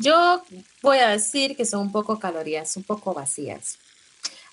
yo 0.00 0.42
voy 0.80 0.98
a 0.98 1.10
decir 1.10 1.54
que 1.56 1.66
son 1.66 1.82
un 1.82 1.92
poco 1.92 2.18
calorías, 2.18 2.74
un 2.76 2.84
poco 2.84 3.12
vacías. 3.12 3.78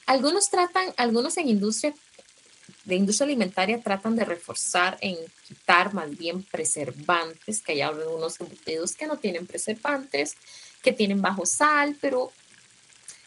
Algunos 0.05 0.49
tratan, 0.49 0.93
algunos 0.97 1.38
en 1.38 1.47
industria, 1.47 1.93
de 2.83 2.95
industria 2.95 3.27
alimentaria 3.27 3.81
tratan 3.81 4.17
de 4.17 4.25
reforzar 4.25 4.97
en 4.99 5.15
quitar 5.47 5.93
más 5.93 6.17
bien 6.17 6.43
preservantes, 6.43 7.62
que 7.62 7.71
hay 7.71 7.81
algunos 7.81 8.39
embutidos 8.41 8.91
que 8.93 9.07
no 9.07 9.17
tienen 9.17 9.47
preservantes, 9.47 10.36
que 10.81 10.91
tienen 10.91 11.21
bajo 11.21 11.45
sal, 11.45 11.97
pero 12.01 12.33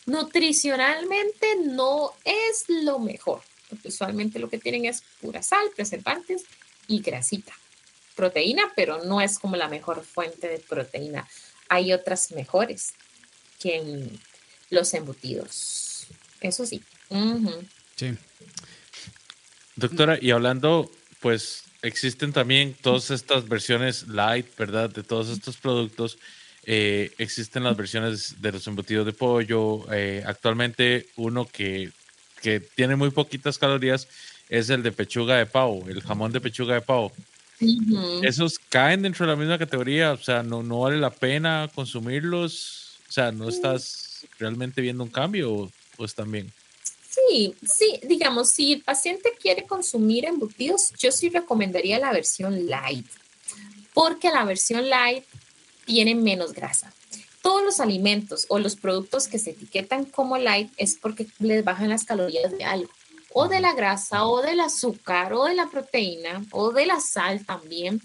nutricionalmente 0.05 1.57
no 1.65 2.13
es 2.25 2.65
lo 2.69 2.99
mejor. 2.99 3.41
usualmente 3.83 4.39
lo 4.39 4.51
que 4.51 4.59
tienen 4.59 4.85
es 4.85 5.03
pura 5.23 5.43
sal, 5.43 5.71
preservantes 5.75 6.45
y 6.87 7.01
grasita. 7.01 7.55
Proteína, 8.15 8.71
pero 8.77 9.05
no 9.05 9.23
es 9.23 9.39
como 9.39 9.57
la 9.57 9.69
mejor 9.69 10.05
fuente 10.05 10.49
de 10.49 10.59
proteína 10.59 11.27
hay 11.71 11.93
otras 11.93 12.33
mejores 12.33 12.93
que 13.61 14.11
los 14.69 14.93
embutidos. 14.93 16.07
Eso 16.41 16.67
sí. 16.67 16.83
Sí. 17.97 18.15
Doctora, 19.77 20.19
y 20.21 20.33
hablando, 20.33 20.91
pues 21.21 21.63
existen 21.83 22.33
también 22.33 22.75
todas 22.83 23.11
estas 23.11 23.49
versiones 23.49 24.09
light, 24.09 24.47
¿verdad? 24.59 24.91
De 24.91 25.05
todos 25.05 25.29
estos 25.29 25.57
productos. 25.57 26.19
Eh, 26.65 27.13
existen 27.19 27.65
las 27.65 27.77
versiones 27.77 28.43
de 28.43 28.53
los 28.53 28.67
embutidos 28.67 29.07
de 29.07 29.13
pollo. 29.13 29.87
Eh, 29.93 30.25
actualmente 30.27 31.07
uno 31.17 31.47
que, 31.47 31.93
que 32.43 32.59
tiene 32.59 32.97
muy 32.97 33.11
poquitas 33.11 33.59
calorías 33.59 34.09
es 34.49 34.71
el 34.71 34.83
de 34.83 34.91
pechuga 34.91 35.37
de 35.37 35.47
pavo, 35.47 35.85
el 35.89 36.03
jamón 36.03 36.33
de 36.33 36.41
pechuga 36.41 36.75
de 36.75 36.81
pavo. 36.81 37.13
Esos 38.23 38.59
caen 38.59 39.03
dentro 39.03 39.27
de 39.27 39.33
la 39.33 39.37
misma 39.39 39.59
categoría, 39.59 40.13
o 40.13 40.19
sea, 40.19 40.43
no, 40.43 40.63
no 40.63 40.81
vale 40.81 40.99
la 40.99 41.11
pena 41.11 41.71
consumirlos, 41.75 42.99
o 43.09 43.13
sea, 43.13 43.33
no 43.33 43.49
estás 43.49 44.27
realmente 44.39 44.81
viendo 44.81 45.05
un 45.05 45.11
cambio 45.11 45.53
o, 45.53 45.73
o 45.99 46.05
están 46.05 46.31
bien. 46.31 46.53
Sí, 47.11 47.55
sí, 47.67 48.01
digamos, 48.05 48.51
si 48.51 48.75
el 48.75 48.83
paciente 48.83 49.33
quiere 49.41 49.65
consumir 49.65 50.25
embutidos, 50.25 50.93
yo 50.99 51.11
sí 51.11 51.29
recomendaría 51.29 51.99
la 51.99 52.13
versión 52.13 52.67
light, 52.67 53.07
porque 53.93 54.31
la 54.31 54.45
versión 54.45 54.89
light 54.89 55.25
tiene 55.85 56.15
menos 56.15 56.53
grasa. 56.53 56.93
Todos 57.43 57.65
los 57.65 57.81
alimentos 57.81 58.47
o 58.49 58.59
los 58.59 58.77
productos 58.77 59.27
que 59.27 59.39
se 59.39 59.51
etiquetan 59.51 60.05
como 60.05 60.39
light 60.39 60.71
es 60.77 60.97
porque 61.01 61.27
les 61.39 61.65
bajan 61.65 61.89
las 61.89 62.05
calorías 62.05 62.57
de 62.57 62.65
algo, 62.65 62.91
o 63.33 63.49
de 63.49 63.61
la 63.61 63.75
grasa, 63.75 64.25
o 64.25 64.43
del 64.43 64.61
azúcar, 64.61 65.33
o 65.33 65.45
de 65.45 65.55
la 65.55 65.69
proteína, 65.69 66.45
o 66.51 66.73
de 66.73 66.87
la 66.87 67.01
sal 67.01 67.45
también. 67.45 68.01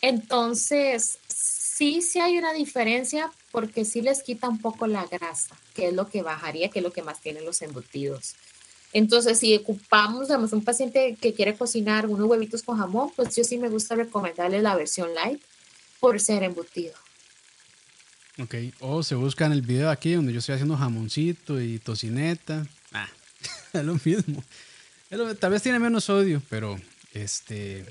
Entonces, 0.00 1.18
sí, 1.28 2.02
sí 2.02 2.20
hay 2.20 2.38
una 2.38 2.52
diferencia 2.52 3.30
porque 3.50 3.84
sí 3.84 4.02
les 4.02 4.22
quita 4.22 4.48
un 4.48 4.60
poco 4.60 4.86
la 4.86 5.06
grasa, 5.06 5.56
que 5.74 5.88
es 5.88 5.94
lo 5.94 6.08
que 6.08 6.22
bajaría, 6.22 6.68
que 6.70 6.80
es 6.80 6.82
lo 6.82 6.92
que 6.92 7.02
más 7.02 7.20
tienen 7.20 7.44
los 7.44 7.62
embutidos. 7.62 8.34
Entonces, 8.92 9.38
si 9.38 9.56
ocupamos, 9.56 10.28
digamos, 10.28 10.52
un 10.52 10.64
paciente 10.64 11.16
que 11.20 11.32
quiere 11.32 11.54
cocinar 11.56 12.06
unos 12.06 12.28
huevitos 12.28 12.62
con 12.62 12.78
jamón, 12.78 13.10
pues 13.16 13.34
yo 13.34 13.44
sí 13.44 13.56
me 13.56 13.70
gusta 13.70 13.94
recomendarle 13.94 14.60
la 14.60 14.74
versión 14.74 15.14
light 15.14 15.40
por 15.98 16.20
ser 16.20 16.42
embutido. 16.42 16.94
Ok, 18.38 18.54
o 18.80 19.02
se 19.02 19.14
busca 19.14 19.46
en 19.46 19.52
el 19.52 19.62
video 19.62 19.90
aquí 19.90 20.12
donde 20.12 20.32
yo 20.32 20.40
estoy 20.40 20.54
haciendo 20.54 20.76
jamoncito 20.76 21.60
y 21.60 21.78
tocineta. 21.78 22.66
Ah, 22.92 23.08
es 23.72 23.84
lo 23.84 23.98
mismo. 24.04 24.42
tal 25.38 25.50
vez 25.50 25.62
tiene 25.62 25.78
menos 25.78 26.04
sodio, 26.04 26.42
pero 26.48 26.78
este. 27.12 27.84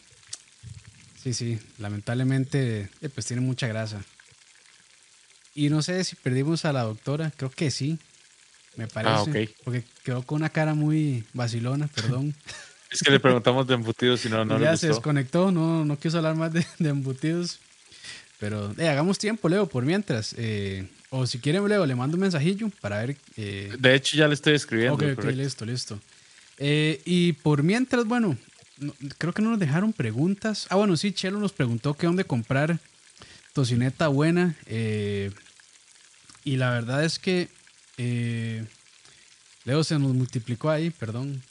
Sí, 1.22 1.34
sí, 1.34 1.60
lamentablemente, 1.78 2.90
eh, 3.02 3.10
pues 3.10 3.28
tiene 3.28 3.42
mucha 3.42 3.68
grasa. 3.68 4.04
Y 5.54 5.70
no 5.70 5.82
sé 5.82 6.04
si 6.04 6.16
perdimos 6.16 6.66
a 6.66 6.74
la 6.74 6.84
doctora, 6.84 7.32
creo 7.36 7.52
que 7.52 7.70
sí, 7.70 8.00
me 8.76 8.88
parece. 8.88 9.50
Ah. 9.50 9.62
Porque 9.64 9.84
quedó 10.04 10.24
con 10.24 10.38
una 10.38 10.50
cara 10.50 10.74
muy 10.74 11.24
vacilona, 11.34 11.88
perdón. 11.88 12.34
es 12.92 13.02
que 13.02 13.12
le 13.12 13.20
preguntamos 13.20 13.68
de 13.68 13.76
embutidos 13.76 14.26
y 14.26 14.30
no, 14.30 14.46
no 14.46 14.60
Ya 14.60 14.76
se 14.78 14.88
desconectó, 14.88 15.52
no, 15.52 15.86
no 15.86 16.00
quiso 16.00 16.18
hablar 16.18 16.36
más 16.36 16.52
de, 16.54 16.66
embutidos. 16.80 17.60
Pero 18.42 18.74
eh, 18.78 18.90
hagamos 18.90 19.18
tiempo, 19.18 19.48
Leo, 19.48 19.68
por 19.68 19.86
mientras. 19.86 20.36
Eh, 20.38 20.86
o 21.10 21.26
si 21.26 21.40
quieren, 21.40 21.66
Leo, 21.70 21.86
le 21.86 21.96
mando 21.96 22.18
un 22.18 22.22
mensajillo 22.22 22.70
para 22.82 23.00
ver. 23.00 23.16
Eh, 23.38 23.74
de 23.80 23.96
hecho, 23.96 24.18
ya 24.18 24.28
le 24.28 24.34
estoy 24.34 24.56
escribiendo. 24.56 24.96
Ok, 24.96 25.18
ok, 25.18 25.26
listo, 25.32 25.64
listo. 25.64 26.00
y 26.60 27.32
por 27.34 27.64
mientras, 27.64 28.04
bueno, 28.06 28.38
creo 29.18 29.34
que 29.34 29.42
no 29.42 29.52
nos 29.52 29.60
dejaron 29.60 29.94
preguntas. 29.94 30.68
Ah, 30.70 30.76
bueno, 30.76 30.98
sí, 30.98 31.14
Chelo 31.14 31.40
nos 31.40 31.54
preguntó 31.54 31.94
qué 31.94 32.08
dónde 32.08 32.26
comprar 32.26 32.80
tocineta 33.54 34.08
buena. 34.08 34.56
Eh, 34.66 35.32
y 36.44 36.58
la 36.58 36.72
verdad 36.72 37.04
es 37.04 37.20
que 37.20 37.50
eh, 37.98 38.66
Leo 39.66 39.84
se 39.84 40.00
nos 40.00 40.14
multiplicó 40.14 40.70
ahí, 40.70 40.90
perdón. 40.90 41.42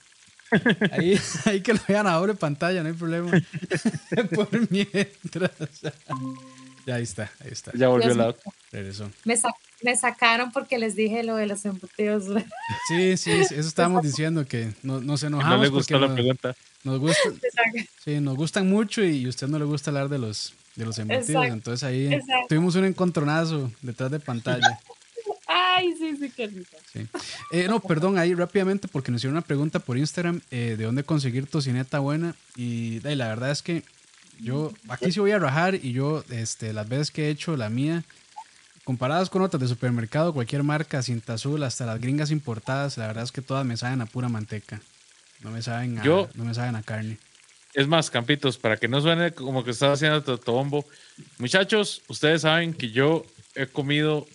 Ahí, 0.91 1.17
ahí 1.45 1.61
que 1.61 1.75
lo 1.75 1.81
vean 1.87 2.09
ahora 2.09 2.33
en 2.33 2.37
pantalla, 2.37 2.83
no 2.83 2.89
hay 2.89 2.95
problema. 2.97 3.31
Por 4.35 4.69
mientras. 4.69 5.53
Ya 6.91 6.97
ahí 6.97 7.05
está, 7.05 7.31
ahí 7.39 7.53
está. 7.53 7.71
Ya 7.75 7.87
volvió 7.87 8.13
la 8.15 8.35
Regresó. 8.73 9.09
Me, 9.25 9.39
me, 9.83 9.97
sacaron 9.97 10.51
porque 10.51 10.77
les 10.77 10.97
dije 10.97 11.23
lo 11.23 11.37
de 11.37 11.47
los 11.47 11.65
embutidos. 11.65 12.25
Sí, 12.89 13.17
sí, 13.17 13.31
eso 13.31 13.55
estábamos 13.55 14.03
diciendo 14.03 14.45
que 14.45 14.73
no, 14.83 15.01
nos 15.01 15.23
enojamos. 15.23 15.57
No 15.57 15.63
le 15.63 15.69
gustó 15.69 16.01
la 16.01 16.13
pregunta. 16.13 16.57
Nos 16.83 16.99
gustan, 16.99 17.41
sí, 18.05 18.19
nos 18.19 18.35
gustan 18.37 18.69
mucho 18.69 19.05
y 19.05 19.25
a 19.25 19.29
usted 19.29 19.47
no 19.47 19.61
le 19.61 19.67
gusta 19.67 19.91
hablar 19.91 20.09
de 20.09 20.19
los, 20.19 20.53
de 20.75 20.85
los 20.85 20.99
embutidos. 20.99 21.47
Entonces 21.47 21.85
ahí 21.85 22.21
tuvimos 22.49 22.75
un 22.75 22.87
encontronazo 22.87 23.71
detrás 23.83 24.11
de 24.11 24.19
pantalla. 24.19 24.81
Ay, 25.47 25.95
sí, 25.97 26.17
sí, 26.17 26.29
qué 26.37 26.49
rico. 26.49 26.77
Eh, 27.53 27.67
no, 27.69 27.79
perdón, 27.79 28.19
ahí 28.19 28.35
rápidamente 28.35 28.89
porque 28.89 29.13
nos 29.13 29.21
hicieron 29.21 29.37
una 29.37 29.47
pregunta 29.47 29.79
por 29.79 29.97
Instagram 29.97 30.41
eh, 30.51 30.75
de 30.77 30.85
dónde 30.85 31.05
conseguir 31.05 31.47
tocineta 31.47 32.01
buena. 32.01 32.35
Y, 32.57 32.99
la 33.01 33.29
verdad 33.29 33.53
es 33.53 33.63
que 33.63 33.85
yo 34.43 34.73
aquí 34.89 35.13
sí 35.13 35.21
voy 35.21 35.33
a 35.33 35.39
rajar 35.39 35.75
y 35.75 35.93
yo 35.93 36.25
este, 36.31 36.73
las 36.73 36.89
veces 36.89 37.11
que 37.11 37.27
he 37.27 37.31
hecho 37.31 37.57
la 37.57 37.71
mía, 37.71 38.05
comparadas 38.85 39.31
con 39.31 39.43
otras 39.43 39.61
de 39.61 39.69
supermercado, 39.69 40.33
cualquier 40.33 40.63
marca, 40.63 41.03
cinta 41.03 41.35
azul, 41.35 41.63
hasta 41.63 41.87
las 41.87 42.01
gringas 42.01 42.31
importadas, 42.31 42.99
la 42.99 43.07
verdad 43.07 43.25
es 43.25 43.33
que 43.33 43.43
todas 43.43 43.65
me 43.65 43.77
saben 43.77 44.01
a 44.01 44.07
pura 44.07 44.29
manteca. 44.29 44.81
No 45.43 45.51
me 45.51 45.63
saben 45.63 45.99
a, 45.99 46.05
no 46.05 46.45
me 46.45 46.55
saben 46.55 46.77
a 46.77 46.83
carne. 46.83 47.19
Es 47.73 47.87
más, 47.87 48.11
Campitos, 48.11 48.59
para 48.59 48.77
que 48.77 48.89
no 48.89 49.01
suene 49.01 49.33
como 49.33 49.65
que 49.65 49.71
estás 49.71 49.95
haciendo 49.95 50.23
totobombo. 50.23 50.85
Muchachos, 51.39 52.03
ustedes 52.09 52.43
saben 52.43 52.75
que 52.75 52.91
yo 52.91 53.25
he 53.55 53.67
comido, 53.67 54.27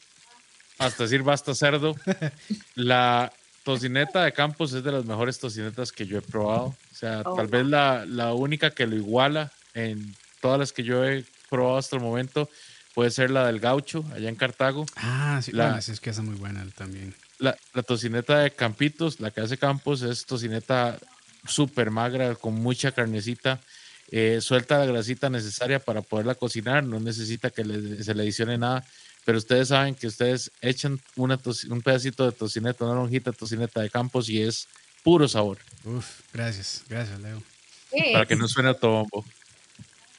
hasta 0.80 1.03
decir 1.03 1.22
basta 1.22 1.53
cerdo. 1.53 1.95
La 2.76 3.32
tocineta 3.64 4.24
de 4.24 4.32
Campos 4.32 4.74
es 4.74 4.84
de 4.84 4.91
las 4.91 5.06
mejores 5.06 5.39
tocinetas 5.39 5.91
que 5.91 6.06
yo 6.06 6.20
he 6.20 6.22
probado. 6.22 6.68
O 6.68 6.95
sea, 6.95 7.24
oh, 7.26 7.36
tal 7.36 7.47
vez 7.47 7.66
la, 7.66 8.06
la, 8.06 8.34
única 8.34 8.70
que 8.70 8.86
lo 8.86 8.95
iguala 8.95 9.51
en 9.76 10.15
todas 10.41 10.59
las 10.59 10.73
que 10.73 10.84
yo 10.84 11.05
he 11.05 11.23
probado 11.49 11.78
hasta 11.78 11.95
el 11.95 12.01
momento 12.01 12.49
puede 12.95 13.11
ser 13.11 13.30
la 13.30 13.45
del 13.45 13.59
gaucho, 13.59 14.03
allá 14.13 14.30
en 14.30 14.36
Cartago. 14.36 14.86
Ah, 14.95 15.39
sí, 15.43 15.51
la, 15.51 15.78
es 15.78 15.99
que 15.99 16.09
esa 16.09 16.21
es 16.21 16.28
muy 16.28 16.38
buena 16.38 16.65
también. 16.76 17.13
La, 17.38 17.55
la, 17.73 17.84
tocineta 17.84 18.39
de 18.39 18.51
Campitos, 18.51 19.19
la 19.19 19.32
que 19.32 19.41
hace 19.41 19.57
Campos, 19.57 20.01
es 20.01 20.26
tocineta 20.26 20.97
súper 21.45 21.91
magra, 21.91 22.36
con 22.36 22.55
mucha 22.55 22.93
carnecita. 22.93 23.59
Eh, 24.11 24.39
suelta 24.41 24.80
la 24.80 24.86
grasita 24.86 25.30
necesaria 25.30 25.80
para 25.80 26.01
poderla 26.01 26.36
cocinar, 26.36 26.84
no 26.84 26.99
necesita 26.99 27.49
que 27.49 27.63
se 27.63 28.13
le 28.13 28.21
adicione 28.21 28.57
nada, 28.57 28.86
pero 29.26 29.39
ustedes 29.39 29.69
saben 29.69 29.95
que 29.95 30.07
ustedes 30.07 30.51
echan 30.61 31.01
una 31.15 31.39
un 31.69 31.82
pedacito 31.82 32.26
de 32.26 32.32
tocineta, 32.32 32.86
una 32.86 32.93
lonjita 32.93 33.32
de 33.32 33.38
tocineta 33.38 33.82
de 33.82 33.89
campos 33.89 34.30
y 34.30 34.41
es 34.41 34.67
puro 35.03 35.28
sabor. 35.28 35.57
Uf, 35.84 36.21
gracias, 36.32 36.84
gracias 36.88 37.19
Leo. 37.19 37.41
Para 38.13 38.26
que 38.26 38.36
no 38.36 38.47
suene 38.47 38.69
a 38.69 38.73
tombo. 38.76 39.26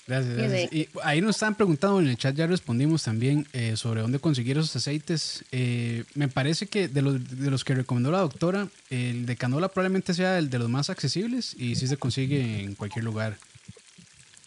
Gracias, 0.07 0.72
Y 0.72 0.88
ahí 1.02 1.20
nos 1.20 1.34
están 1.34 1.57
preguntando 1.57 2.00
en 2.00 2.07
el 2.07 2.16
chat, 2.16 2.34
ya 2.36 2.46
respondimos 2.46 3.02
también 3.02 3.46
eh, 3.52 3.76
sobre 3.76 4.02
dónde 4.02 4.20
conseguir 4.20 4.57
esos 4.57 4.74
aceites. 4.76 5.44
Eh, 5.50 6.04
me 6.14 6.28
parece 6.28 6.68
que 6.68 6.86
de 6.86 7.02
los, 7.02 7.40
de 7.40 7.50
los 7.50 7.64
que 7.64 7.74
recomendó 7.74 8.12
la 8.12 8.20
doctora, 8.20 8.68
el 8.90 9.26
de 9.26 9.36
canola 9.36 9.68
probablemente 9.68 10.14
sea 10.14 10.38
el 10.38 10.48
de 10.48 10.61
los 10.61 10.68
más 10.68 10.90
accesibles 10.90 11.54
y 11.59 11.74
sí 11.74 11.88
se 11.88 11.96
consigue 11.96 12.62
en 12.62 12.76
cualquier 12.76 13.04
lugar. 13.04 13.36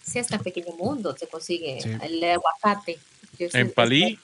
Sí, 0.01 0.19
hasta 0.19 0.37
en 0.37 0.43
Pequeño 0.43 0.73
Mundo 0.77 1.15
se 1.19 1.27
consigue 1.27 1.79
el 2.03 2.21
de 2.21 2.31
aguacate. 2.31 2.97
en 3.37 3.71
Palí, 3.71 4.17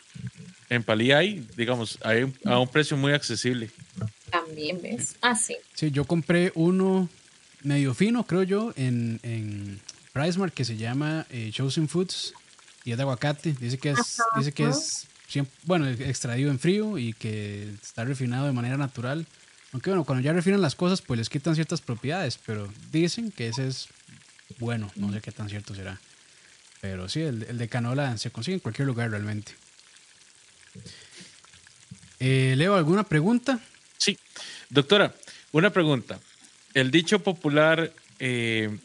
en 0.70 0.84
Palí 0.84 1.12
hay, 1.12 1.46
digamos, 1.58 2.00
hay 2.02 2.34
a 2.46 2.60
un 2.60 2.68
precio 2.70 2.96
muy 2.96 3.12
accesible. 3.12 3.70
También 4.30 4.82
ves. 4.82 5.18
Ah, 5.22 5.36
sí. 5.36 5.58
Sí, 5.74 5.92
yo 5.92 6.06
compré 6.06 6.54
uno 6.56 7.10
medio 7.62 7.94
fino, 7.94 8.26
creo 8.26 8.44
yo, 8.44 8.74
en 8.78 9.20
Pricemark 10.16 10.54
que 10.54 10.64
se 10.64 10.78
llama 10.78 11.26
eh, 11.30 11.50
Chosen 11.52 11.90
Foods 11.90 12.34
y 12.86 12.92
es 12.92 12.98
de 12.98 13.04
aguacate. 13.04 13.54
Dice 13.60 13.78
que 13.78 13.90
es, 13.90 14.22
dice 14.38 14.54
que 14.54 14.64
es 14.70 15.08
bueno, 15.64 15.90
extraído 15.90 16.50
en 16.52 16.58
frío 16.58 16.98
y 16.98 17.12
que 17.12 17.70
está 17.84 18.06
refinado 18.06 18.46
de 18.46 18.54
manera 18.54 18.78
natural. 18.78 19.26
Aunque 19.74 19.90
bueno, 19.90 20.06
cuando 20.06 20.24
ya 20.24 20.32
refinan 20.32 20.62
las 20.62 20.74
cosas, 20.74 21.02
pues 21.02 21.18
les 21.18 21.28
quitan 21.28 21.54
ciertas 21.56 21.82
propiedades, 21.82 22.40
pero 22.46 22.72
dicen 22.94 23.30
que 23.30 23.50
ese 23.50 23.68
es 23.68 23.90
bueno, 24.58 24.90
no 24.96 25.12
sé 25.12 25.20
qué 25.20 25.34
tan 25.34 25.50
cierto 25.50 25.76
será. 25.76 26.00
Pero 26.80 27.10
sí, 27.10 27.20
el, 27.20 27.58
de 27.58 27.68
canola 27.68 28.18
se 28.18 28.32
consigue 28.32 28.56
en 28.56 28.62
cualquier 28.62 28.88
lugar 28.88 29.12
realmente. 29.12 29.52
Eh, 32.22 32.54
Leo, 32.56 32.76
¿alguna 32.78 33.04
pregunta? 33.04 33.60
Sí, 33.98 34.18
doctora, 34.70 35.14
una 35.52 35.72
pregunta. 35.72 36.22
El 36.74 36.90
dicho 36.90 37.20
popular 37.20 37.92
eh, 38.20 38.78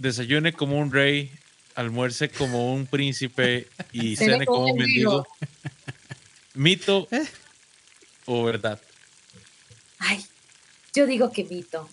desayune 0.00 0.52
como 0.52 0.78
un 0.78 0.90
rey, 0.90 1.30
almuerce 1.74 2.28
como 2.30 2.72
un 2.72 2.86
príncipe 2.86 3.68
y 3.92 4.16
cene 4.16 4.46
como 4.46 4.64
un 4.64 4.78
mendigo. 4.78 5.26
¿Mito 6.54 7.06
¿Eh? 7.10 7.24
o 8.26 8.44
verdad? 8.44 8.80
Ay, 9.98 10.24
yo 10.94 11.06
digo 11.06 11.30
que 11.30 11.44
mito. 11.44 11.88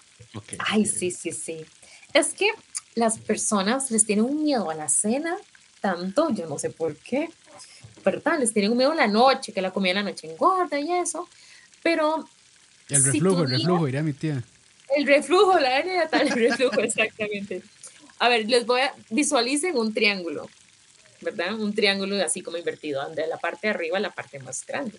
Ay, 0.60 0.86
sí, 0.86 1.12
sí, 1.12 1.32
sí. 1.32 1.66
Es 2.14 2.30
que 2.30 2.50
las 2.96 3.20
personas 3.20 3.92
les 3.92 4.06
tienen 4.06 4.26
un 4.26 4.44
miedo 4.44 4.70
a 4.72 4.76
la 4.76 4.90
cena, 4.90 5.36
tanto, 5.82 6.30
yo 6.32 6.48
no 6.48 6.58
sé 6.58 6.70
por 6.70 6.96
qué, 6.96 7.30
¿verdad? 8.04 8.40
Les 8.40 8.54
tienen 8.54 8.72
un 8.72 8.78
miedo 8.78 8.92
a 8.92 8.96
la 8.96 9.08
noche, 9.08 9.52
que 9.52 9.62
la 9.62 9.72
comida 9.72 9.92
en 9.92 10.06
la 10.06 10.12
noche 10.12 10.32
engorda 10.32 10.80
y 10.80 10.92
eso, 10.92 11.28
pero... 11.84 12.28
El 12.90 13.04
reflujo, 13.04 13.44
el 13.44 13.50
reflujo, 13.50 13.86
diría 13.86 14.02
mi 14.02 14.14
tía. 14.14 14.42
El 14.96 15.06
reflujo, 15.06 15.60
la 15.60 15.80
hernia 15.80 16.08
tal, 16.08 16.28
el 16.28 16.34
reflujo, 16.34 16.80
exactamente. 16.82 17.62
A 18.20 18.30
ver, 18.30 18.50
les 18.50 18.66
voy 18.66 18.82
a 18.82 18.94
visualicen 19.10 19.78
un 19.78 19.94
triángulo, 19.94 20.50
¿verdad? 21.22 21.54
Un 21.54 21.74
triángulo 21.74 22.24
así 22.24 22.42
como 22.42 22.58
invertido, 22.58 23.04
donde 23.04 23.28
la 23.28 23.38
parte 23.38 23.68
de 23.68 23.74
arriba 23.74 24.00
la 24.00 24.12
parte 24.12 24.40
más 24.40 24.66
grande. 24.66 24.98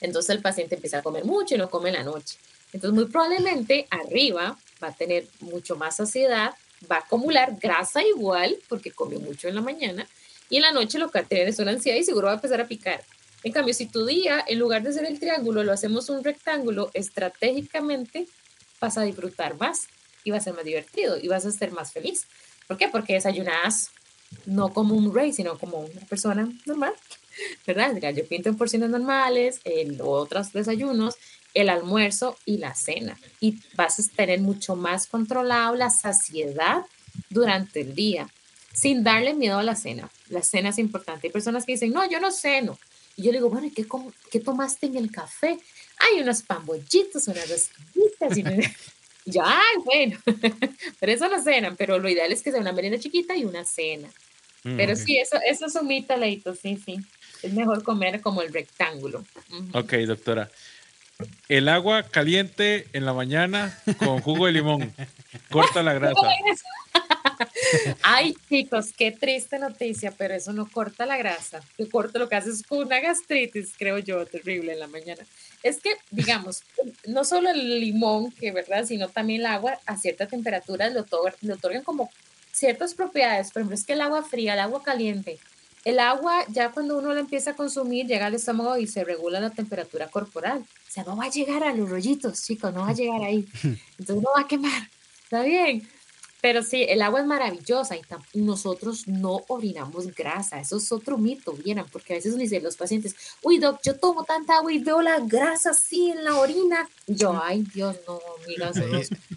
Entonces 0.00 0.30
el 0.30 0.42
paciente 0.42 0.74
empieza 0.74 0.98
a 0.98 1.02
comer 1.02 1.24
mucho 1.24 1.54
y 1.54 1.58
no 1.58 1.70
come 1.70 1.90
en 1.90 1.96
la 1.96 2.04
noche. 2.04 2.36
Entonces 2.72 2.94
muy 2.94 3.06
probablemente 3.06 3.86
arriba 3.90 4.58
va 4.82 4.88
a 4.88 4.94
tener 4.94 5.26
mucho 5.40 5.76
más 5.76 5.96
saciedad 5.96 6.54
va 6.90 6.96
a 6.96 7.00
acumular 7.00 7.56
grasa 7.60 8.02
igual 8.04 8.56
porque 8.68 8.90
comió 8.90 9.18
mucho 9.20 9.48
en 9.48 9.54
la 9.54 9.60
mañana 9.60 10.06
y 10.50 10.56
en 10.56 10.62
la 10.62 10.72
noche 10.72 10.98
lo 10.98 11.10
que 11.10 11.22
tiene 11.22 11.50
es 11.50 11.58
una 11.58 11.72
ansiedad 11.72 11.98
y 11.98 12.04
seguro 12.04 12.26
va 12.26 12.32
a 12.32 12.36
empezar 12.36 12.60
a 12.60 12.68
picar. 12.68 13.02
En 13.42 13.52
cambio, 13.52 13.74
si 13.74 13.86
tu 13.86 14.04
día, 14.06 14.44
en 14.46 14.58
lugar 14.58 14.82
de 14.82 14.92
ser 14.92 15.04
el 15.04 15.20
triángulo, 15.20 15.62
lo 15.62 15.72
hacemos 15.72 16.08
un 16.08 16.24
rectángulo, 16.24 16.90
estratégicamente 16.94 18.26
vas 18.80 18.98
a 18.98 19.02
disfrutar 19.02 19.56
más 19.56 19.86
y 20.26 20.32
va 20.32 20.38
a 20.38 20.40
ser 20.40 20.54
más 20.54 20.64
divertido 20.64 21.16
y 21.22 21.28
vas 21.28 21.46
a 21.46 21.52
ser 21.52 21.70
más 21.70 21.92
feliz. 21.92 22.26
¿Por 22.66 22.76
qué? 22.76 22.88
Porque 22.88 23.14
desayunas 23.14 23.90
no 24.44 24.72
como 24.72 24.96
un 24.96 25.14
rey, 25.14 25.32
sino 25.32 25.56
como 25.56 25.78
una 25.78 26.00
persona 26.02 26.52
normal, 26.64 26.94
¿verdad? 27.64 27.92
El 27.92 28.00
gallo 28.00 28.26
pinto 28.26 28.48
en 28.48 28.56
porciones 28.56 28.90
normales, 28.90 29.60
el, 29.62 30.00
otros 30.02 30.52
desayunos, 30.52 31.14
el 31.54 31.68
almuerzo 31.68 32.36
y 32.44 32.58
la 32.58 32.74
cena. 32.74 33.16
Y 33.40 33.60
vas 33.76 34.00
a 34.00 34.02
tener 34.16 34.40
mucho 34.40 34.74
más 34.74 35.06
controlado 35.06 35.76
la 35.76 35.90
saciedad 35.90 36.84
durante 37.30 37.82
el 37.82 37.94
día, 37.94 38.28
sin 38.72 39.04
darle 39.04 39.32
miedo 39.32 39.58
a 39.58 39.62
la 39.62 39.76
cena. 39.76 40.10
La 40.28 40.42
cena 40.42 40.70
es 40.70 40.78
importante. 40.78 41.28
Hay 41.28 41.32
personas 41.32 41.64
que 41.64 41.72
dicen, 41.72 41.92
no, 41.92 42.08
yo 42.10 42.18
no 42.18 42.32
ceno. 42.32 42.76
Y 43.16 43.22
yo 43.22 43.30
le 43.30 43.38
digo, 43.38 43.48
bueno, 43.48 43.68
¿y 43.68 43.70
qué, 43.70 43.86
qué 44.32 44.40
tomaste 44.40 44.86
en 44.86 44.96
el 44.96 45.12
café? 45.12 45.56
Hay 45.98 46.20
unos 46.20 46.42
pambollitos, 46.42 47.28
unas 47.28 47.48
rosquillitas. 47.48 48.72
Ya, 49.26 49.60
bueno, 49.84 50.18
pero 51.00 51.12
eso 51.12 51.28
no 51.28 51.42
cenan, 51.42 51.76
pero 51.76 51.98
lo 51.98 52.08
ideal 52.08 52.30
es 52.30 52.42
que 52.42 52.52
sea 52.52 52.60
una 52.60 52.72
merienda 52.72 52.98
chiquita 52.98 53.36
y 53.36 53.44
una 53.44 53.64
cena. 53.64 54.08
Mm, 54.62 54.76
pero 54.76 54.94
sí, 54.94 55.18
eso, 55.18 55.36
eso 55.44 55.66
es 55.66 55.74
un 55.74 55.88
mito, 55.88 56.16
Leito, 56.16 56.54
sí, 56.54 56.80
sí. 56.82 56.96
Es 57.42 57.52
mejor 57.52 57.82
comer 57.82 58.20
como 58.20 58.40
el 58.40 58.52
rectángulo. 58.52 59.24
Ok, 59.72 59.92
doctora. 60.06 60.48
El 61.48 61.68
agua 61.68 62.04
caliente 62.04 62.86
en 62.92 63.04
la 63.04 63.14
mañana 63.14 63.76
con 63.98 64.20
jugo 64.20 64.46
de 64.46 64.52
limón. 64.52 64.92
Corta 65.50 65.82
la 65.82 65.94
grasa. 65.94 66.28
Ay, 68.02 68.34
chicos, 68.48 68.92
qué 68.96 69.12
triste 69.12 69.58
noticia, 69.58 70.12
pero 70.16 70.34
eso 70.34 70.52
no 70.52 70.68
corta 70.70 71.06
la 71.06 71.16
grasa. 71.16 71.60
Lo 71.78 71.88
corta 71.88 72.18
lo 72.18 72.28
que 72.28 72.36
hace 72.36 72.50
es 72.50 72.62
con 72.62 72.78
una 72.78 73.00
gastritis, 73.00 73.72
creo 73.76 73.98
yo, 73.98 74.24
terrible 74.26 74.72
en 74.72 74.80
la 74.80 74.86
mañana. 74.86 75.24
Es 75.62 75.80
que, 75.80 75.90
digamos, 76.10 76.62
no 77.06 77.24
solo 77.24 77.50
el 77.50 77.80
limón, 77.80 78.30
que 78.32 78.52
verdad, 78.52 78.84
sino 78.84 79.08
también 79.08 79.40
el 79.40 79.46
agua 79.46 79.78
a 79.86 79.96
cierta 79.96 80.26
temperatura 80.26 80.88
le, 80.88 81.00
otorgan, 81.00 81.82
como 81.82 82.10
ciertas 82.52 82.94
propiedades. 82.94 83.50
Por 83.50 83.60
ejemplo, 83.60 83.74
es 83.74 83.84
que 83.84 83.94
el 83.94 84.00
agua 84.00 84.22
fría, 84.22 84.54
el 84.54 84.60
agua 84.60 84.82
caliente, 84.82 85.38
el 85.84 86.00
agua 86.00 86.44
ya 86.48 86.72
cuando 86.72 86.98
uno 86.98 87.14
la 87.14 87.20
empieza 87.20 87.52
a 87.52 87.56
consumir 87.56 88.06
llega 88.06 88.26
al 88.26 88.34
estómago 88.34 88.76
y 88.76 88.86
se 88.86 89.04
regula 89.04 89.40
la 89.40 89.50
temperatura 89.50 90.08
corporal. 90.08 90.58
O 90.58 90.90
sea, 90.90 91.04
no 91.04 91.16
va 91.16 91.26
a 91.26 91.30
llegar 91.30 91.62
a 91.62 91.74
los 91.74 91.88
rollitos, 91.88 92.42
chicos, 92.42 92.72
no 92.74 92.80
va 92.80 92.90
a 92.90 92.94
llegar 92.94 93.22
ahí. 93.22 93.46
Entonces 93.98 94.22
no 94.22 94.30
va 94.36 94.42
a 94.42 94.48
quemar. 94.48 94.88
Está 95.24 95.42
bien. 95.42 95.88
Pero 96.46 96.62
sí, 96.62 96.86
el 96.88 97.02
agua 97.02 97.18
es 97.18 97.26
maravillosa 97.26 97.96
y 98.32 98.40
nosotros 98.40 99.08
no 99.08 99.42
orinamos 99.48 100.14
grasa. 100.14 100.60
Eso 100.60 100.76
es 100.76 100.92
otro 100.92 101.18
mito, 101.18 101.52
vieran, 101.54 101.86
porque 101.90 102.12
a 102.12 102.16
veces 102.18 102.30
nos 102.30 102.40
dicen 102.40 102.62
los 102.62 102.76
pacientes, 102.76 103.16
uy, 103.42 103.58
doc, 103.58 103.80
yo 103.82 103.96
tomo 103.96 104.22
tanta 104.22 104.58
agua 104.58 104.72
y 104.72 104.78
veo 104.78 105.02
la 105.02 105.18
grasa 105.18 105.70
así 105.70 106.08
en 106.12 106.22
la 106.22 106.36
orina. 106.36 106.88
yo, 107.08 107.36
ay, 107.42 107.66
Dios, 107.74 107.96
no, 108.06 108.20
amiga. 108.44 108.70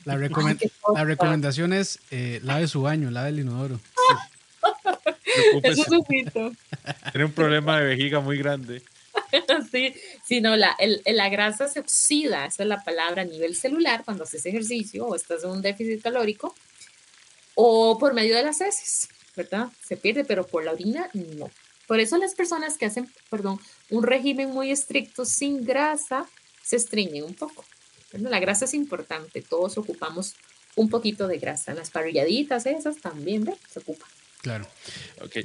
la, 0.05 0.18
la, 0.93 1.03
recomendación 1.03 1.74
es 1.74 1.97
eh, 2.12 2.41
lave 2.43 2.68
su 2.68 2.84
baño, 2.84 3.10
lave 3.10 3.30
el 3.30 3.39
inodoro. 3.39 3.80
Eso 5.64 5.82
es 5.82 5.88
un 5.88 6.05
mito. 6.07 6.51
Tiene 7.12 7.26
un 7.26 7.32
problema 7.32 7.80
de 7.80 7.88
vejiga 7.88 8.20
muy 8.20 8.38
grande. 8.38 8.84
sí, 9.72 9.95
sino 10.24 10.55
la, 10.55 10.78
la 11.07 11.30
grasa 11.30 11.70
se 11.70 11.80
oxida, 11.80 12.45
esa 12.45 12.62
es 12.62 12.70
la 12.70 12.84
palabra 12.84 13.24
a 13.24 13.26
nivel 13.26 13.55
celular 13.55 14.03
cuando 14.05 14.26
haces 14.26 14.45
ejercicio 14.45 15.07
o 15.07 15.16
estás 15.16 15.43
en 15.43 15.49
un 15.49 15.64
déficit 15.64 16.03
calórico 16.03 16.53
o 17.62 17.97
por 17.99 18.14
medio 18.14 18.38
de 18.38 18.43
las 18.43 18.62
heces, 18.62 19.10
¿verdad? 19.36 19.68
Se 19.86 19.97
pierde, 19.97 20.24
pero 20.24 20.47
por 20.47 20.64
la 20.64 20.72
orina 20.72 21.10
no. 21.14 21.51
Por 21.88 21.99
eso 21.99 22.18
las 22.18 22.34
personas 22.34 22.78
que 22.78 22.86
hacen, 22.86 23.12
perdón, 23.30 23.60
un 23.89 24.03
régimen 24.03 24.51
muy 24.51 24.72
estricto 24.72 25.26
sin 25.26 25.66
grasa 25.66 26.26
se 26.64 26.78
estreñen 26.78 27.26
un 27.26 27.34
poco. 27.34 27.66
La 28.14 28.39
grasa 28.39 28.64
es 28.64 28.74
importante, 28.74 29.41
todos 29.41 29.78
ocupamos 29.78 30.36
un 30.78 30.89
poquito 30.89 31.28
de 31.28 31.38
grasa. 31.38 31.74
Las 31.74 31.89
parrilladitas 31.89 32.66
esas 32.66 33.01
también, 33.01 33.43
¿ves? 33.43 33.57
Se 33.70 33.80
ocupan. 33.80 34.07
Claro. 34.41 34.66
Ok, 35.22 35.39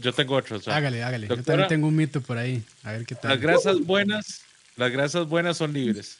yo 0.00 0.12
tengo 0.12 0.36
otro. 0.36 0.60
hágale, 0.66 1.02
hágale. 1.02 1.26
yo 1.26 1.42
también 1.42 1.66
tengo 1.66 1.88
un 1.88 1.96
mito 1.96 2.20
por 2.20 2.38
ahí. 2.38 2.62
A 2.84 2.92
ver 2.92 3.04
qué 3.04 3.16
tal. 3.16 3.32
Las 3.32 3.40
grasas 3.40 3.80
buenas, 3.80 4.42
las 4.76 4.92
grasas 4.92 5.26
buenas 5.26 5.56
son 5.56 5.72
libres. 5.72 6.18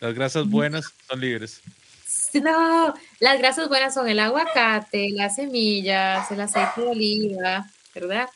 Las 0.00 0.12
grasas 0.12 0.48
buenas 0.48 0.86
son 1.08 1.20
libres. 1.20 1.60
No, 2.42 2.94
las 3.20 3.38
grasas 3.38 3.68
buenas 3.68 3.94
son 3.94 4.08
el 4.08 4.18
aguacate, 4.18 5.10
las 5.14 5.36
semillas, 5.36 6.30
el 6.30 6.40
aceite 6.40 6.80
de 6.80 6.86
oliva, 6.88 7.66
¿verdad? 7.94 8.28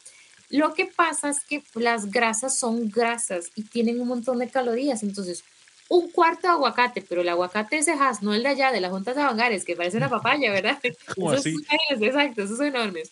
Lo 0.51 0.75
que 0.75 0.87
pasa 0.87 1.31
es 1.31 1.41
que 1.41 1.63
las 1.75 2.11
grasas 2.11 2.59
son 2.59 2.89
grasas 2.91 3.51
y 3.55 3.63
tienen 3.63 4.01
un 4.01 4.09
montón 4.09 4.39
de 4.39 4.49
calorías. 4.49 5.03
Entonces, 5.03 5.43
un 5.89 6.11
cuarto 6.11 6.47
de 6.47 6.55
aguacate, 6.55 7.03
pero 7.03 7.23
el 7.23 7.29
aguacate 7.29 7.79
ese 7.79 7.93
has, 7.93 8.23
no 8.23 8.35
el 8.35 8.43
de 8.43 8.51
allá, 8.51 8.71
de 8.71 8.81
las 8.81 8.91
juntas 8.91 9.17
de 9.17 9.23
Bangares, 9.23 9.65
que 9.65 9.77
parece 9.77 9.97
una 9.97 10.11
papaya, 10.11 10.53
¿verdad? 10.53 10.79
esos 10.85 11.47
exacto, 11.47 12.43
esos 12.43 12.59
son 12.59 12.67
enormes. 12.67 13.11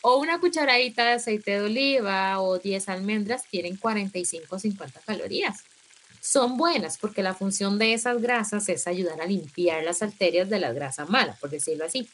O 0.00 0.18
una 0.18 0.40
cucharadita 0.40 1.04
de 1.04 1.12
aceite 1.12 1.52
de 1.52 1.62
oliva 1.62 2.40
o 2.40 2.58
10 2.58 2.88
almendras 2.88 3.44
tienen 3.48 3.76
45 3.76 4.56
o 4.56 4.58
50 4.58 5.00
calorías 5.06 5.62
son 6.22 6.56
buenas 6.56 6.98
porque 6.98 7.20
la 7.20 7.34
función 7.34 7.78
de 7.80 7.94
esas 7.94 8.22
grasas 8.22 8.68
es 8.68 8.86
ayudar 8.86 9.20
a 9.20 9.26
limpiar 9.26 9.82
las 9.82 10.02
arterias 10.02 10.48
de 10.48 10.60
la 10.60 10.72
grasa 10.72 11.04
mala, 11.04 11.36
por 11.40 11.50
decirlo 11.50 11.84
así. 11.84 12.08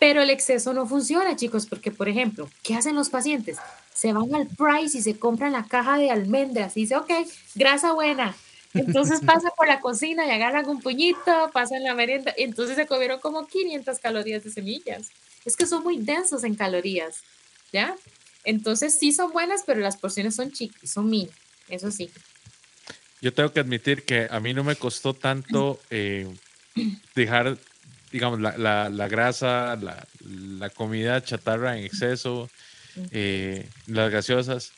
Pero 0.00 0.22
el 0.22 0.30
exceso 0.30 0.72
no 0.72 0.88
funciona, 0.88 1.36
chicos, 1.36 1.66
porque, 1.66 1.92
por 1.92 2.08
ejemplo, 2.08 2.50
¿qué 2.64 2.74
hacen 2.74 2.96
los 2.96 3.08
pacientes? 3.08 3.58
Se 3.94 4.12
van 4.12 4.34
al 4.34 4.48
Price 4.48 4.98
y 4.98 5.02
se 5.02 5.16
compran 5.16 5.52
la 5.52 5.66
caja 5.66 5.96
de 5.96 6.10
almendras 6.10 6.76
y 6.76 6.80
dice, 6.80 6.96
ok, 6.96 7.10
grasa 7.54 7.92
buena. 7.92 8.34
Entonces 8.74 9.20
pasan 9.26 9.52
por 9.56 9.68
la 9.68 9.80
cocina 9.80 10.26
y 10.26 10.30
agarran 10.30 10.68
un 10.68 10.80
puñito, 10.80 11.50
pasan 11.52 11.84
la 11.84 11.94
merienda, 11.94 12.34
y 12.36 12.42
entonces 12.42 12.74
se 12.74 12.86
comieron 12.86 13.20
como 13.20 13.46
500 13.46 13.98
calorías 14.00 14.42
de 14.42 14.50
semillas. 14.50 15.10
Es 15.44 15.56
que 15.56 15.66
son 15.66 15.84
muy 15.84 15.98
densos 15.98 16.42
en 16.42 16.56
calorías, 16.56 17.22
¿ya? 17.72 17.94
Entonces 18.42 18.98
sí 18.98 19.12
son 19.12 19.30
buenas, 19.30 19.62
pero 19.64 19.80
las 19.80 19.96
porciones 19.98 20.34
son 20.34 20.50
chiquitas, 20.50 20.90
son 20.90 21.08
mini, 21.08 21.30
eso 21.68 21.92
sí. 21.92 22.10
Yo 23.20 23.32
tengo 23.32 23.52
que 23.52 23.60
admitir 23.60 24.04
que 24.04 24.28
a 24.30 24.40
mí 24.40 24.54
no 24.54 24.64
me 24.64 24.76
costó 24.76 25.14
tanto 25.14 25.80
eh, 25.90 26.26
dejar, 27.14 27.58
digamos, 28.10 28.40
la, 28.40 28.88
la, 28.88 29.08
grasa, 29.08 29.76
la, 29.76 30.06
la, 30.24 30.70
comida 30.70 31.22
chatarra 31.22 31.76
en 31.76 31.84
exceso, 31.84 32.48
eh, 33.10 33.68
las 33.86 34.10
gaseosas, 34.10 34.72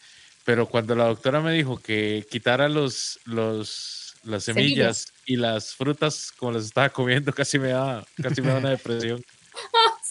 pero 0.44 0.66
cuando 0.66 0.94
la 0.94 1.04
doctora 1.04 1.40
me 1.40 1.52
dijo 1.52 1.78
que 1.78 2.26
quitara 2.30 2.68
los, 2.68 3.20
los, 3.26 4.14
las 4.24 4.44
semillas, 4.44 5.12
y 5.24 5.36
las 5.36 5.74
frutas 5.74 6.32
como 6.36 6.52
las 6.52 6.64
estaba 6.64 6.88
comiendo, 6.90 7.32
casi 7.34 7.58
me 7.58 7.68
da, 7.68 8.04
casi 8.20 8.42
me 8.42 8.48
da 8.48 8.58
una 8.58 8.70
depresión. 8.70 9.24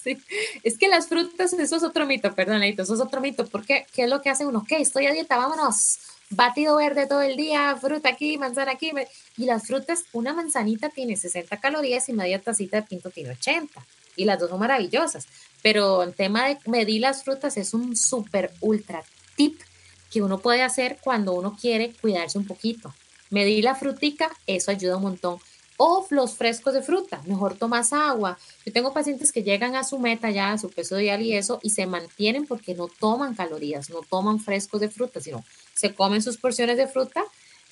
Es 0.64 0.78
que 0.78 0.88
las 0.88 1.08
frutas, 1.08 1.54
eso 1.54 1.76
es 1.76 1.84
otro 1.84 2.06
mito, 2.06 2.34
perdón, 2.34 2.64
eso 2.64 2.93
es 2.93 2.99
otro 2.99 3.22
mito, 3.22 3.45
porque 3.47 3.86
¿qué 3.93 4.04
es 4.04 4.10
lo 4.10 4.22
que 4.22 4.30
hace 4.30 4.45
uno? 4.45 4.66
¿Qué? 4.68 4.78
Estoy 4.78 5.08
a 5.08 5.12
dieta, 5.12 5.38
vámonos 5.38 5.99
batido 6.32 6.78
verde 6.78 7.06
todo 7.08 7.22
el 7.22 7.36
día, 7.36 7.78
fruta 7.80 8.10
aquí, 8.10 8.38
manzana 8.38 8.72
aquí. 8.72 8.91
Y 9.38 9.45
las 9.45 9.68
frutas, 9.68 10.06
una 10.14 10.34
manzanita 10.34 10.89
tiene 10.89 11.16
60 11.16 11.58
calorías 11.58 12.10
y 12.10 12.14
media 12.14 12.41
tacita 12.41 12.78
de 12.78 12.84
pinto 12.84 13.12
tiene 13.12 13.32
80. 13.32 13.86
Y 14.16 14.26
las 14.26 14.39
dos 14.39 14.49
son 14.49 14.60
maravillosas. 14.60 15.28
Pero 15.62 16.04
el 16.04 16.16
tema 16.16 16.47
de 16.47 16.58
medir 16.66 17.02
las 17.02 17.24
frutas 17.24 17.58
es 17.58 17.74
un 17.74 17.95
súper 17.95 18.52
ultra 18.62 19.04
tip 19.36 19.62
que 20.10 20.22
uno 20.22 20.39
puede 20.39 20.64
hacer 20.64 20.97
cuando 21.02 21.34
uno 21.34 21.56
quiere 21.60 21.93
cuidarse 22.02 22.38
un 22.38 22.47
poquito. 22.47 22.93
Medir 23.30 23.64
la 23.64 23.76
frutica, 23.76 24.30
eso 24.47 24.72
ayuda 24.72 24.97
un 24.97 25.04
montón. 25.04 25.39
O 25.84 26.05
los 26.11 26.36
frescos 26.36 26.75
de 26.75 26.84
fruta, 26.84 27.23
mejor 27.25 27.55
tomas 27.55 27.91
agua. 27.91 28.38
Yo 28.63 28.71
tengo 28.71 28.93
pacientes 28.93 29.32
que 29.32 29.41
llegan 29.41 29.75
a 29.75 29.84
su 29.84 29.97
meta 29.97 30.29
ya, 30.29 30.51
a 30.51 30.59
su 30.59 30.69
peso 30.69 30.95
diario 30.95 31.25
y 31.25 31.34
eso, 31.34 31.59
y 31.63 31.71
se 31.71 31.88
mantienen 31.88 32.45
porque 32.45 32.75
no 32.75 32.88
toman 32.88 33.34
calorías, 33.34 33.89
no 33.89 34.01
toman 34.07 34.39
frescos 34.39 34.79
de 34.79 34.89
fruta, 34.89 35.19
sino 35.21 35.43
se 35.73 35.95
comen 35.95 36.21
sus 36.21 36.38
porciones 36.38 36.77
de 36.77 36.86
fruta 36.86 37.23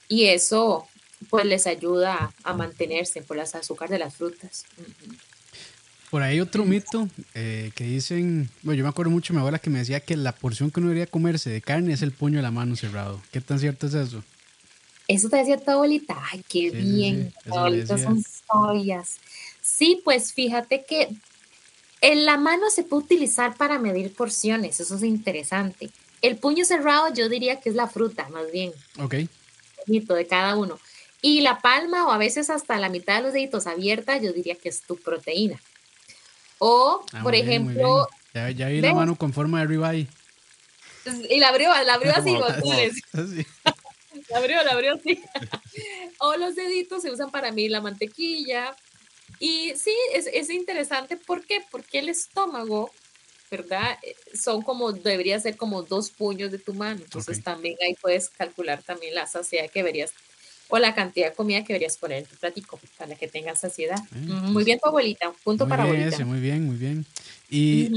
y 0.08 0.26
eso 0.26 0.88
pues 1.30 1.46
les 1.46 1.68
ayuda 1.68 2.34
a 2.44 2.54
mantenerse 2.54 3.22
por 3.22 3.38
las 3.38 3.54
azúcar 3.54 3.90
de 3.90 4.00
las 4.00 4.16
frutas. 4.16 4.66
Por 6.10 6.24
ahí 6.24 6.40
otro 6.40 6.66
mito 6.66 7.08
eh, 7.36 7.70
que 7.76 7.84
dicen, 7.84 8.50
bueno, 8.64 8.80
yo 8.80 8.84
me 8.86 8.90
acuerdo 8.90 9.12
mucho 9.12 9.34
de 9.34 9.38
mi 9.38 9.42
abuela 9.42 9.60
que 9.60 9.70
me 9.70 9.78
decía 9.78 10.00
que 10.00 10.18
la 10.18 10.32
porción 10.32 10.72
que 10.72 10.80
uno 10.80 10.90
debería 10.90 11.06
comerse 11.06 11.52
de 11.52 11.62
carne 11.62 11.94
es 11.94 12.02
el 12.02 12.12
puño 12.12 12.38
de 12.38 12.42
la 12.42 12.50
mano 12.50 12.76
cerrado. 12.76 13.22
¿Qué 13.32 13.40
tan 13.40 13.60
cierto 13.60 13.86
es 13.86 13.94
eso? 13.94 14.24
Eso 15.10 15.28
te 15.28 15.38
decía 15.38 15.58
tu 15.58 15.72
abuelita. 15.72 16.16
Ay, 16.32 16.44
qué 16.48 16.70
bien. 16.70 17.34
son 17.88 18.18
historias. 18.20 19.18
Sí, 19.62 20.00
pues 20.06 20.34
fíjate 20.34 20.86
que 20.86 21.10
en 22.02 22.26
la 22.26 22.38
mano 22.38 22.70
se 22.70 22.84
puede 22.84 23.04
utilizar 23.04 23.56
para 23.58 23.80
medir 23.80 24.14
porciones. 24.14 24.80
Eso 24.80 24.96
es 24.96 25.04
interesante. 25.04 25.90
El 26.22 26.38
puño 26.38 26.64
cerrado 26.64 27.12
yo 27.14 27.28
diría 27.28 27.60
que 27.60 27.70
es 27.70 27.76
la 27.76 27.88
fruta, 27.88 28.30
más 28.30 28.52
bien. 28.52 28.72
Ok. 29.00 29.16
de 29.88 30.28
cada 30.30 30.56
uno. 30.56 30.80
Y 31.24 31.42
la 31.42 31.60
palma 31.60 32.06
o 32.08 32.12
a 32.12 32.18
veces 32.20 32.52
hasta 32.52 32.78
la 32.78 32.90
mitad 32.90 33.18
de 33.18 33.24
los 33.24 33.34
deditos 33.34 33.66
abierta, 33.66 34.18
yo 34.18 34.32
diría 34.32 34.56
que 34.56 34.70
es 34.70 34.82
tu 34.84 34.96
proteína. 34.96 35.60
O, 36.60 37.04
Ah, 37.14 37.24
por 37.24 37.34
bien, 37.34 37.48
ejemplo. 37.48 38.08
Ya, 38.36 38.52
ya 38.52 38.68
vi 38.68 38.80
la 38.80 38.94
mano 38.94 39.16
con 39.16 39.34
forma 39.34 39.62
de 39.62 39.66
ribeye. 39.68 40.08
y 41.30 41.40
la 41.40 41.48
abrió, 41.50 41.70
la 41.84 41.96
abrió. 41.96 42.14
Así. 42.16 42.36
La 44.30 44.38
abrió, 44.38 44.64
la 44.64 44.72
abrió 44.72 44.94
así. 44.94 45.22
o 46.20 46.36
los 46.38 46.56
deditos 46.56 47.02
se 47.02 47.12
usan 47.12 47.32
para 47.32 47.52
mí 47.52 47.68
la 47.70 47.82
mantequilla. 47.82 48.76
Y 49.40 49.74
sí, 49.76 49.96
es, 50.14 50.28
es 50.32 50.50
interesante. 50.50 51.16
¿Por 51.18 51.46
qué? 51.46 51.62
Porque 51.72 52.00
el 52.00 52.10
estómago, 52.10 52.92
¿verdad? 53.50 53.98
Eh, 54.04 54.16
Son 54.38 54.62
como, 54.62 54.92
debería 54.92 55.40
ser 55.40 55.56
como 55.58 55.84
dos 55.84 56.10
puños 56.12 56.52
de 56.52 56.60
tu 56.60 56.74
mano. 56.74 57.02
Entonces 57.04 57.44
también 57.44 57.76
ahí 57.86 57.96
puedes 58.02 58.30
calcular 58.30 58.84
también 58.84 59.16
la 59.16 59.28
saciedad 59.28 59.70
que 59.70 59.80
deberías, 59.80 60.12
o 60.68 60.78
la 60.78 60.94
cantidad 60.94 61.30
de 61.30 61.36
comida 61.36 61.62
que 61.62 61.74
deberías 61.74 61.98
poner 61.98 62.20
en 62.20 62.26
tu 62.26 62.36
platico 62.36 62.80
para 62.98 63.16
que 63.16 63.28
tengas 63.28 63.62
saciedad. 63.62 63.98
Ujú, 64.12 64.52
Muy 64.52 64.64
bien 64.64 64.78
tu 64.80 64.90
abuelita, 64.90 65.32
punto 65.44 65.66
Muy 65.66 65.70
para 65.70 65.84
bien 65.86 65.96
abuelita. 65.96 66.16
ese, 66.18 66.26
muy 66.26 66.40
bien, 66.40 66.66
muy 66.66 66.76
bien. 66.76 67.06
Y 67.50 67.92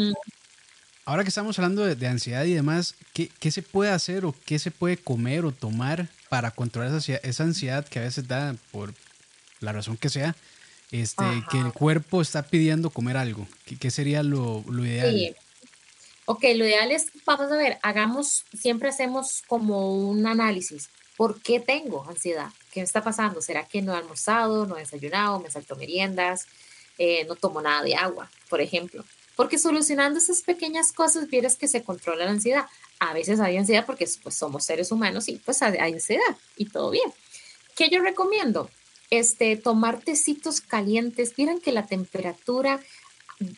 ahora 1.04 1.22
que 1.24 1.28
estamos 1.28 1.58
hablando 1.58 1.84
de, 1.84 1.96
de 1.96 2.06
ansiedad 2.06 2.44
y 2.44 2.54
demás, 2.54 2.94
¿qué, 3.12 3.28
qué 3.40 3.50
se 3.50 3.62
puede 3.62 3.90
hacer 3.90 4.24
o 4.24 4.34
qué 4.46 4.58
se 4.58 4.70
puede 4.70 4.96
comer 4.96 5.44
o 5.44 5.52
tomar 5.52 6.08
para 6.32 6.50
controlar 6.50 6.88
esa, 6.88 6.96
ansiedad- 6.96 7.20
esa 7.24 7.42
ansiedad 7.44 7.86
que 7.86 7.98
a 7.98 8.02
veces 8.02 8.26
da 8.26 8.56
por 8.70 8.94
la 9.60 9.70
razón 9.72 9.98
que 9.98 10.08
sea? 10.08 10.34
Este, 10.90 11.22
Ajá. 11.22 11.46
que 11.50 11.58
el 11.58 11.74
cuerpo 11.74 12.22
está 12.22 12.42
pidiendo 12.42 12.88
comer 12.88 13.18
algo. 13.18 13.46
¿Qué, 13.66 13.76
qué 13.76 13.90
sería 13.90 14.22
lo, 14.22 14.64
lo 14.66 14.82
ideal? 14.86 15.10
Sí. 15.10 15.34
Ok, 16.24 16.42
lo 16.56 16.64
ideal 16.64 16.90
es, 16.90 17.08
vamos 17.26 17.52
a 17.52 17.56
ver, 17.56 17.78
hagamos, 17.82 18.44
siempre 18.58 18.88
hacemos 18.88 19.42
como 19.46 19.92
un 20.08 20.26
análisis. 20.26 20.88
¿Por 21.18 21.42
qué 21.42 21.60
tengo 21.60 22.08
ansiedad? 22.08 22.48
¿Qué 22.72 22.80
me 22.80 22.84
está 22.84 23.04
pasando? 23.04 23.42
¿Será 23.42 23.64
que 23.66 23.82
no 23.82 23.92
he 23.92 23.98
almorzado, 23.98 24.64
no 24.66 24.78
he 24.78 24.80
desayunado, 24.80 25.38
me 25.38 25.50
salto 25.50 25.76
meriendas, 25.76 26.46
eh, 26.96 27.26
no 27.28 27.34
tomo 27.36 27.60
nada 27.60 27.82
de 27.82 27.94
agua, 27.94 28.30
por 28.48 28.62
ejemplo? 28.62 29.04
Porque 29.36 29.58
solucionando 29.58 30.18
esas 30.18 30.40
pequeñas 30.40 30.92
cosas, 30.92 31.28
vieras 31.28 31.56
que 31.56 31.68
se 31.68 31.82
controla 31.82 32.24
la 32.24 32.30
ansiedad. 32.30 32.64
A 33.02 33.14
veces 33.14 33.40
hay 33.40 33.56
ansiedad 33.56 33.84
porque 33.84 34.08
pues, 34.22 34.36
somos 34.36 34.64
seres 34.64 34.92
humanos 34.92 35.28
y 35.28 35.36
pues 35.36 35.60
hay 35.60 35.76
ansiedad 35.78 36.36
y 36.56 36.66
todo 36.66 36.90
bien. 36.90 37.12
¿Qué 37.74 37.90
yo 37.90 38.00
recomiendo? 38.00 38.70
Este, 39.10 39.56
tomar 39.56 40.00
tecitos 40.00 40.60
calientes. 40.60 41.34
Vieran 41.34 41.60
que 41.60 41.72
la 41.72 41.84
temperatura 41.86 42.80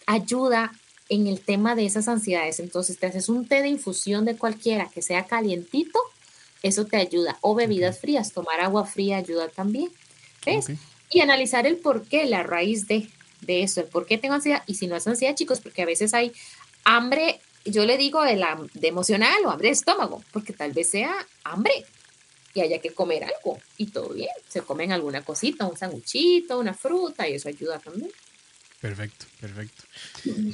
ayuda 0.07 0.73
en 1.11 1.27
el 1.27 1.41
tema 1.41 1.75
de 1.75 1.85
esas 1.85 2.09
ansiedades. 2.09 2.59
Entonces, 2.59 2.99
te 2.99 3.07
haces 3.07 3.29
un 3.29 3.47
té 3.47 3.61
de 3.61 3.69
infusión 3.69 4.25
de 4.25 4.39
cualquiera 4.39 4.89
que 4.89 5.03
sea 5.03 5.27
calientito, 5.27 5.99
eso 6.63 6.87
te 6.87 6.97
ayuda. 6.97 7.37
O 7.43 7.55
bebidas 7.55 8.01
frías, 8.01 8.33
tomar 8.33 8.61
agua 8.61 8.87
fría 8.87 9.19
ayuda 9.19 9.49
también. 9.49 9.91
¿Ves? 10.47 10.69
Y 11.11 11.21
analizar 11.21 11.67
el 11.67 11.77
por 11.77 12.05
qué, 12.05 12.25
la 12.25 12.43
raíz 12.43 12.87
de, 12.87 13.11
de 13.43 13.63
eso, 13.63 13.83
el 13.83 13.89
por 13.89 14.07
qué 14.07 14.17
tengo 14.17 14.37
ansiedad. 14.37 14.63
Y 14.67 14.77
si 14.77 14.87
no 14.87 14.97
es 14.97 15.07
ansiedad, 15.07 15.35
chicos, 15.35 15.61
porque 15.61 15.83
a 15.83 15.87
veces 15.87 16.15
hay 16.15 16.33
hambre, 16.85 17.41
yo 17.65 17.85
le 17.87 17.97
digo 17.97 18.23
de, 18.23 18.37
la, 18.37 18.61
de 18.75 18.89
emocional 18.89 19.37
o 19.45 19.51
hambre 19.51 19.69
de 19.69 19.75
estómago, 19.75 20.23
porque 20.33 20.53
tal 20.53 20.73
vez 20.73 20.91
sea 20.91 21.15
hambre 21.45 21.85
y 22.55 22.61
haya 22.61 22.81
que 22.81 22.91
comer 22.91 23.25
algo 23.25 23.59
y 23.77 23.87
todo 23.87 24.11
bien. 24.11 24.31
Se 24.49 24.63
comen 24.63 24.93
alguna 24.93 25.23
cosita, 25.23 25.67
un 25.67 25.77
sanguchito, 25.77 26.59
una 26.59 26.75
fruta 26.75 27.29
y 27.29 27.35
eso 27.35 27.49
ayuda 27.49 27.79
también. 27.79 28.11
Perfecto, 28.81 29.27
perfecto. 29.41 29.83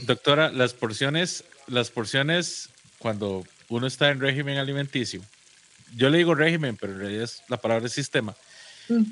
Doctora, 0.06 0.50
las 0.50 0.72
porciones, 0.72 1.44
las 1.66 1.90
porciones 1.90 2.70
cuando 2.98 3.44
uno 3.68 3.86
está 3.86 4.10
en 4.10 4.20
régimen 4.20 4.58
alimenticio, 4.58 5.20
yo 5.96 6.08
le 6.10 6.18
digo 6.18 6.34
régimen, 6.34 6.76
pero 6.76 6.92
en 6.92 7.00
realidad 7.00 7.24
es, 7.24 7.42
la 7.48 7.56
palabra 7.56 7.86
es 7.86 7.92
sistema. 7.92 8.36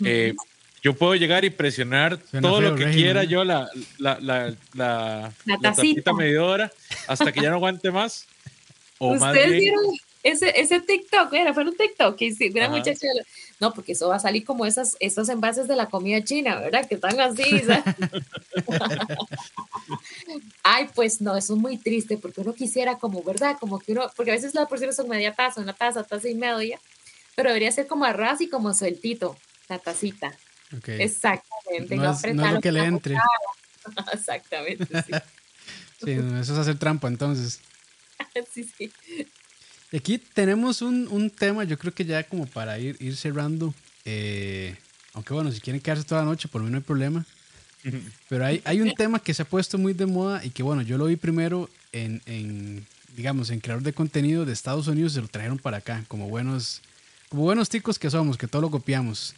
Eh, 0.04 0.34
yo 0.82 0.94
puedo 0.94 1.14
llegar 1.14 1.44
y 1.44 1.50
presionar 1.50 2.18
Suena 2.30 2.48
todo 2.48 2.60
lo 2.60 2.74
que 2.74 2.84
régimen, 2.84 2.94
quiera 2.94 3.22
¿eh? 3.22 3.26
yo 3.28 3.44
la, 3.44 3.68
la, 3.98 4.18
la, 4.20 4.54
la, 4.74 5.32
La 5.44 5.56
la 5.56 5.58
tacita. 5.74 6.12
medidora 6.12 6.70
hasta 7.06 7.32
que 7.32 7.40
ya 7.40 7.50
no 7.50 7.56
aguante 7.56 7.90
más. 7.90 8.26
O 8.98 9.14
más 9.14 9.32
Ustedes 9.32 9.50
bien, 9.50 9.60
vieron 9.60 9.84
ese, 10.24 10.60
ese 10.60 10.80
TikTok, 10.80 11.32
era, 11.32 11.54
fue 11.54 11.64
un 11.64 11.76
TikTok 11.76 12.16
que 12.16 12.34
Ajá. 12.62 12.70
muchacha. 12.70 13.06
No, 13.60 13.72
porque 13.72 13.92
eso 13.92 14.08
va 14.08 14.16
a 14.16 14.20
salir 14.20 14.44
como 14.44 14.66
esas, 14.66 14.96
esos 15.00 15.28
envases 15.28 15.66
de 15.68 15.74
la 15.76 15.86
comida 15.86 16.22
china, 16.22 16.60
¿verdad? 16.60 16.86
Que 16.86 16.94
están 16.96 17.18
así. 17.20 17.60
¿sabes? 17.60 17.82
Ay, 20.62 20.88
pues 20.94 21.20
no, 21.20 21.36
eso 21.36 21.54
es 21.54 21.60
muy 21.60 21.76
triste 21.78 22.18
porque 22.18 22.40
uno 22.40 22.54
quisiera 22.54 22.98
como, 22.98 23.22
¿verdad? 23.22 23.56
Como 23.58 23.78
que 23.78 23.92
uno, 23.92 24.10
porque 24.16 24.30
a 24.32 24.34
veces 24.34 24.54
las 24.54 24.68
porciones 24.68 24.96
son 24.96 25.08
media 25.08 25.34
taza, 25.34 25.60
una 25.60 25.72
taza, 25.72 26.04
taza 26.04 26.28
y 26.28 26.34
media, 26.34 26.78
pero 27.34 27.48
debería 27.50 27.72
ser 27.72 27.86
como 27.86 28.04
arras 28.04 28.40
y 28.40 28.48
como 28.48 28.74
sueltito, 28.74 29.36
la 29.68 29.78
tacita. 29.78 30.36
Ok. 30.76 30.88
Exactamente. 30.88 31.96
no, 31.96 32.12
es, 32.12 32.34
no 32.34 32.46
es 32.46 32.52
lo 32.52 32.60
que 32.60 32.72
le 32.72 32.84
entre. 32.84 33.16
Exactamente, 34.12 34.86
sí. 35.02 35.12
Sí, 36.04 36.14
no, 36.14 36.40
eso 36.40 36.52
es 36.52 36.58
hacer 36.60 36.78
trampa 36.78 37.08
entonces. 37.08 37.58
sí, 38.52 38.62
sí. 38.78 38.92
Y 39.90 39.96
aquí 39.96 40.18
tenemos 40.18 40.80
un, 40.80 41.08
un 41.08 41.28
tema, 41.28 41.64
yo 41.64 41.76
creo 41.76 41.92
que 41.92 42.04
ya 42.04 42.22
como 42.22 42.46
para 42.46 42.78
ir, 42.78 42.96
ir 43.00 43.16
cerrando. 43.16 43.74
eh, 44.04 44.76
aunque 45.14 45.34
bueno, 45.34 45.50
si 45.50 45.60
quieren 45.60 45.82
quedarse 45.82 46.04
toda 46.04 46.20
la 46.20 46.28
noche, 46.28 46.46
por 46.46 46.62
mí 46.62 46.70
no 46.70 46.76
hay 46.76 46.84
problema. 46.84 47.26
Pero 48.28 48.44
hay, 48.46 48.62
hay 48.64 48.80
un 48.80 48.94
tema 48.94 49.18
que 49.18 49.34
se 49.34 49.42
ha 49.42 49.44
puesto 49.44 49.76
muy 49.78 49.92
de 49.92 50.06
moda 50.06 50.44
y 50.44 50.50
que 50.50 50.62
bueno, 50.62 50.82
yo 50.82 50.98
lo 50.98 51.06
vi 51.06 51.16
primero 51.16 51.68
en, 51.90 52.22
en, 52.26 52.86
digamos, 53.16 53.50
en 53.50 53.58
creador 53.58 53.82
de 53.82 53.92
contenido 53.92 54.44
de 54.44 54.52
Estados 54.52 54.86
Unidos, 54.86 55.14
se 55.14 55.20
lo 55.20 55.26
trajeron 55.26 55.58
para 55.58 55.78
acá, 55.78 56.04
como 56.06 56.28
buenos, 56.28 56.80
como 57.28 57.42
buenos 57.42 57.68
ticos 57.68 57.98
que 57.98 58.08
somos, 58.10 58.36
que 58.38 58.46
todo 58.46 58.62
lo 58.62 58.70
copiamos. 58.70 59.34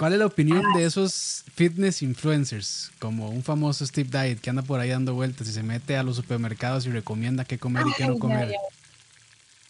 ¿Cuál 0.00 0.14
es 0.14 0.18
la 0.18 0.24
opinión 0.24 0.64
de 0.72 0.86
esos 0.86 1.44
fitness 1.54 2.00
influencers? 2.00 2.90
Como 2.98 3.28
un 3.28 3.42
famoso 3.42 3.84
Steve 3.86 4.08
Diet 4.10 4.40
que 4.40 4.48
anda 4.48 4.62
por 4.62 4.80
ahí 4.80 4.88
dando 4.88 5.12
vueltas 5.12 5.46
y 5.46 5.52
se 5.52 5.62
mete 5.62 5.94
a 5.94 6.02
los 6.02 6.16
supermercados 6.16 6.86
y 6.86 6.90
recomienda 6.90 7.44
qué 7.44 7.58
comer 7.58 7.84
y 7.86 7.92
qué 7.92 8.06
no 8.06 8.14
Ay, 8.14 8.18
comer. 8.18 8.44
ay, 8.48 8.52
ay. 8.54 8.76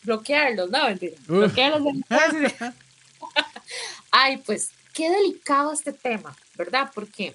Bloquearlos, 0.05 0.71
no, 0.71 0.85
mentira. 0.85 1.17
Uf. 1.23 1.27
Bloquearlos. 1.27 1.83
de- 1.85 2.53
Ay, 4.13 4.37
pues 4.47 4.71
qué 4.93 5.11
delicado 5.11 5.73
este 5.73 5.93
tema, 5.93 6.37
¿verdad? 6.55 6.93
Porque 6.95 7.35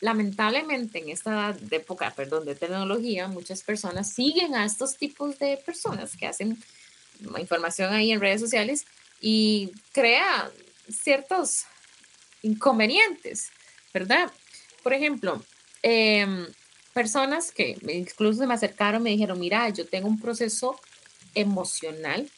lamentablemente 0.00 0.98
en 0.98 1.10
esta 1.10 1.56
época, 1.70 2.10
perdón, 2.10 2.44
de 2.44 2.56
tecnología, 2.56 3.28
muchas 3.28 3.62
personas 3.62 4.10
siguen 4.12 4.56
a 4.56 4.64
estos 4.64 4.96
tipos 4.96 5.38
de 5.38 5.58
personas 5.64 6.16
que 6.16 6.26
hacen 6.26 6.60
información 7.38 7.92
ahí 7.94 8.10
en 8.10 8.20
redes 8.20 8.40
sociales 8.40 8.84
y 9.20 9.70
crea 9.92 10.50
ciertos 10.90 11.66
inconvenientes, 12.42 13.50
¿verdad? 13.92 14.30
Por 14.82 14.92
ejemplo, 14.92 15.42
em, 15.82 16.46
personas 16.92 17.52
que 17.52 17.76
incluso 17.88 18.46
me 18.46 18.54
acercaron 18.54 19.02
me 19.02 19.10
dijeron, 19.10 19.38
mira, 19.38 19.68
yo 19.70 19.86
tengo 19.86 20.08
un 20.08 20.20
proceso 20.20 20.78
emocional, 21.34 22.28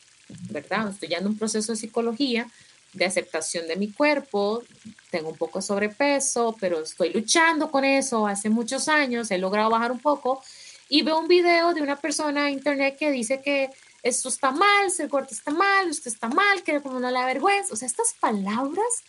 ¿verdad? 0.51 0.91
Estoy 0.91 1.09
ya 1.09 1.19
en 1.19 1.27
un 1.27 1.39
proceso 1.39 1.73
de 1.73 1.79
psicología, 1.79 2.49
de 2.93 3.05
aceptación 3.05 3.67
de 3.67 3.77
mi 3.77 3.91
cuerpo, 3.91 4.63
tengo 5.11 5.31
un 5.31 5.37
poco 5.37 5.59
de 5.59 5.67
sobrepeso, 5.67 6.57
pero 6.61 6.81
estoy 6.81 7.13
luchando 7.13 7.71
con 7.71 7.85
eso 7.85 8.27
hace 8.27 8.49
muchos 8.49 8.89
años, 8.89 9.31
he 9.31 9.39
logrado 9.39 9.71
bajar 9.71 9.91
un 9.91 9.99
poco 9.99 10.43
y 10.89 11.03
veo 11.03 11.19
un 11.19 11.29
video 11.29 11.75
de 11.75 11.83
una 11.83 11.97
persona 11.97 12.49
en 12.49 12.55
internet 12.55 12.97
que 12.97 13.11
dice 13.11 13.41
que 13.43 13.71
esto 14.03 14.29
está 14.29 14.53
mal, 14.53 14.91
ser 14.91 15.09
gordo 15.09 15.29
está 15.31 15.51
mal, 15.51 15.89
usted 15.89 16.13
está 16.13 16.29
mal, 16.29 16.63
que 16.63 16.81
como 16.81 17.01
no 17.01 17.11
la 17.11 17.27
vergüenza, 17.27 17.73
o 17.73 17.77
sea, 17.77 17.87
estas 17.87 18.15
palabras 18.21 19.03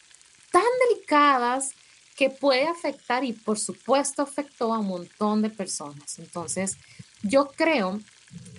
tan 0.55 0.63
delicadas 0.89 1.71
que 2.15 2.29
puede 2.29 2.65
afectar 2.65 3.25
y 3.25 3.33
por 3.33 3.59
supuesto 3.59 4.21
afectó 4.21 4.73
a 4.73 4.79
un 4.79 4.87
montón 4.87 5.41
de 5.41 5.49
personas. 5.49 6.17
Entonces, 6.17 6.77
yo 7.23 7.47
creo 7.47 7.99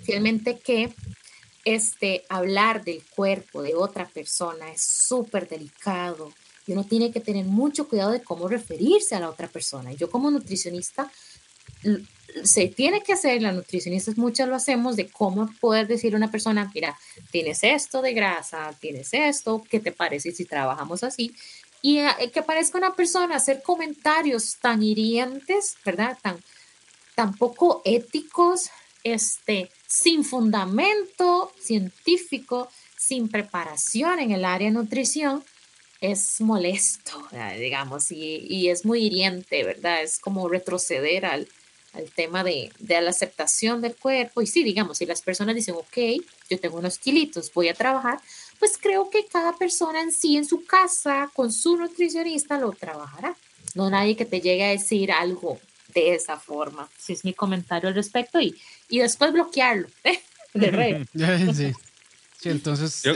fielmente 0.03 0.59
que 0.59 0.92
este, 1.64 2.26
hablar 2.28 2.84
del 2.84 3.03
cuerpo 3.03 3.62
de 3.62 3.74
otra 3.74 4.07
persona 4.07 4.70
es 4.70 4.82
súper 4.82 5.49
delicado 5.49 6.34
y 6.66 6.72
uno 6.72 6.84
tiene 6.84 7.11
que 7.11 7.20
tener 7.20 7.47
mucho 7.47 7.88
cuidado 7.88 8.11
de 8.11 8.22
cómo 8.22 8.47
referirse 8.47 9.14
a 9.14 9.20
la 9.20 9.30
otra 9.30 9.49
persona. 9.49 9.94
Yo 9.94 10.11
como 10.11 10.30
nutricionista, 10.30 11.11
se 12.44 12.68
tiene 12.68 13.03
que 13.03 13.14
hacer, 13.14 13.40
las 13.40 13.55
nutricionistas 13.55 14.18
muchas 14.18 14.49
lo 14.49 14.55
hacemos, 14.55 14.97
de 14.97 15.09
cómo 15.09 15.49
poder 15.61 15.86
decir 15.86 16.12
a 16.12 16.18
una 16.18 16.30
persona, 16.30 16.70
mira, 16.74 16.99
tienes 17.30 17.64
esto 17.64 18.03
de 18.03 18.12
grasa, 18.12 18.74
tienes 18.80 19.14
esto, 19.14 19.64
¿qué 19.70 19.80
te 19.80 19.92
parece 19.92 20.32
si 20.32 20.44
trabajamos 20.44 21.03
así? 21.03 21.34
Y 21.87 22.01
eh, 22.01 22.32
que 22.34 22.43
parezca 22.43 22.78
una 22.78 22.97
persona 22.97 23.37
hacer 23.37 23.62
comentarios 23.62 24.57
tan 24.57 24.82
hirientes, 24.82 25.76
¿verdad? 25.84 26.18
Tan, 26.20 26.43
tan 27.14 27.32
poco 27.37 27.80
éticos, 27.84 28.70
este, 29.05 29.70
sin 29.87 30.24
fundamento 30.24 31.53
científico, 31.61 32.68
sin 32.99 33.28
preparación 33.28 34.18
en 34.18 34.32
el 34.32 34.45
área 34.45 34.66
de 34.66 34.74
nutrición, 34.74 35.45
es 36.01 36.41
molesto, 36.41 37.24
¿verdad? 37.30 37.57
digamos, 37.57 38.11
y, 38.11 38.45
y 38.49 38.68
es 38.68 38.84
muy 38.84 39.05
hiriente, 39.05 39.62
¿verdad? 39.62 40.03
Es 40.03 40.18
como 40.18 40.49
retroceder 40.49 41.24
al, 41.24 41.47
al 41.93 42.11
tema 42.11 42.43
de, 42.43 42.72
de 42.80 43.01
la 43.01 43.11
aceptación 43.11 43.80
del 43.80 43.95
cuerpo. 43.95 44.43
Y 44.43 44.49
sí, 44.49 44.64
digamos, 44.64 44.99
si 44.99 45.07
las 45.07 45.22
personas 45.22 45.55
dicen, 45.55 45.76
ok, 45.76 46.24
yo 46.51 46.59
tengo 46.59 46.78
unos 46.78 46.99
kilitos, 46.99 47.53
voy 47.55 47.68
a 47.68 47.74
trabajar, 47.74 48.18
pues 48.59 48.78
creo 48.80 49.11
que 49.11 49.26
cada 49.26 49.57
persona 49.57 50.00
en 50.00 50.12
sí, 50.12 50.36
en 50.36 50.46
su 50.46 50.64
casa, 50.64 51.30
con 51.34 51.52
su 51.52 51.76
nutricionista, 51.76 52.59
lo 52.59 52.72
trabajará. 52.72 53.36
No 53.74 53.90
nadie 53.90 54.16
que 54.16 54.24
te 54.24 54.40
llegue 54.40 54.64
a 54.64 54.70
decir 54.70 55.12
algo 55.12 55.61
de 55.94 56.14
esa 56.14 56.38
forma. 56.38 56.88
Si 56.98 57.12
es 57.12 57.24
mi 57.24 57.34
comentario 57.34 57.88
al 57.88 57.94
respecto 57.94 58.40
y, 58.40 58.59
y 58.88 59.00
después 59.00 59.32
bloquearlo 59.32 59.88
de 60.54 60.70
red. 60.70 61.07
sí. 61.54 61.72
sí, 62.38 62.48
entonces... 62.48 63.02
Yo, 63.02 63.14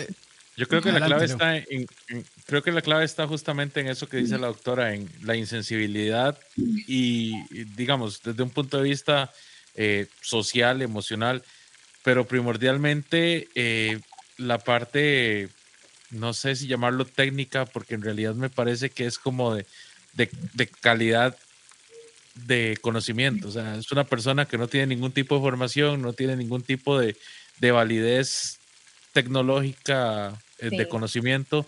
yo 0.60 0.68
creo 0.68 0.82
que 0.82 0.92
la 0.92 1.06
clave 1.06 1.24
está 1.24 1.56
en, 1.56 1.86
creo 2.44 2.62
que 2.62 2.70
la 2.70 2.82
clave 2.82 3.06
está 3.06 3.26
justamente 3.26 3.80
en 3.80 3.88
eso 3.88 4.10
que 4.10 4.18
dice 4.18 4.36
la 4.36 4.48
doctora, 4.48 4.92
en 4.92 5.08
la 5.22 5.34
insensibilidad 5.34 6.38
y, 6.56 7.32
digamos, 7.76 8.22
desde 8.22 8.42
un 8.42 8.50
punto 8.50 8.76
de 8.76 8.82
vista 8.82 9.32
eh, 9.74 10.06
social, 10.20 10.82
emocional, 10.82 11.42
pero 12.02 12.26
primordialmente 12.26 13.48
eh, 13.54 14.00
la 14.40 14.58
parte, 14.58 15.48
no 16.10 16.32
sé 16.32 16.56
si 16.56 16.66
llamarlo 16.66 17.04
técnica, 17.04 17.66
porque 17.66 17.94
en 17.94 18.02
realidad 18.02 18.34
me 18.34 18.50
parece 18.50 18.90
que 18.90 19.06
es 19.06 19.18
como 19.18 19.54
de, 19.54 19.66
de, 20.14 20.66
calidad 20.66 21.36
de 22.34 22.78
conocimiento. 22.80 23.48
O 23.48 23.50
sea, 23.50 23.76
es 23.76 23.92
una 23.92 24.04
persona 24.04 24.46
que 24.46 24.58
no 24.58 24.66
tiene 24.68 24.88
ningún 24.88 25.12
tipo 25.12 25.36
de 25.36 25.42
formación, 25.42 26.02
no 26.02 26.12
tiene 26.12 26.36
ningún 26.36 26.62
tipo 26.62 26.98
de, 26.98 27.16
de 27.58 27.70
validez 27.70 28.58
tecnológica 29.12 30.32
eh, 30.58 30.70
de 30.70 30.88
conocimiento. 30.88 31.66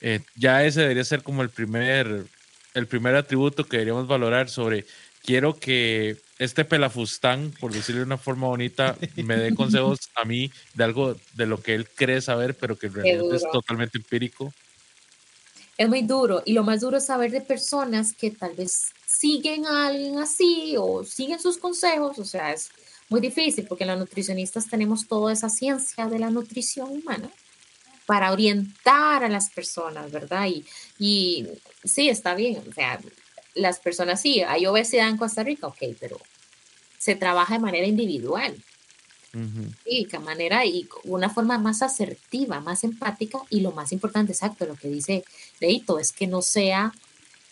Eh, 0.00 0.20
ya 0.36 0.64
ese 0.64 0.82
debería 0.82 1.04
ser 1.04 1.22
como 1.22 1.42
el 1.42 1.50
primer, 1.50 2.26
el 2.74 2.86
primer 2.86 3.16
atributo 3.16 3.64
que 3.64 3.78
deberíamos 3.78 4.06
valorar 4.06 4.48
sobre 4.48 4.86
quiero 5.24 5.58
que 5.58 6.16
este 6.38 6.64
pelafustán, 6.64 7.52
por 7.58 7.72
decirlo 7.72 8.00
de 8.00 8.06
una 8.06 8.18
forma 8.18 8.46
bonita, 8.46 8.96
me 9.16 9.36
dé 9.36 9.54
consejos 9.54 9.98
a 10.14 10.24
mí 10.24 10.50
de 10.74 10.84
algo 10.84 11.16
de 11.34 11.46
lo 11.46 11.60
que 11.60 11.74
él 11.74 11.88
cree 11.88 12.20
saber, 12.20 12.54
pero 12.54 12.76
que 12.76 12.88
en 12.88 12.94
realidad 12.94 13.34
es 13.34 13.42
totalmente 13.50 13.98
empírico. 13.98 14.52
Es 15.76 15.88
muy 15.88 16.02
duro 16.02 16.42
y 16.44 16.52
lo 16.52 16.62
más 16.62 16.80
duro 16.80 16.98
es 16.98 17.06
saber 17.06 17.30
de 17.32 17.40
personas 17.40 18.12
que 18.12 18.30
tal 18.30 18.54
vez 18.54 18.92
siguen 19.06 19.66
a 19.66 19.88
alguien 19.88 20.18
así 20.18 20.76
o 20.78 21.04
siguen 21.04 21.40
sus 21.40 21.58
consejos, 21.58 22.18
o 22.18 22.24
sea, 22.24 22.52
es 22.52 22.70
muy 23.08 23.20
difícil 23.20 23.66
porque 23.66 23.84
los 23.84 23.98
nutricionistas 23.98 24.68
tenemos 24.68 25.08
toda 25.08 25.32
esa 25.32 25.48
ciencia 25.48 26.06
de 26.06 26.18
la 26.18 26.30
nutrición 26.30 26.90
humana 26.90 27.30
para 28.06 28.32
orientar 28.32 29.24
a 29.24 29.28
las 29.28 29.50
personas, 29.50 30.12
¿verdad? 30.12 30.46
Y, 30.46 30.64
y 30.98 31.46
sí, 31.82 32.08
está 32.08 32.34
bien, 32.34 32.62
o 32.68 32.72
sea, 32.72 33.00
las 33.54 33.78
personas 33.78 34.20
sí, 34.20 34.42
hay 34.42 34.66
obesidad 34.66 35.08
en 35.08 35.16
Costa 35.16 35.42
Rica, 35.42 35.66
ok, 35.66 35.82
pero 36.00 36.18
se 36.98 37.14
trabaja 37.14 37.54
de 37.54 37.60
manera 37.60 37.86
individual. 37.86 38.56
Y 39.84 40.06
de 40.06 40.18
manera 40.20 40.64
y 40.64 40.88
una 41.02 41.28
forma 41.28 41.58
más 41.58 41.82
asertiva, 41.82 42.60
más 42.60 42.84
empática 42.84 43.40
y 43.50 43.62
lo 43.62 43.72
más 43.72 43.90
importante, 43.90 44.30
exacto, 44.30 44.64
lo 44.64 44.76
que 44.76 44.86
dice 44.86 45.24
Leito, 45.58 45.98
es 45.98 46.12
que 46.12 46.28
no 46.28 46.40
sea 46.40 46.94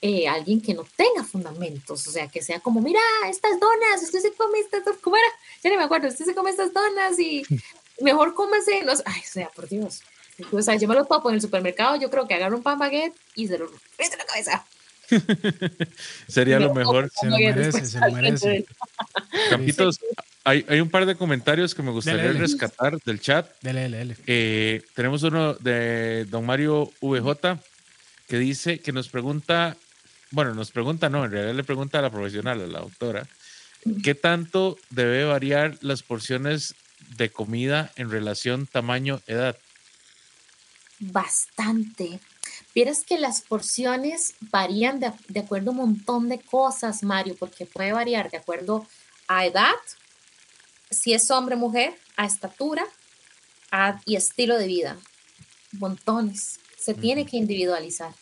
eh, 0.01 0.29
alguien 0.29 0.61
que 0.61 0.75
no 0.75 0.85
tenga 0.97 1.25
fundamentos, 1.25 2.07
o 2.07 2.11
sea, 2.13 2.29
que 2.29 2.41
sea 2.41 2.61
como, 2.61 2.81
mira, 2.81 3.01
estas 3.29 3.59
donas, 3.59 4.01
usted 4.03 4.21
se 4.21 4.33
come 4.33 4.61
estas, 4.61 4.83
¿cómo 5.01 5.17
era? 5.17 5.27
Ya 5.63 5.71
no 5.71 5.77
me 5.77 5.83
acuerdo, 5.83 6.07
usted 6.07 6.25
se 6.25 6.35
come 6.35 6.51
estas 6.51 6.73
donas 6.73 7.19
y 7.19 7.43
mejor 8.01 8.35
cómase, 8.35 8.83
no, 8.85 8.93
ay, 9.05 9.21
o 9.21 9.33
sea, 9.33 9.49
por 9.51 9.69
Dios. 9.69 10.03
O 10.51 10.63
sea, 10.63 10.77
yo 10.77 10.89
me 10.89 10.95
lo 10.95 11.05
topo 11.05 11.29
en 11.29 11.37
el 11.37 11.41
supermercado, 11.41 11.97
yo 11.97 12.11
creo 12.11 12.27
que 12.27 12.35
agarro 12.35 12.57
un 12.57 12.63
pan 12.63 12.79
baguette 12.79 13.15
y 13.35 13.49
se 13.49 13.59
lo 13.59 13.67
en 13.67 14.19
la 14.19 14.25
cabeza. 14.25 14.65
Sería 16.29 16.59
lo 16.59 16.75
mejor. 16.75 17.11
Se 17.15 17.27
lo 17.27 17.37
merece, 17.37 17.87
se 17.87 18.01
lo 18.01 18.13
merece. 18.13 18.65
Campitos, 19.51 20.01
hay, 20.45 20.65
hay, 20.69 20.81
un 20.81 20.91
par 20.91 21.07
de 21.07 21.17
comentarios 21.17 21.75
que 21.75 21.83
me 21.83 21.91
gustaría 21.91 22.33
rescatar 22.33 22.99
del 23.03 23.21
chat. 23.21 23.49
Dele, 23.63 23.89
dele, 23.89 24.17
eh, 24.27 24.83
tenemos 24.95 25.23
uno 25.23 25.55
de 25.55 26.27
don 26.27 26.45
Mario 26.47 26.91
VJ 27.01 27.59
que 28.29 28.39
dice 28.39 28.79
que 28.79 28.93
nos 28.93 29.09
pregunta, 29.09 29.77
bueno, 30.31 30.55
nos 30.55 30.71
pregunta, 30.71 31.09
no, 31.09 31.25
en 31.25 31.31
realidad 31.31 31.55
le 31.55 31.65
pregunta 31.65 31.99
a 31.99 32.03
la 32.03 32.11
profesional, 32.11 32.61
a 32.61 32.67
la 32.67 32.81
doctora, 32.81 33.27
¿qué 34.03 34.15
tanto 34.15 34.79
debe 34.91 35.25
variar 35.25 35.77
las 35.81 36.03
porciones 36.03 36.75
de 37.17 37.31
comida 37.31 37.91
en 37.97 38.11
relación 38.11 38.67
tamaño-edad? 38.67 39.57
Bastante. 40.99 42.21
Vieras 42.75 43.05
que 43.05 43.19
las 43.19 43.43
porciones 43.43 44.35
varían 44.41 44.99
de, 44.99 45.13
de, 45.29 45.41
acuerdo 45.41 45.71
a 45.71 45.73
un 45.73 45.79
montón 45.79 46.29
de 46.29 46.41
cosas, 46.41 47.03
Mario, 47.03 47.37
porque 47.39 47.67
puede 47.67 47.93
variar 47.93 48.31
de 48.31 48.39
acuerdo 48.39 48.87
a 49.29 49.47
edad, 49.47 49.75
si 50.91 51.13
es 51.13 51.31
hombre 51.31 51.55
o 51.55 51.59
mujer, 51.59 51.95
a 52.17 52.27
estatura 52.27 52.85
y 54.05 54.17
estilo 54.17 54.59
de 54.59 54.67
vida. 54.67 54.99
Montones. 55.73 56.61
Se 56.79 56.95
tiene 56.95 57.25
que 57.25 57.37
individualizar. 57.37 58.13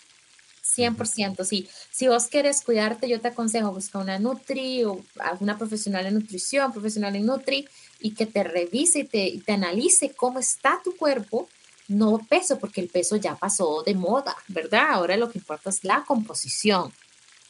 100%. 0.77 1.45
Sí. 1.45 1.69
Si 1.91 2.07
vos 2.07 2.27
quieres 2.27 2.63
cuidarte, 2.63 3.09
yo 3.09 3.21
te 3.21 3.29
aconsejo 3.29 3.73
buscar 3.73 4.03
una 4.03 4.19
Nutri 4.19 4.85
o 4.85 5.01
una 5.41 5.59
profesional 5.59 6.07
en 6.07 6.15
nutrición, 6.15 6.73
profesional 6.73 7.17
en 7.17 7.27
Nutri, 7.27 7.69
y 7.99 8.15
que 8.15 8.27
te 8.27 8.45
revise 8.45 9.01
y 9.01 9.05
te, 9.05 9.27
y 9.27 9.41
te 9.41 9.53
analice 9.53 10.13
cómo 10.15 10.39
está 10.39 10.81
tu 10.85 10.97
cuerpo 10.97 11.49
no 11.91 12.19
peso, 12.19 12.59
porque 12.59 12.81
el 12.81 12.89
peso 12.89 13.17
ya 13.17 13.35
pasó 13.35 13.83
de 13.83 13.95
moda, 13.95 14.37
¿verdad? 14.49 14.91
Ahora 14.91 15.17
lo 15.17 15.31
que 15.31 15.39
importa 15.39 15.71
es 15.71 15.83
la 15.85 16.05
composición. 16.07 16.93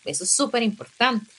Eso 0.05 0.25
es 0.25 0.31
súper 0.31 0.63
importante. 0.63 1.31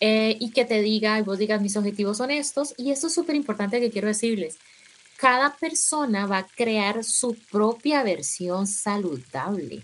Eh, 0.00 0.36
y 0.40 0.50
que 0.50 0.64
te 0.64 0.82
diga, 0.82 1.18
y 1.18 1.22
vos 1.22 1.38
digas, 1.38 1.60
mis 1.60 1.76
objetivos 1.76 2.16
son 2.16 2.32
estos. 2.32 2.74
Y 2.76 2.90
esto 2.90 3.06
es 3.06 3.14
súper 3.14 3.36
importante 3.36 3.80
que 3.80 3.90
quiero 3.90 4.08
decirles. 4.08 4.56
Cada 5.16 5.56
persona 5.56 6.26
va 6.26 6.38
a 6.38 6.46
crear 6.46 7.04
su 7.04 7.36
propia 7.50 8.02
versión 8.02 8.66
saludable. 8.66 9.82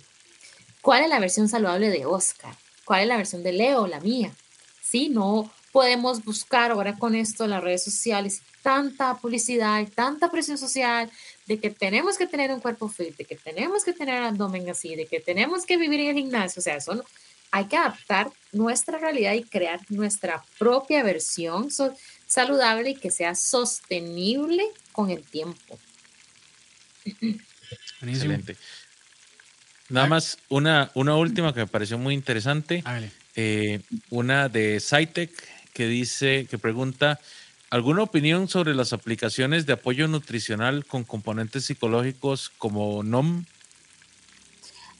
¿Cuál 0.82 1.05
es 1.05 1.09
la 1.09 1.20
versión 1.20 1.49
saludable 1.49 1.91
de 1.91 2.05
Oscar? 2.05 2.57
¿Cuál 2.85 3.03
es 3.03 3.09
la 3.09 3.16
versión 3.16 3.45
de 3.45 3.53
Leo, 3.53 3.87
la 3.87 4.01
mía? 4.01 4.35
Sí, 4.82 5.09
no 5.09 5.51
podemos 5.74 6.24
buscar 6.24 6.70
ahora 6.70 6.97
con 6.97 7.14
esto 7.14 7.47
las 7.49 7.62
redes 7.62 7.82
sociales 7.82 8.43
tanta 8.62 9.16
publicidad 9.16 9.87
tanta 9.93 10.30
presión 10.30 10.57
social 10.57 11.11
de 11.47 11.59
que 11.59 11.70
tenemos 11.70 12.16
que 12.16 12.26
tener 12.26 12.51
un 12.51 12.61
cuerpo 12.61 12.88
fit, 12.88 13.16
de 13.16 13.24
que 13.24 13.36
tenemos 13.36 13.84
que 13.84 13.92
tener 13.92 14.22
abdomen 14.22 14.68
así, 14.70 14.95
de 14.95 15.07
que 15.07 15.20
tenemos 15.20 15.66
que 15.66 15.76
vivir 15.76 16.01
en 16.01 16.09
el 16.09 16.22
gimnasio, 16.22 16.61
o 16.61 16.62
sea, 16.62 16.76
eso 16.76 17.05
hay 17.51 17.66
que 17.66 17.76
adaptar 17.76 18.32
nuestra 18.53 18.99
realidad 18.99 19.34
y 19.34 19.45
crear 19.45 19.80
nuestra 19.88 20.45
propia 20.59 21.05
versión 21.05 21.68
saludable 22.26 22.90
y 22.90 22.95
que 22.97 23.12
sea 23.12 23.36
sostenible 23.36 24.64
con 24.90 25.11
el 25.11 25.22
tiempo. 25.22 25.78
Excelente. 28.03 28.57
Nada 29.88 30.09
más 30.09 30.38
una, 30.49 30.90
una 30.95 31.16
última 31.16 31.55
que 31.55 31.61
me 31.61 31.66
pareció 31.68 31.97
muy 31.97 32.14
interesante. 32.14 32.82
Eh, 33.36 33.80
una 34.11 34.49
de 34.49 34.80
Cytec 34.80 35.30
que 35.72 35.86
dice, 35.86 36.47
que 36.51 36.59
pregunta, 36.59 37.20
¿Alguna 37.71 38.03
opinión 38.03 38.49
sobre 38.49 38.75
las 38.75 38.93
aplicaciones 38.93 39.67
de 39.67 39.73
apoyo 39.73 40.07
nutricional 40.07 40.85
con 40.85 41.05
componentes 41.05 41.65
psicológicos 41.65 42.51
como 42.59 43.03
NOM? 43.03 43.45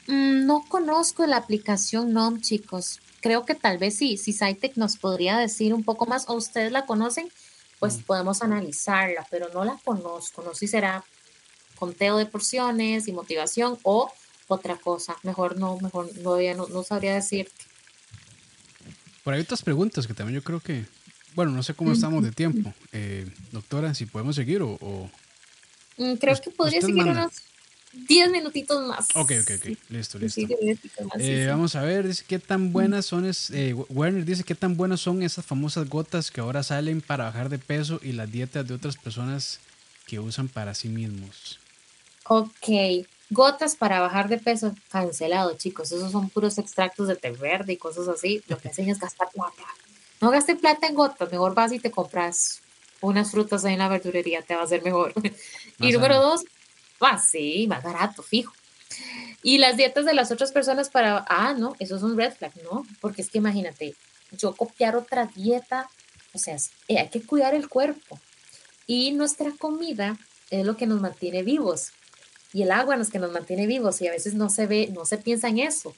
Mm, 0.07 0.47
no 0.47 0.65
conozco 0.69 1.27
la 1.27 1.37
aplicación 1.37 2.13
NOM, 2.13 2.41
chicos. 2.41 3.01
Creo 3.21 3.45
que 3.45 3.55
tal 3.55 3.79
vez 3.79 3.97
sí, 3.97 4.17
si 4.17 4.33
Cytec 4.33 4.77
nos 4.77 4.97
podría 4.97 5.39
decir 5.39 5.73
un 5.73 5.85
poco 5.85 6.07
más, 6.07 6.29
o 6.29 6.35
ustedes 6.35 6.73
la 6.73 6.85
conocen, 6.85 7.29
pues 7.79 7.99
mm. 7.99 8.03
podemos 8.03 8.43
analizarla, 8.43 9.27
pero 9.31 9.49
no 9.55 9.65
la 9.65 9.79
conozco. 9.85 10.43
No 10.43 10.53
sé 10.53 10.61
si 10.61 10.69
será 10.69 11.05
conteo 11.77 12.19
de 12.19 12.27
porciones 12.27 13.09
y 13.09 13.13
motivación 13.13 13.79
o 13.83 14.11
otra 14.49 14.77
cosa. 14.77 15.17
Mejor 15.23 15.59
no, 15.59 15.79
mejor 15.79 16.11
no, 16.19 16.37
no, 16.39 16.69
no 16.69 16.83
sabría 16.83 17.15
decirte. 17.15 17.65
Por 19.23 19.35
ahí 19.35 19.41
otras 19.41 19.63
preguntas 19.63 20.07
que 20.07 20.15
también 20.15 20.41
yo 20.41 20.45
creo 20.45 20.61
que 20.61 20.85
bueno, 21.35 21.53
no 21.53 21.63
sé 21.63 21.75
cómo 21.75 21.93
estamos 21.93 22.23
de 22.23 22.33
tiempo. 22.33 22.73
Eh, 22.93 23.27
doctora, 23.53 23.95
si 23.95 24.07
podemos 24.07 24.37
seguir 24.37 24.63
o... 24.63 25.11
Mm, 25.97 26.15
creo 26.15 26.41
que 26.41 26.51
podría 26.51 26.81
seguir 26.81 27.05
unos 27.05 27.33
10 28.09 28.31
minutitos 28.31 28.87
más. 28.87 29.09
Ok, 29.15 29.33
ok, 29.43 29.51
ok. 29.59 29.79
Listo, 29.91 30.19
listo. 30.19 30.41
Eh, 31.19 31.47
vamos 31.49 31.77
a 31.77 31.83
ver, 31.83 32.09
dice 32.09 32.25
qué 32.27 32.39
tan 32.39 32.73
buenas 32.73 33.07
son, 33.07 33.25
es, 33.25 33.51
eh, 33.51 33.75
Werner 33.89 34.25
dice 34.25 34.45
qué 34.45 34.55
tan 34.55 34.77
buenas 34.77 35.01
son 35.01 35.23
esas 35.23 35.45
famosas 35.45 35.89
gotas 35.89 36.31
que 36.31 36.41
ahora 36.41 36.63
salen 36.63 37.01
para 37.01 37.25
bajar 37.25 37.49
de 37.49 37.59
peso 37.59 38.01
y 38.03 38.13
las 38.13 38.31
dietas 38.31 38.67
de 38.67 38.75
otras 38.75 38.97
personas 38.97 39.61
que 40.07 40.19
usan 40.19 40.49
para 40.49 40.75
sí 40.75 40.89
mismos. 40.89 41.61
Ok, 42.27 43.07
gotas 43.31 43.77
para 43.77 44.01
bajar 44.01 44.29
de 44.29 44.39
peso, 44.39 44.75
cancelado, 44.91 45.57
chicos. 45.57 45.93
Esos 45.93 46.11
son 46.13 46.29
puros 46.31 46.59
extractos 46.59 47.09
de 47.09 47.17
té 47.17 47.31
verde 47.31 47.75
y 47.75 47.77
cosas 47.77 48.09
así. 48.09 48.43
Lo 48.49 48.59
que 48.59 48.69
hacen 48.71 48.89
es 48.89 48.99
gastar 48.99 49.29
plata. 49.33 49.63
No 50.21 50.31
gastes 50.31 50.59
plata 50.59 50.87
en 50.87 50.95
gotas, 50.95 51.31
mejor 51.31 51.55
vas 51.55 51.73
y 51.73 51.79
te 51.79 51.91
compras 51.91 52.61
unas 53.01 53.31
frutas 53.31 53.65
ahí 53.65 53.75
en 53.75 53.81
la 53.81 53.89
verdurería, 53.89 54.43
te 54.43 54.55
va 54.55 54.63
a 54.63 54.67
ser 54.67 54.83
mejor. 54.83 55.13
y 55.81 55.93
número 55.93 56.21
dos, 56.21 56.45
va, 57.03 57.19
sí, 57.19 57.67
más 57.69 57.83
barato, 57.83 58.23
fijo. 58.23 58.53
Y 59.43 59.59
las 59.59 59.77
dietas 59.77 60.05
de 60.07 60.15
las 60.15 60.31
otras 60.31 60.53
personas 60.53 60.89
para, 60.89 61.25
ah, 61.29 61.55
no, 61.57 61.77
eso 61.79 61.97
es 61.97 62.03
un 62.03 62.17
red 62.17 62.33
flag, 62.33 62.53
¿no? 62.63 62.87
Porque 63.01 63.23
es 63.23 63.31
que 63.31 63.39
imagínate, 63.39 63.95
yo 64.33 64.55
copiar 64.55 64.97
otra 64.97 65.27
dieta, 65.27 65.89
o 66.33 66.39
sea, 66.39 66.57
eh, 66.89 66.99
hay 66.99 67.09
que 67.09 67.23
cuidar 67.23 67.55
el 67.55 67.69
cuerpo. 67.69 68.19
Y 68.87 69.13
nuestra 69.13 69.51
comida 69.53 70.17
es 70.51 70.65
lo 70.65 70.77
que 70.77 70.87
nos 70.87 71.01
mantiene 71.01 71.43
vivos. 71.43 71.93
Y 72.53 72.63
el 72.63 72.71
agua 72.71 72.95
es 72.95 73.07
lo 73.07 73.13
que 73.13 73.19
nos 73.19 73.33
mantiene 73.33 73.67
vivos 73.67 74.01
y 74.01 74.07
a 74.07 74.13
veces 74.13 74.35
no 74.35 74.49
se 74.49 74.67
ve, 74.67 74.89
no 74.93 75.05
se 75.05 75.19
piensa 75.19 75.49
en 75.49 75.59
eso. 75.59 75.95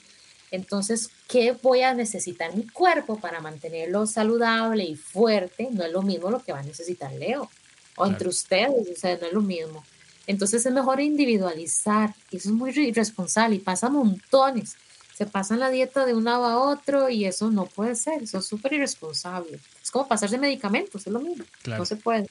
Entonces, 0.57 1.11
¿qué 1.29 1.57
voy 1.63 1.83
a 1.83 1.95
necesitar 1.95 2.55
mi 2.57 2.67
cuerpo 2.67 3.21
para 3.21 3.41
mantenerlo 3.41 4.07
saludable 4.07 4.85
y 4.85 4.97
fuerte? 4.97 5.69
No 5.71 5.85
es 5.85 5.93
lo 5.93 6.03
mismo 6.03 6.31
lo 6.31 6.43
que 6.43 6.53
va 6.53 6.61
a 6.61 6.63
necesitar 6.63 7.13
Leo 7.13 7.49
o 7.97 8.07
entre 8.07 8.29
ustedes, 8.29 8.89
o 8.91 8.99
sea, 8.99 9.17
no 9.21 9.27
es 9.27 9.33
lo 9.33 9.41
mismo. 9.41 9.85
Entonces 10.27 10.67
es 10.67 10.73
mejor 10.73 11.01
individualizar, 11.01 12.15
y 12.31 12.37
eso 12.37 12.49
es 12.49 12.55
muy 12.55 12.71
irresponsable 12.71 13.57
y 13.57 13.61
pasa 13.61 13.89
montones. 13.89 14.77
Se 15.15 15.25
pasan 15.25 15.61
la 15.61 15.71
dieta 15.71 16.05
de 16.05 16.15
un 16.15 16.25
lado 16.25 16.45
a 16.45 16.59
otro 16.59 17.09
y 17.09 17.25
eso 17.25 17.51
no 17.51 17.67
puede 17.67 17.95
ser, 17.95 18.23
eso 18.23 18.39
es 18.39 18.47
súper 18.47 18.75
irresponsable. 18.75 19.59
Es 19.83 19.91
como 19.91 20.09
pasarse 20.09 20.37
medicamentos, 20.37 21.07
es 21.07 21.13
lo 21.13 21.21
mismo, 21.21 21.45
no 21.67 21.85
se 21.87 21.97
puede. 21.97 22.27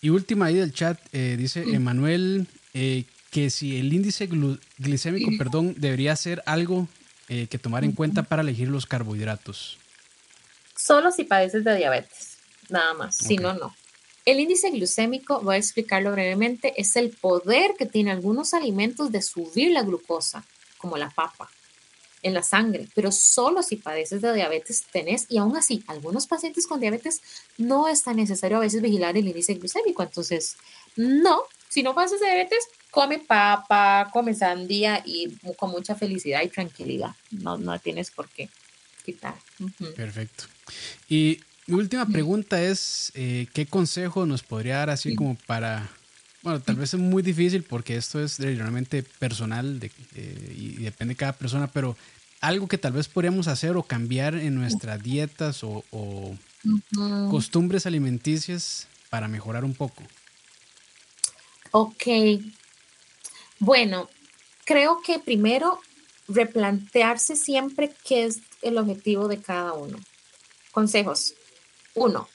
Y 0.00 0.10
última 0.10 0.46
ahí 0.46 0.54
del 0.54 0.72
chat, 0.72 1.00
eh, 1.12 1.36
dice 1.38 1.62
Emanuel 1.62 2.46
eh, 2.74 3.04
que 3.30 3.50
si 3.50 3.76
el 3.76 3.92
índice 3.92 4.28
glicémico, 4.78 5.30
perdón, 5.36 5.74
debería 5.78 6.14
ser 6.14 6.42
algo 6.46 6.86
eh, 7.28 7.46
que 7.48 7.58
tomar 7.58 7.84
en 7.84 7.92
cuenta 7.92 8.22
para 8.22 8.42
elegir 8.42 8.68
los 8.68 8.86
carbohidratos. 8.86 9.78
Solo 10.76 11.10
si 11.10 11.24
padeces 11.24 11.64
de 11.64 11.76
diabetes, 11.76 12.36
nada 12.68 12.94
más, 12.94 13.16
si 13.16 13.36
no, 13.36 13.54
no. 13.54 13.74
El 14.24 14.40
índice 14.40 14.70
glucémico, 14.70 15.40
voy 15.40 15.54
a 15.54 15.58
explicarlo 15.58 16.12
brevemente, 16.12 16.74
es 16.80 16.96
el 16.96 17.10
poder 17.10 17.74
que 17.78 17.86
tiene 17.86 18.10
algunos 18.10 18.54
alimentos 18.54 19.12
de 19.12 19.22
subir 19.22 19.70
la 19.72 19.82
glucosa, 19.82 20.44
como 20.78 20.96
la 20.96 21.10
papa, 21.10 21.48
en 22.22 22.34
la 22.34 22.42
sangre, 22.42 22.88
pero 22.94 23.12
solo 23.12 23.62
si 23.62 23.76
padeces 23.76 24.20
de 24.20 24.34
diabetes 24.34 24.84
tenés, 24.90 25.26
y 25.28 25.38
aún 25.38 25.56
así, 25.56 25.84
algunos 25.86 26.26
pacientes 26.26 26.66
con 26.66 26.80
diabetes 26.80 27.22
no 27.56 27.86
es 27.86 28.02
tan 28.02 28.16
necesario 28.16 28.56
a 28.56 28.60
veces 28.60 28.82
vigilar 28.82 29.16
el 29.16 29.28
índice 29.28 29.54
glucémico. 29.54 30.02
Entonces, 30.02 30.56
no, 30.96 31.44
si 31.68 31.84
no 31.84 31.94
padeces 31.94 32.18
de 32.18 32.26
diabetes, 32.26 32.64
come 32.96 33.18
papa, 33.18 34.08
come 34.10 34.32
sandía 34.32 35.02
y 35.04 35.28
con 35.58 35.70
mucha 35.70 35.94
felicidad 35.94 36.40
y 36.42 36.48
tranquilidad. 36.48 37.14
No, 37.30 37.58
no 37.58 37.78
tienes 37.78 38.10
por 38.10 38.26
qué 38.30 38.48
quitar. 39.04 39.34
Perfecto. 39.94 40.44
Y 41.06 41.38
mi 41.66 41.74
última 41.74 42.06
pregunta 42.06 42.62
es, 42.62 43.12
eh, 43.14 43.48
¿qué 43.52 43.66
consejo 43.66 44.24
nos 44.24 44.42
podría 44.42 44.78
dar 44.78 44.88
así 44.88 45.14
como 45.14 45.34
para, 45.34 45.90
bueno, 46.40 46.60
tal 46.60 46.76
vez 46.76 46.94
es 46.94 47.00
muy 47.00 47.22
difícil 47.22 47.64
porque 47.64 47.98
esto 47.98 48.18
es 48.18 48.38
realmente 48.38 49.02
personal 49.02 49.78
de, 49.78 49.90
eh, 50.14 50.54
y 50.56 50.68
depende 50.76 51.12
de 51.12 51.18
cada 51.18 51.32
persona, 51.34 51.66
pero 51.66 51.98
algo 52.40 52.66
que 52.66 52.78
tal 52.78 52.94
vez 52.94 53.08
podríamos 53.08 53.46
hacer 53.46 53.76
o 53.76 53.82
cambiar 53.82 54.36
en 54.36 54.54
nuestras 54.54 55.02
dietas 55.02 55.62
o, 55.62 55.84
costumbres 57.30 57.84
alimenticias 57.84 58.88
para 59.10 59.28
mejorar 59.28 59.66
un 59.66 59.74
poco? 59.74 60.02
Ok. 61.72 62.06
Bueno, 63.58 64.08
creo 64.64 65.00
que 65.00 65.18
primero 65.18 65.80
replantearse 66.28 67.36
siempre 67.36 67.94
qué 68.04 68.24
es 68.26 68.40
el 68.62 68.78
objetivo 68.78 69.28
de 69.28 69.40
cada 69.40 69.72
uno. 69.72 69.98
Consejos. 70.72 71.34
Uno, 71.94 72.28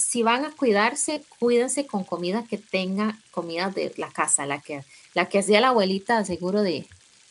si 0.00 0.22
van 0.22 0.44
a 0.44 0.52
cuidarse, 0.52 1.22
cuídense 1.38 1.86
con 1.86 2.04
comida 2.04 2.44
que 2.48 2.58
tenga 2.58 3.18
comida 3.30 3.70
de 3.70 3.92
la 3.96 4.10
casa, 4.10 4.46
la 4.46 4.60
que, 4.60 4.84
la 5.14 5.28
que 5.28 5.38
hacía 5.38 5.60
la 5.60 5.68
abuelita 5.68 6.24
seguro 6.24 6.62
de, 6.62 6.86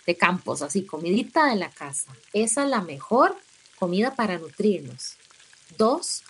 de 0.06 0.16
campos, 0.16 0.62
así, 0.62 0.86
comidita 0.86 1.48
de 1.48 1.56
la 1.56 1.72
casa. 1.72 2.16
Esa 2.32 2.64
es 2.64 2.70
la 2.70 2.82
mejor 2.82 3.36
comida 3.78 4.16
para 4.16 4.38
nutrirnos. 4.38 5.16
Dos, 5.78 6.24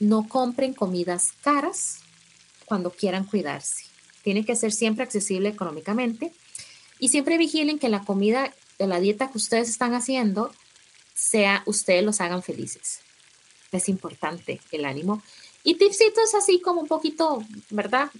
no 0.00 0.26
compren 0.28 0.72
comidas 0.72 1.32
caras 1.42 1.98
cuando 2.64 2.90
quieran 2.90 3.24
cuidarse. 3.24 3.84
Tiene 4.24 4.44
que 4.44 4.56
ser 4.56 4.72
siempre 4.72 5.04
accesible 5.04 5.50
económicamente 5.50 6.32
y 6.98 7.10
siempre 7.10 7.38
vigilen 7.38 7.78
que 7.78 7.88
la 7.88 8.04
comida 8.04 8.52
de 8.80 8.88
la 8.88 8.98
dieta 8.98 9.30
que 9.30 9.38
ustedes 9.38 9.68
están 9.68 9.94
haciendo 9.94 10.50
sea 11.14 11.62
ustedes 11.66 12.02
los 12.02 12.20
hagan 12.20 12.42
felices 12.42 13.04
es 13.76 13.88
importante 13.88 14.60
el 14.72 14.84
ánimo. 14.84 15.22
Y 15.62 15.76
tipsitos 15.76 16.34
así 16.34 16.60
como 16.60 16.82
un 16.82 16.88
poquito, 16.88 17.42
¿verdad? 17.70 18.10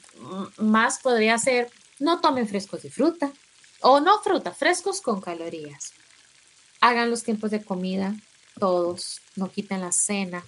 Más 0.58 0.98
podría 1.00 1.36
ser, 1.38 1.70
no 1.98 2.20
tomen 2.20 2.48
frescos 2.48 2.82
de 2.82 2.90
fruta 2.90 3.32
o 3.80 4.00
no 4.00 4.20
fruta, 4.20 4.52
frescos 4.52 5.00
con 5.00 5.20
calorías. 5.20 5.92
Hagan 6.80 7.10
los 7.10 7.22
tiempos 7.22 7.50
de 7.50 7.62
comida, 7.62 8.14
todos, 8.58 9.20
no 9.36 9.50
quiten 9.50 9.80
la 9.80 9.92
cena. 9.92 10.44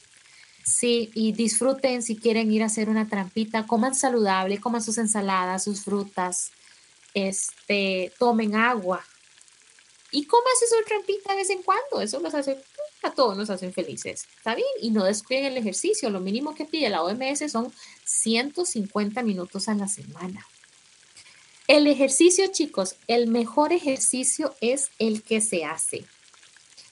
Sí, 0.66 1.12
y 1.14 1.30
disfruten 1.30 2.02
si 2.02 2.16
quieren 2.16 2.50
ir 2.50 2.64
a 2.64 2.66
hacer 2.66 2.88
una 2.88 3.08
trampita, 3.08 3.68
coman 3.68 3.94
saludable, 3.94 4.58
coman 4.58 4.82
sus 4.82 4.98
ensaladas, 4.98 5.62
sus 5.62 5.82
frutas, 5.82 6.50
este, 7.14 8.12
tomen 8.18 8.56
agua. 8.56 9.04
Y 10.10 10.26
coman 10.26 10.52
su 10.58 10.84
trampita 10.84 11.32
de 11.32 11.36
vez 11.36 11.50
en 11.50 11.62
cuando, 11.62 12.00
eso 12.00 12.18
los 12.18 12.34
hace 12.34 12.60
a 13.02 13.12
todos 13.12 13.36
nos 13.36 13.50
hacen 13.50 13.72
felices, 13.72 14.26
¿está 14.36 14.56
bien? 14.56 14.66
Y 14.80 14.90
no 14.90 15.04
descuiden 15.04 15.44
el 15.44 15.56
ejercicio, 15.56 16.10
lo 16.10 16.18
mínimo 16.18 16.54
que 16.54 16.64
pide 16.64 16.90
la 16.90 17.02
OMS 17.02 17.50
son 17.50 17.72
150 18.04 19.22
minutos 19.22 19.68
a 19.68 19.74
la 19.74 19.86
semana. 19.86 20.44
El 21.68 21.86
ejercicio, 21.86 22.46
chicos, 22.48 22.96
el 23.06 23.28
mejor 23.28 23.72
ejercicio 23.72 24.54
es 24.60 24.90
el 24.98 25.22
que 25.22 25.40
se 25.40 25.64
hace. 25.64 26.04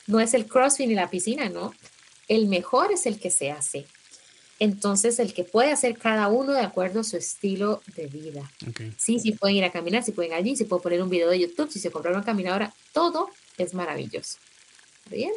No 0.07 0.21
es 0.21 0.35
el 0.35 0.47
crossfit 0.47 0.87
ni 0.87 0.95
la 0.95 1.11
piscina, 1.11 1.49
¿no? 1.49 1.75
El 2.29 2.47
mejor 2.47 2.93
es 2.93 3.07
el 3.07 3.19
que 3.19 3.31
se 3.31 3.51
hace. 3.51 3.87
Entonces, 4.61 5.19
el 5.19 5.35
que 5.35 5.45
puede 5.45 5.73
hacer 5.73 5.99
cada 5.99 6.29
uno 6.29 6.53
de 6.53 6.61
acuerdo 6.61 7.01
a 7.01 7.05
su 7.05 7.17
estilo 7.17 7.83
de 7.97 8.07
vida. 8.07 8.51
Sí, 8.97 9.19
sí 9.19 9.33
pueden 9.33 9.57
ir 9.57 9.65
a 9.65 9.73
caminar, 9.73 10.05
si 10.05 10.13
pueden 10.13 10.33
allí, 10.33 10.57
si 10.57 10.65
pueden 10.65 10.83
poner 10.83 11.03
un 11.03 11.11
video 11.11 11.29
de 11.29 11.41
YouTube, 11.41 11.71
si 11.71 11.81
se 11.81 11.91
compran 11.91 12.15
una 12.15 12.25
caminadora, 12.25 12.73
todo 12.93 13.31
es 13.59 13.75
maravilloso. 13.75 14.39
¿Bien? 15.11 15.33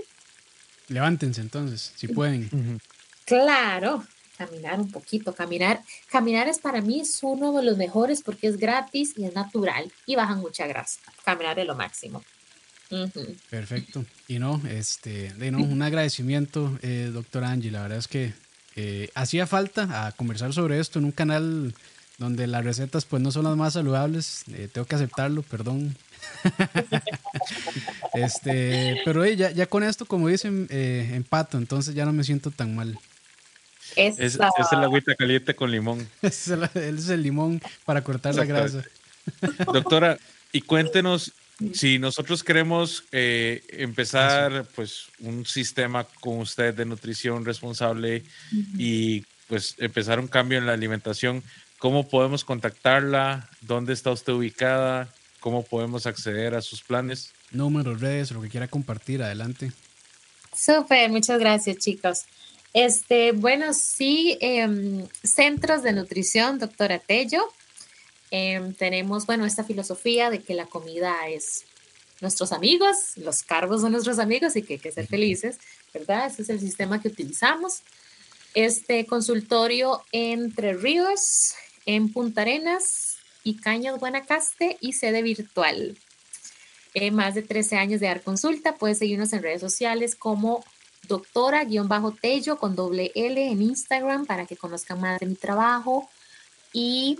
Levántense 0.87 1.41
entonces, 1.41 1.93
si 1.95 2.07
pueden. 2.07 2.79
Claro, 3.25 4.05
caminar 4.37 4.79
un 4.79 4.91
poquito, 4.91 5.33
caminar. 5.33 5.81
Caminar 6.09 6.47
es 6.47 6.59
para 6.59 6.81
mí 6.81 7.01
es 7.01 7.21
uno 7.23 7.51
de 7.53 7.63
los 7.63 7.77
mejores 7.77 8.21
porque 8.21 8.47
es 8.47 8.57
gratis 8.57 9.13
y 9.17 9.25
es 9.25 9.33
natural 9.33 9.91
y 10.05 10.15
bajan 10.15 10.39
mucha 10.39 10.67
grasa. 10.67 11.01
Caminar 11.25 11.59
es 11.59 11.65
lo 11.65 11.75
máximo. 11.75 12.23
Perfecto. 13.49 14.05
Y 14.27 14.39
no, 14.39 14.61
este, 14.69 15.33
de 15.33 15.51
no, 15.51 15.59
un 15.59 15.81
agradecimiento, 15.81 16.77
eh, 16.81 17.09
doctor 17.13 17.43
Angie. 17.43 17.71
La 17.71 17.81
verdad 17.81 17.97
es 17.97 18.07
que 18.07 18.33
eh, 18.75 19.09
hacía 19.15 19.47
falta 19.47 20.07
a 20.07 20.11
conversar 20.13 20.53
sobre 20.53 20.79
esto 20.79 20.99
en 20.99 21.05
un 21.05 21.11
canal 21.11 21.73
donde 22.17 22.47
las 22.47 22.63
recetas 22.63 23.05
pues 23.05 23.21
no 23.21 23.31
son 23.31 23.45
las 23.45 23.57
más 23.57 23.73
saludables. 23.73 24.43
Eh, 24.53 24.69
tengo 24.71 24.87
que 24.87 24.95
aceptarlo, 24.95 25.43
perdón 25.43 25.95
este, 28.13 29.01
pero 29.05 29.25
ya, 29.25 29.51
ya 29.51 29.65
con 29.67 29.83
esto, 29.83 30.05
como 30.05 30.27
dicen, 30.27 30.67
eh, 30.69 31.11
empato, 31.13 31.57
entonces 31.57 31.95
ya 31.95 32.05
no 32.05 32.13
me 32.13 32.23
siento 32.23 32.51
tan 32.51 32.75
mal. 32.75 32.97
Es, 33.95 34.19
es, 34.19 34.35
el 34.71 34.83
agüita 34.83 35.15
caliente 35.15 35.55
con 35.55 35.71
limón. 35.71 36.07
es, 36.21 36.47
el, 36.47 37.23
limón 37.23 37.61
para 37.85 38.03
cortar 38.03 38.35
la 38.35 38.45
grasa. 38.45 38.83
Doctora, 39.71 40.17
y 40.51 40.61
cuéntenos 40.61 41.33
si 41.73 41.99
nosotros 41.99 42.43
queremos 42.43 43.03
eh, 43.11 43.63
empezar 43.69 44.65
pues 44.75 45.05
un 45.19 45.45
sistema 45.45 46.05
con 46.19 46.39
usted 46.39 46.73
de 46.73 46.85
nutrición 46.85 47.45
responsable 47.45 48.23
y 48.77 49.25
pues 49.47 49.75
empezar 49.77 50.19
un 50.19 50.27
cambio 50.27 50.57
en 50.57 50.65
la 50.65 50.73
alimentación, 50.73 51.43
¿cómo 51.79 52.07
podemos 52.07 52.43
contactarla? 52.43 53.49
¿Dónde 53.61 53.93
está 53.93 54.11
usted 54.11 54.33
ubicada? 54.33 55.09
cómo 55.39 55.63
podemos 55.63 56.05
acceder 56.05 56.55
a 56.55 56.61
sus 56.61 56.81
planes. 56.81 57.31
Números, 57.51 58.01
redes, 58.01 58.31
lo 58.31 58.41
que 58.41 58.49
quiera 58.49 58.67
compartir, 58.67 59.23
adelante. 59.23 59.71
Súper, 60.53 61.09
muchas 61.09 61.39
gracias 61.39 61.77
chicos. 61.77 62.25
Este, 62.73 63.31
bueno, 63.31 63.73
sí, 63.73 64.37
em, 64.41 65.07
centros 65.23 65.83
de 65.83 65.93
nutrición, 65.93 66.59
doctora 66.59 66.99
Tello. 66.99 67.47
Em, 68.31 68.73
tenemos, 68.73 69.25
bueno, 69.25 69.45
esta 69.45 69.63
filosofía 69.63 70.29
de 70.29 70.41
que 70.41 70.53
la 70.53 70.65
comida 70.65 71.27
es 71.29 71.65
nuestros 72.19 72.51
amigos, 72.51 73.13
los 73.15 73.43
cargos 73.43 73.81
son 73.81 73.91
nuestros 73.91 74.19
amigos 74.19 74.55
y 74.55 74.63
que 74.63 74.73
hay 74.73 74.79
que 74.79 74.91
ser 74.91 75.07
felices, 75.07 75.59
¿verdad? 75.93 76.27
Ese 76.27 76.41
es 76.41 76.49
el 76.49 76.59
sistema 76.59 77.01
que 77.01 77.09
utilizamos. 77.09 77.81
Este 78.53 79.05
consultorio 79.05 80.03
entre 80.11 80.73
Ríos, 80.73 81.53
en 81.85 82.11
Punta 82.11 82.41
Arenas, 82.41 83.17
y 83.47 83.55
Cañas 83.55 83.97
Guanacaste 83.97 84.77
y 84.81 84.91
sede 84.91 85.21
virtual. 85.21 85.97
Eh, 86.93 87.11
más 87.11 87.33
de 87.33 87.43
13 87.43 87.77
años 87.77 88.01
de 88.01 88.07
dar 88.07 88.21
consulta. 88.21 88.75
Puedes 88.75 88.97
seguirnos 88.97 89.31
en 89.31 89.41
redes 89.41 89.61
sociales 89.61 90.15
como 90.17 90.65
doctora-tello 91.07 92.57
con 92.57 92.75
doble 92.75 93.13
L 93.15 93.49
en 93.49 93.61
Instagram 93.61 94.25
para 94.25 94.45
que 94.45 94.57
conozcan 94.57 94.99
más 94.99 95.21
de 95.21 95.27
mi 95.27 95.35
trabajo. 95.35 96.09
Y 96.73 97.19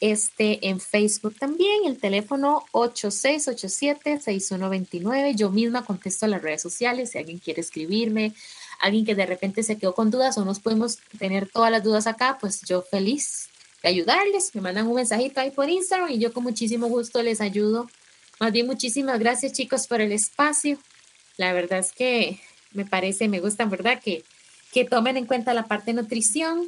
este 0.00 0.68
en 0.68 0.80
Facebook 0.80 1.34
también, 1.38 1.84
el 1.86 1.98
teléfono 1.98 2.64
8687-6129. 2.72 5.34
Yo 5.34 5.50
misma 5.50 5.84
contesto 5.84 6.26
a 6.26 6.28
las 6.28 6.42
redes 6.42 6.62
sociales 6.62 7.10
si 7.10 7.18
alguien 7.18 7.38
quiere 7.38 7.60
escribirme, 7.60 8.34
alguien 8.80 9.04
que 9.04 9.14
de 9.14 9.26
repente 9.26 9.62
se 9.62 9.76
quedó 9.76 9.94
con 9.94 10.10
dudas 10.10 10.38
o 10.38 10.44
nos 10.44 10.60
podemos 10.60 10.98
tener 11.18 11.48
todas 11.48 11.70
las 11.70 11.82
dudas 11.82 12.06
acá, 12.06 12.38
pues 12.40 12.62
yo 12.62 12.82
feliz 12.82 13.48
ayudarles. 13.82 14.54
Me 14.54 14.60
mandan 14.60 14.86
un 14.86 14.94
mensajito 14.94 15.40
ahí 15.40 15.50
por 15.50 15.68
Instagram 15.68 16.10
y 16.10 16.18
yo 16.18 16.32
con 16.32 16.44
muchísimo 16.44 16.88
gusto 16.88 17.22
les 17.22 17.40
ayudo. 17.40 17.88
Más 18.40 18.52
bien, 18.52 18.66
muchísimas 18.66 19.18
gracias 19.18 19.52
chicos 19.52 19.86
por 19.86 20.00
el 20.00 20.12
espacio. 20.12 20.78
La 21.36 21.52
verdad 21.52 21.80
es 21.80 21.92
que 21.92 22.40
me 22.72 22.84
parece, 22.84 23.28
me 23.28 23.40
gusta, 23.40 23.64
¿verdad? 23.64 24.00
Que, 24.02 24.24
que 24.72 24.84
tomen 24.84 25.16
en 25.16 25.26
cuenta 25.26 25.54
la 25.54 25.66
parte 25.66 25.92
de 25.92 26.02
nutrición. 26.02 26.66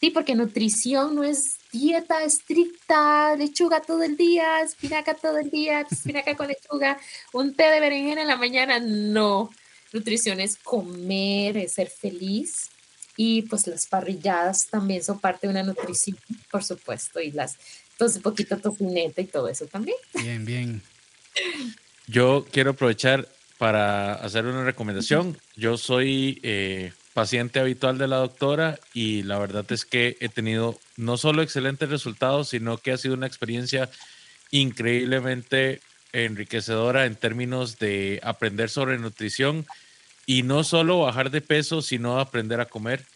Sí, 0.00 0.10
porque 0.10 0.34
nutrición 0.34 1.14
no 1.14 1.24
es 1.24 1.56
dieta 1.72 2.22
estricta, 2.22 3.34
lechuga 3.36 3.80
todo 3.80 4.02
el 4.02 4.16
día, 4.16 4.60
espinaca 4.60 5.14
todo 5.14 5.38
el 5.38 5.50
día, 5.50 5.80
espinaca 5.90 6.36
con 6.36 6.48
lechuga, 6.48 6.98
un 7.32 7.54
té 7.54 7.70
de 7.70 7.80
berenjena 7.80 8.22
en 8.22 8.28
la 8.28 8.36
mañana. 8.36 8.78
No, 8.78 9.50
nutrición 9.92 10.40
es 10.40 10.56
comer, 10.56 11.56
es 11.56 11.72
ser 11.72 11.88
feliz. 11.88 12.70
Y 13.18 13.42
pues 13.42 13.66
las 13.66 13.86
parrilladas 13.86 14.66
también 14.66 15.02
son 15.02 15.18
parte 15.18 15.46
de 15.46 15.52
una 15.52 15.62
nutrición, 15.62 16.18
por 16.50 16.62
supuesto, 16.62 17.18
y 17.18 17.30
las, 17.30 17.56
entonces, 17.96 18.18
un 18.18 18.22
poquito 18.24 18.58
tocineta 18.58 19.22
y 19.22 19.24
todo 19.24 19.48
eso 19.48 19.64
también. 19.64 19.96
Bien, 20.12 20.44
bien. 20.44 20.82
Yo 22.06 22.46
quiero 22.52 22.72
aprovechar 22.72 23.26
para 23.56 24.12
hacer 24.16 24.44
una 24.44 24.64
recomendación. 24.64 25.38
Yo 25.56 25.78
soy 25.78 26.38
eh, 26.42 26.92
paciente 27.16 27.60
habitual 27.60 27.96
de 27.96 28.08
la 28.08 28.18
doctora 28.18 28.78
y 28.92 29.22
la 29.22 29.38
verdad 29.38 29.64
es 29.70 29.86
que 29.86 30.18
he 30.20 30.28
tenido 30.28 30.78
no 30.98 31.16
solo 31.16 31.40
excelentes 31.40 31.88
resultados, 31.88 32.50
sino 32.50 32.76
que 32.76 32.92
ha 32.92 32.98
sido 32.98 33.14
una 33.14 33.26
experiencia 33.26 33.88
increíblemente 34.50 35.80
enriquecedora 36.12 37.06
en 37.06 37.16
términos 37.16 37.78
de 37.78 38.20
aprender 38.22 38.68
sobre 38.68 38.98
nutrición 38.98 39.64
y 40.26 40.42
no 40.42 40.62
solo 40.62 41.00
bajar 41.00 41.30
de 41.30 41.40
peso, 41.40 41.80
sino 41.80 42.20
aprender 42.20 42.60
a 42.60 42.66
comer. 42.66 43.06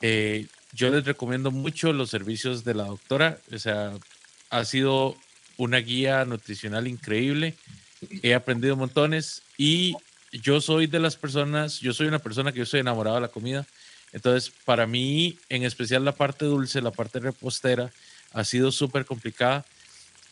Eh, 0.00 0.46
yo 0.72 0.88
les 0.90 1.04
recomiendo 1.04 1.50
mucho 1.50 1.92
los 1.92 2.08
servicios 2.08 2.62
de 2.62 2.74
la 2.74 2.84
doctora, 2.84 3.38
o 3.52 3.58
sea, 3.58 3.90
ha 4.50 4.64
sido 4.64 5.16
una 5.56 5.78
guía 5.78 6.24
nutricional 6.24 6.86
increíble, 6.86 7.56
he 8.22 8.32
aprendido 8.32 8.76
montones 8.76 9.42
y 9.58 9.96
yo 10.32 10.60
soy 10.60 10.86
de 10.86 11.00
las 11.00 11.16
personas, 11.16 11.80
yo 11.80 11.92
soy 11.92 12.06
una 12.06 12.18
persona 12.18 12.52
que 12.52 12.58
yo 12.58 12.64
estoy 12.64 12.80
enamorado 12.80 13.16
de 13.16 13.22
la 13.22 13.28
comida, 13.28 13.66
entonces 14.12 14.52
para 14.64 14.86
mí, 14.86 15.38
en 15.48 15.64
especial 15.64 16.04
la 16.04 16.12
parte 16.12 16.44
dulce, 16.44 16.80
la 16.80 16.90
parte 16.90 17.20
repostera, 17.20 17.90
ha 18.32 18.44
sido 18.44 18.72
súper 18.72 19.04
complicada 19.04 19.64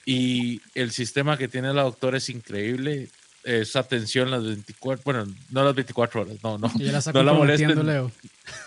y 0.05 0.61
el 0.75 0.91
sistema 0.93 1.37
que 1.37 1.49
tiene 1.49 1.73
la 1.75 1.83
doctora 1.83 2.19
es 2.19 2.29
increíble 2.29 3.09
esa 3.45 3.81
atención 3.81 4.31
las 4.31 4.45
24, 4.45 5.03
bueno, 5.05 5.27
no 5.51 5.65
las 5.65 5.75
24 5.75 6.23
horas, 6.23 6.37
no, 6.43 6.59
no, 6.59 6.71
no 7.13 7.23
la 7.23 7.33
molesten. 7.33 7.87
Leo. 7.87 8.13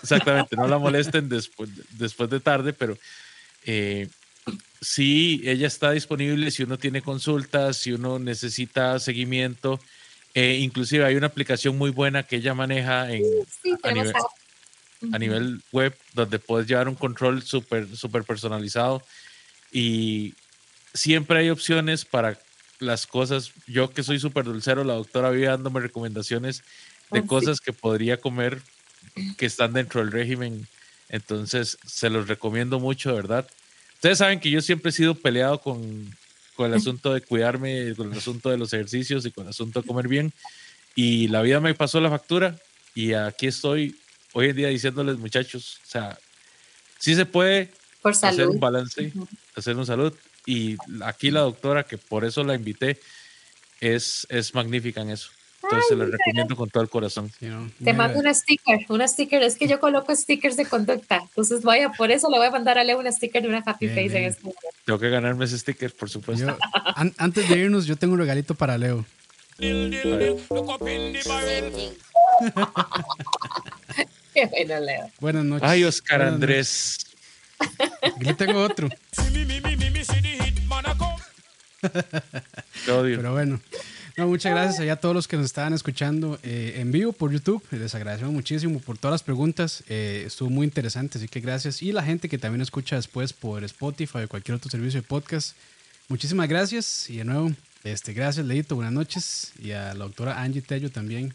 Exactamente, 0.01 0.55
no 0.55 0.67
la 0.67 0.77
molesten 0.79 1.29
después, 1.29 1.69
después 1.91 2.29
de 2.29 2.39
tarde, 2.39 2.73
pero 2.73 2.97
eh, 3.65 4.07
sí, 4.81 5.41
ella 5.45 5.67
está 5.67 5.91
disponible 5.91 6.49
si 6.51 6.63
uno 6.63 6.77
tiene 6.77 7.01
consultas, 7.01 7.77
si 7.77 7.91
uno 7.91 8.17
necesita 8.17 8.99
seguimiento. 8.99 9.79
Eh, 10.33 10.59
inclusive 10.61 11.05
hay 11.05 11.15
una 11.15 11.27
aplicación 11.27 11.77
muy 11.77 11.91
buena 11.91 12.23
que 12.23 12.37
ella 12.37 12.53
maneja 12.53 13.11
en, 13.11 13.23
a, 13.83 13.91
nivel, 13.91 14.13
a, 15.11 15.19
nivel, 15.19 15.61
web 15.71 15.95
donde 16.13 16.39
puedes 16.39 16.67
llevar 16.67 16.87
un 16.87 16.95
control 16.95 17.43
súper 17.43 17.95
super 17.97 18.23
personalizado 18.23 19.03
y 19.73 20.33
siempre 20.93 21.39
hay 21.39 21.49
opciones 21.49 22.05
para 22.05 22.39
las 22.79 23.07
cosas. 23.07 23.51
Yo 23.67 23.91
que 23.91 24.03
soy 24.03 24.19
súper 24.19 24.45
dulcero, 24.45 24.83
la 24.83 24.93
doctora 24.93 25.29
vive 25.31 25.47
dándome 25.47 25.81
recomendaciones 25.81 26.63
de 27.11 27.19
oh, 27.19 27.27
cosas 27.27 27.59
que 27.59 27.73
podría 27.73 28.17
comer 28.17 28.61
que 29.37 29.45
están 29.45 29.73
dentro 29.73 30.01
del 30.01 30.11
régimen. 30.11 30.67
Entonces, 31.09 31.77
se 31.85 32.09
los 32.09 32.29
recomiendo 32.29 32.79
mucho, 32.79 33.13
¿verdad? 33.13 33.45
Ustedes 33.95 34.19
saben 34.19 34.39
que 34.39 34.49
yo 34.49 34.61
siempre 34.61 34.89
he 34.89 34.93
sido 34.93 35.13
peleado 35.13 35.59
con, 35.59 36.15
con 36.55 36.67
el 36.71 36.77
asunto 36.77 37.13
de 37.13 37.21
cuidarme, 37.21 37.93
con 37.95 38.11
el 38.11 38.17
asunto 38.17 38.49
de 38.49 38.57
los 38.57 38.73
ejercicios 38.73 39.25
y 39.25 39.31
con 39.31 39.45
el 39.45 39.49
asunto 39.49 39.81
de 39.81 39.87
comer 39.87 40.07
bien. 40.07 40.33
Y 40.95 41.27
la 41.29 41.41
vida 41.41 41.59
me 41.59 41.73
pasó 41.73 41.99
la 42.01 42.09
factura 42.09 42.57
y 42.93 43.13
aquí 43.13 43.47
estoy 43.47 43.95
hoy 44.33 44.49
en 44.49 44.55
día 44.55 44.67
diciéndoles, 44.67 45.17
muchachos, 45.17 45.79
o 45.85 45.89
sea, 45.89 46.17
sí 46.99 47.15
se 47.15 47.25
puede 47.25 47.71
hacer 48.03 48.47
un 48.47 48.59
balance, 48.59 49.11
hacer 49.55 49.75
un 49.75 49.85
salud, 49.85 50.13
y 50.45 50.77
aquí 51.03 51.31
la 51.31 51.41
doctora, 51.41 51.83
que 51.83 51.97
por 51.97 52.25
eso 52.25 52.43
la 52.43 52.55
invité, 52.55 52.99
es, 53.79 54.25
es 54.29 54.53
magnífica 54.53 55.01
en 55.01 55.11
eso. 55.11 55.29
Entonces 55.63 55.87
se 55.89 55.95
la 55.95 56.05
recomiendo 56.05 56.55
con 56.55 56.69
todo 56.69 56.83
el 56.83 56.89
corazón. 56.89 57.31
Te 57.83 57.93
mando 57.93 58.19
una 58.19 58.33
sticker, 58.33 58.79
una 58.89 59.07
sticker. 59.07 59.43
Es 59.43 59.55
que 59.55 59.67
yo 59.67 59.79
coloco 59.79 60.15
stickers 60.15 60.57
de 60.57 60.65
conducta. 60.65 61.21
Entonces 61.21 61.61
vaya, 61.61 61.91
por 61.91 62.11
eso 62.11 62.29
le 62.29 62.37
voy 62.37 62.47
a 62.47 62.51
mandar 62.51 62.77
a 62.77 62.83
Leo 62.83 62.99
una 62.99 63.11
sticker 63.11 63.41
de 63.41 63.47
una 63.47 63.63
happy 63.65 63.87
face 63.89 64.17
en 64.17 64.23
este 64.25 64.41
momento. 64.41 64.67
Tengo 64.85 64.99
que 64.99 65.09
ganarme 65.09 65.45
ese 65.45 65.57
sticker, 65.59 65.93
por 65.93 66.09
supuesto. 66.09 66.57
antes 67.17 67.47
de 67.47 67.57
irnos, 67.57 67.85
yo 67.85 67.95
tengo 67.95 68.13
un 68.13 68.19
regalito 68.19 68.55
para 68.55 68.77
Leo. 68.77 69.05
Qué 74.33 74.45
bueno, 74.47 74.79
Leo. 74.79 75.11
Buenas 75.19 75.45
noches. 75.45 75.69
Ay, 75.69 75.83
Oscar 75.83 76.21
Andrés. 76.23 76.97
Yo 78.19 78.35
tengo 78.35 78.63
otro. 78.63 78.89
Pero 82.85 83.31
bueno. 83.31 83.61
Muchas 84.17 84.51
gracias 84.51 84.89
a 84.89 84.95
todos 84.95 85.15
los 85.15 85.27
que 85.27 85.37
nos 85.37 85.45
estaban 85.45 85.73
escuchando 85.73 86.39
eh, 86.43 86.75
en 86.77 86.91
vivo 86.91 87.13
por 87.13 87.31
YouTube. 87.31 87.63
Les 87.71 87.93
agradecemos 87.95 88.33
muchísimo 88.33 88.79
por 88.79 88.97
todas 88.97 89.13
las 89.13 89.23
preguntas. 89.23 89.83
Eh, 89.87 90.23
estuvo 90.25 90.49
muy 90.49 90.65
interesante, 90.65 91.17
así 91.17 91.27
que 91.27 91.39
gracias. 91.39 91.81
Y 91.81 91.91
la 91.91 92.03
gente 92.03 92.29
que 92.29 92.37
también 92.37 92.61
escucha 92.61 92.95
después 92.95 93.33
por 93.33 93.63
Spotify 93.63 94.19
o 94.19 94.27
cualquier 94.27 94.55
otro 94.55 94.69
servicio 94.69 95.01
de 95.01 95.07
podcast. 95.07 95.55
Muchísimas 96.07 96.49
gracias. 96.49 97.09
Y 97.09 97.17
de 97.17 97.25
nuevo, 97.25 97.51
este, 97.83 98.13
gracias, 98.13 98.45
Leito. 98.45 98.75
Buenas 98.75 98.93
noches. 98.93 99.53
Y 99.59 99.71
a 99.71 99.93
la 99.93 100.05
doctora 100.05 100.41
Angie 100.41 100.61
Tello 100.61 100.91
también. 100.91 101.33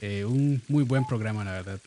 Eh, 0.00 0.24
un 0.24 0.62
muy 0.68 0.84
buen 0.84 1.06
programa, 1.06 1.44
la 1.44 1.52
verdad. 1.52 1.80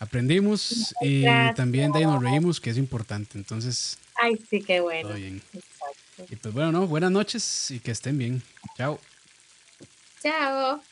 Aprendimos 0.00 0.94
y 1.00 1.24
también 1.54 1.92
de 1.92 2.00
ahí 2.00 2.04
nos 2.04 2.22
reímos, 2.22 2.60
que 2.60 2.70
es 2.70 2.76
importante. 2.76 3.38
Entonces. 3.38 3.98
Ay, 4.20 4.38
sí, 4.50 4.60
qué 4.60 4.80
bueno. 4.80 5.08
Todo 5.08 5.18
bien. 5.18 5.40
Y 6.28 6.36
pues 6.36 6.54
bueno, 6.54 6.72
no, 6.72 6.86
buenas 6.86 7.10
noches 7.10 7.70
y 7.70 7.80
que 7.80 7.90
estén 7.90 8.18
bien. 8.18 8.42
Chao. 8.76 9.00
Chao. 10.22 10.82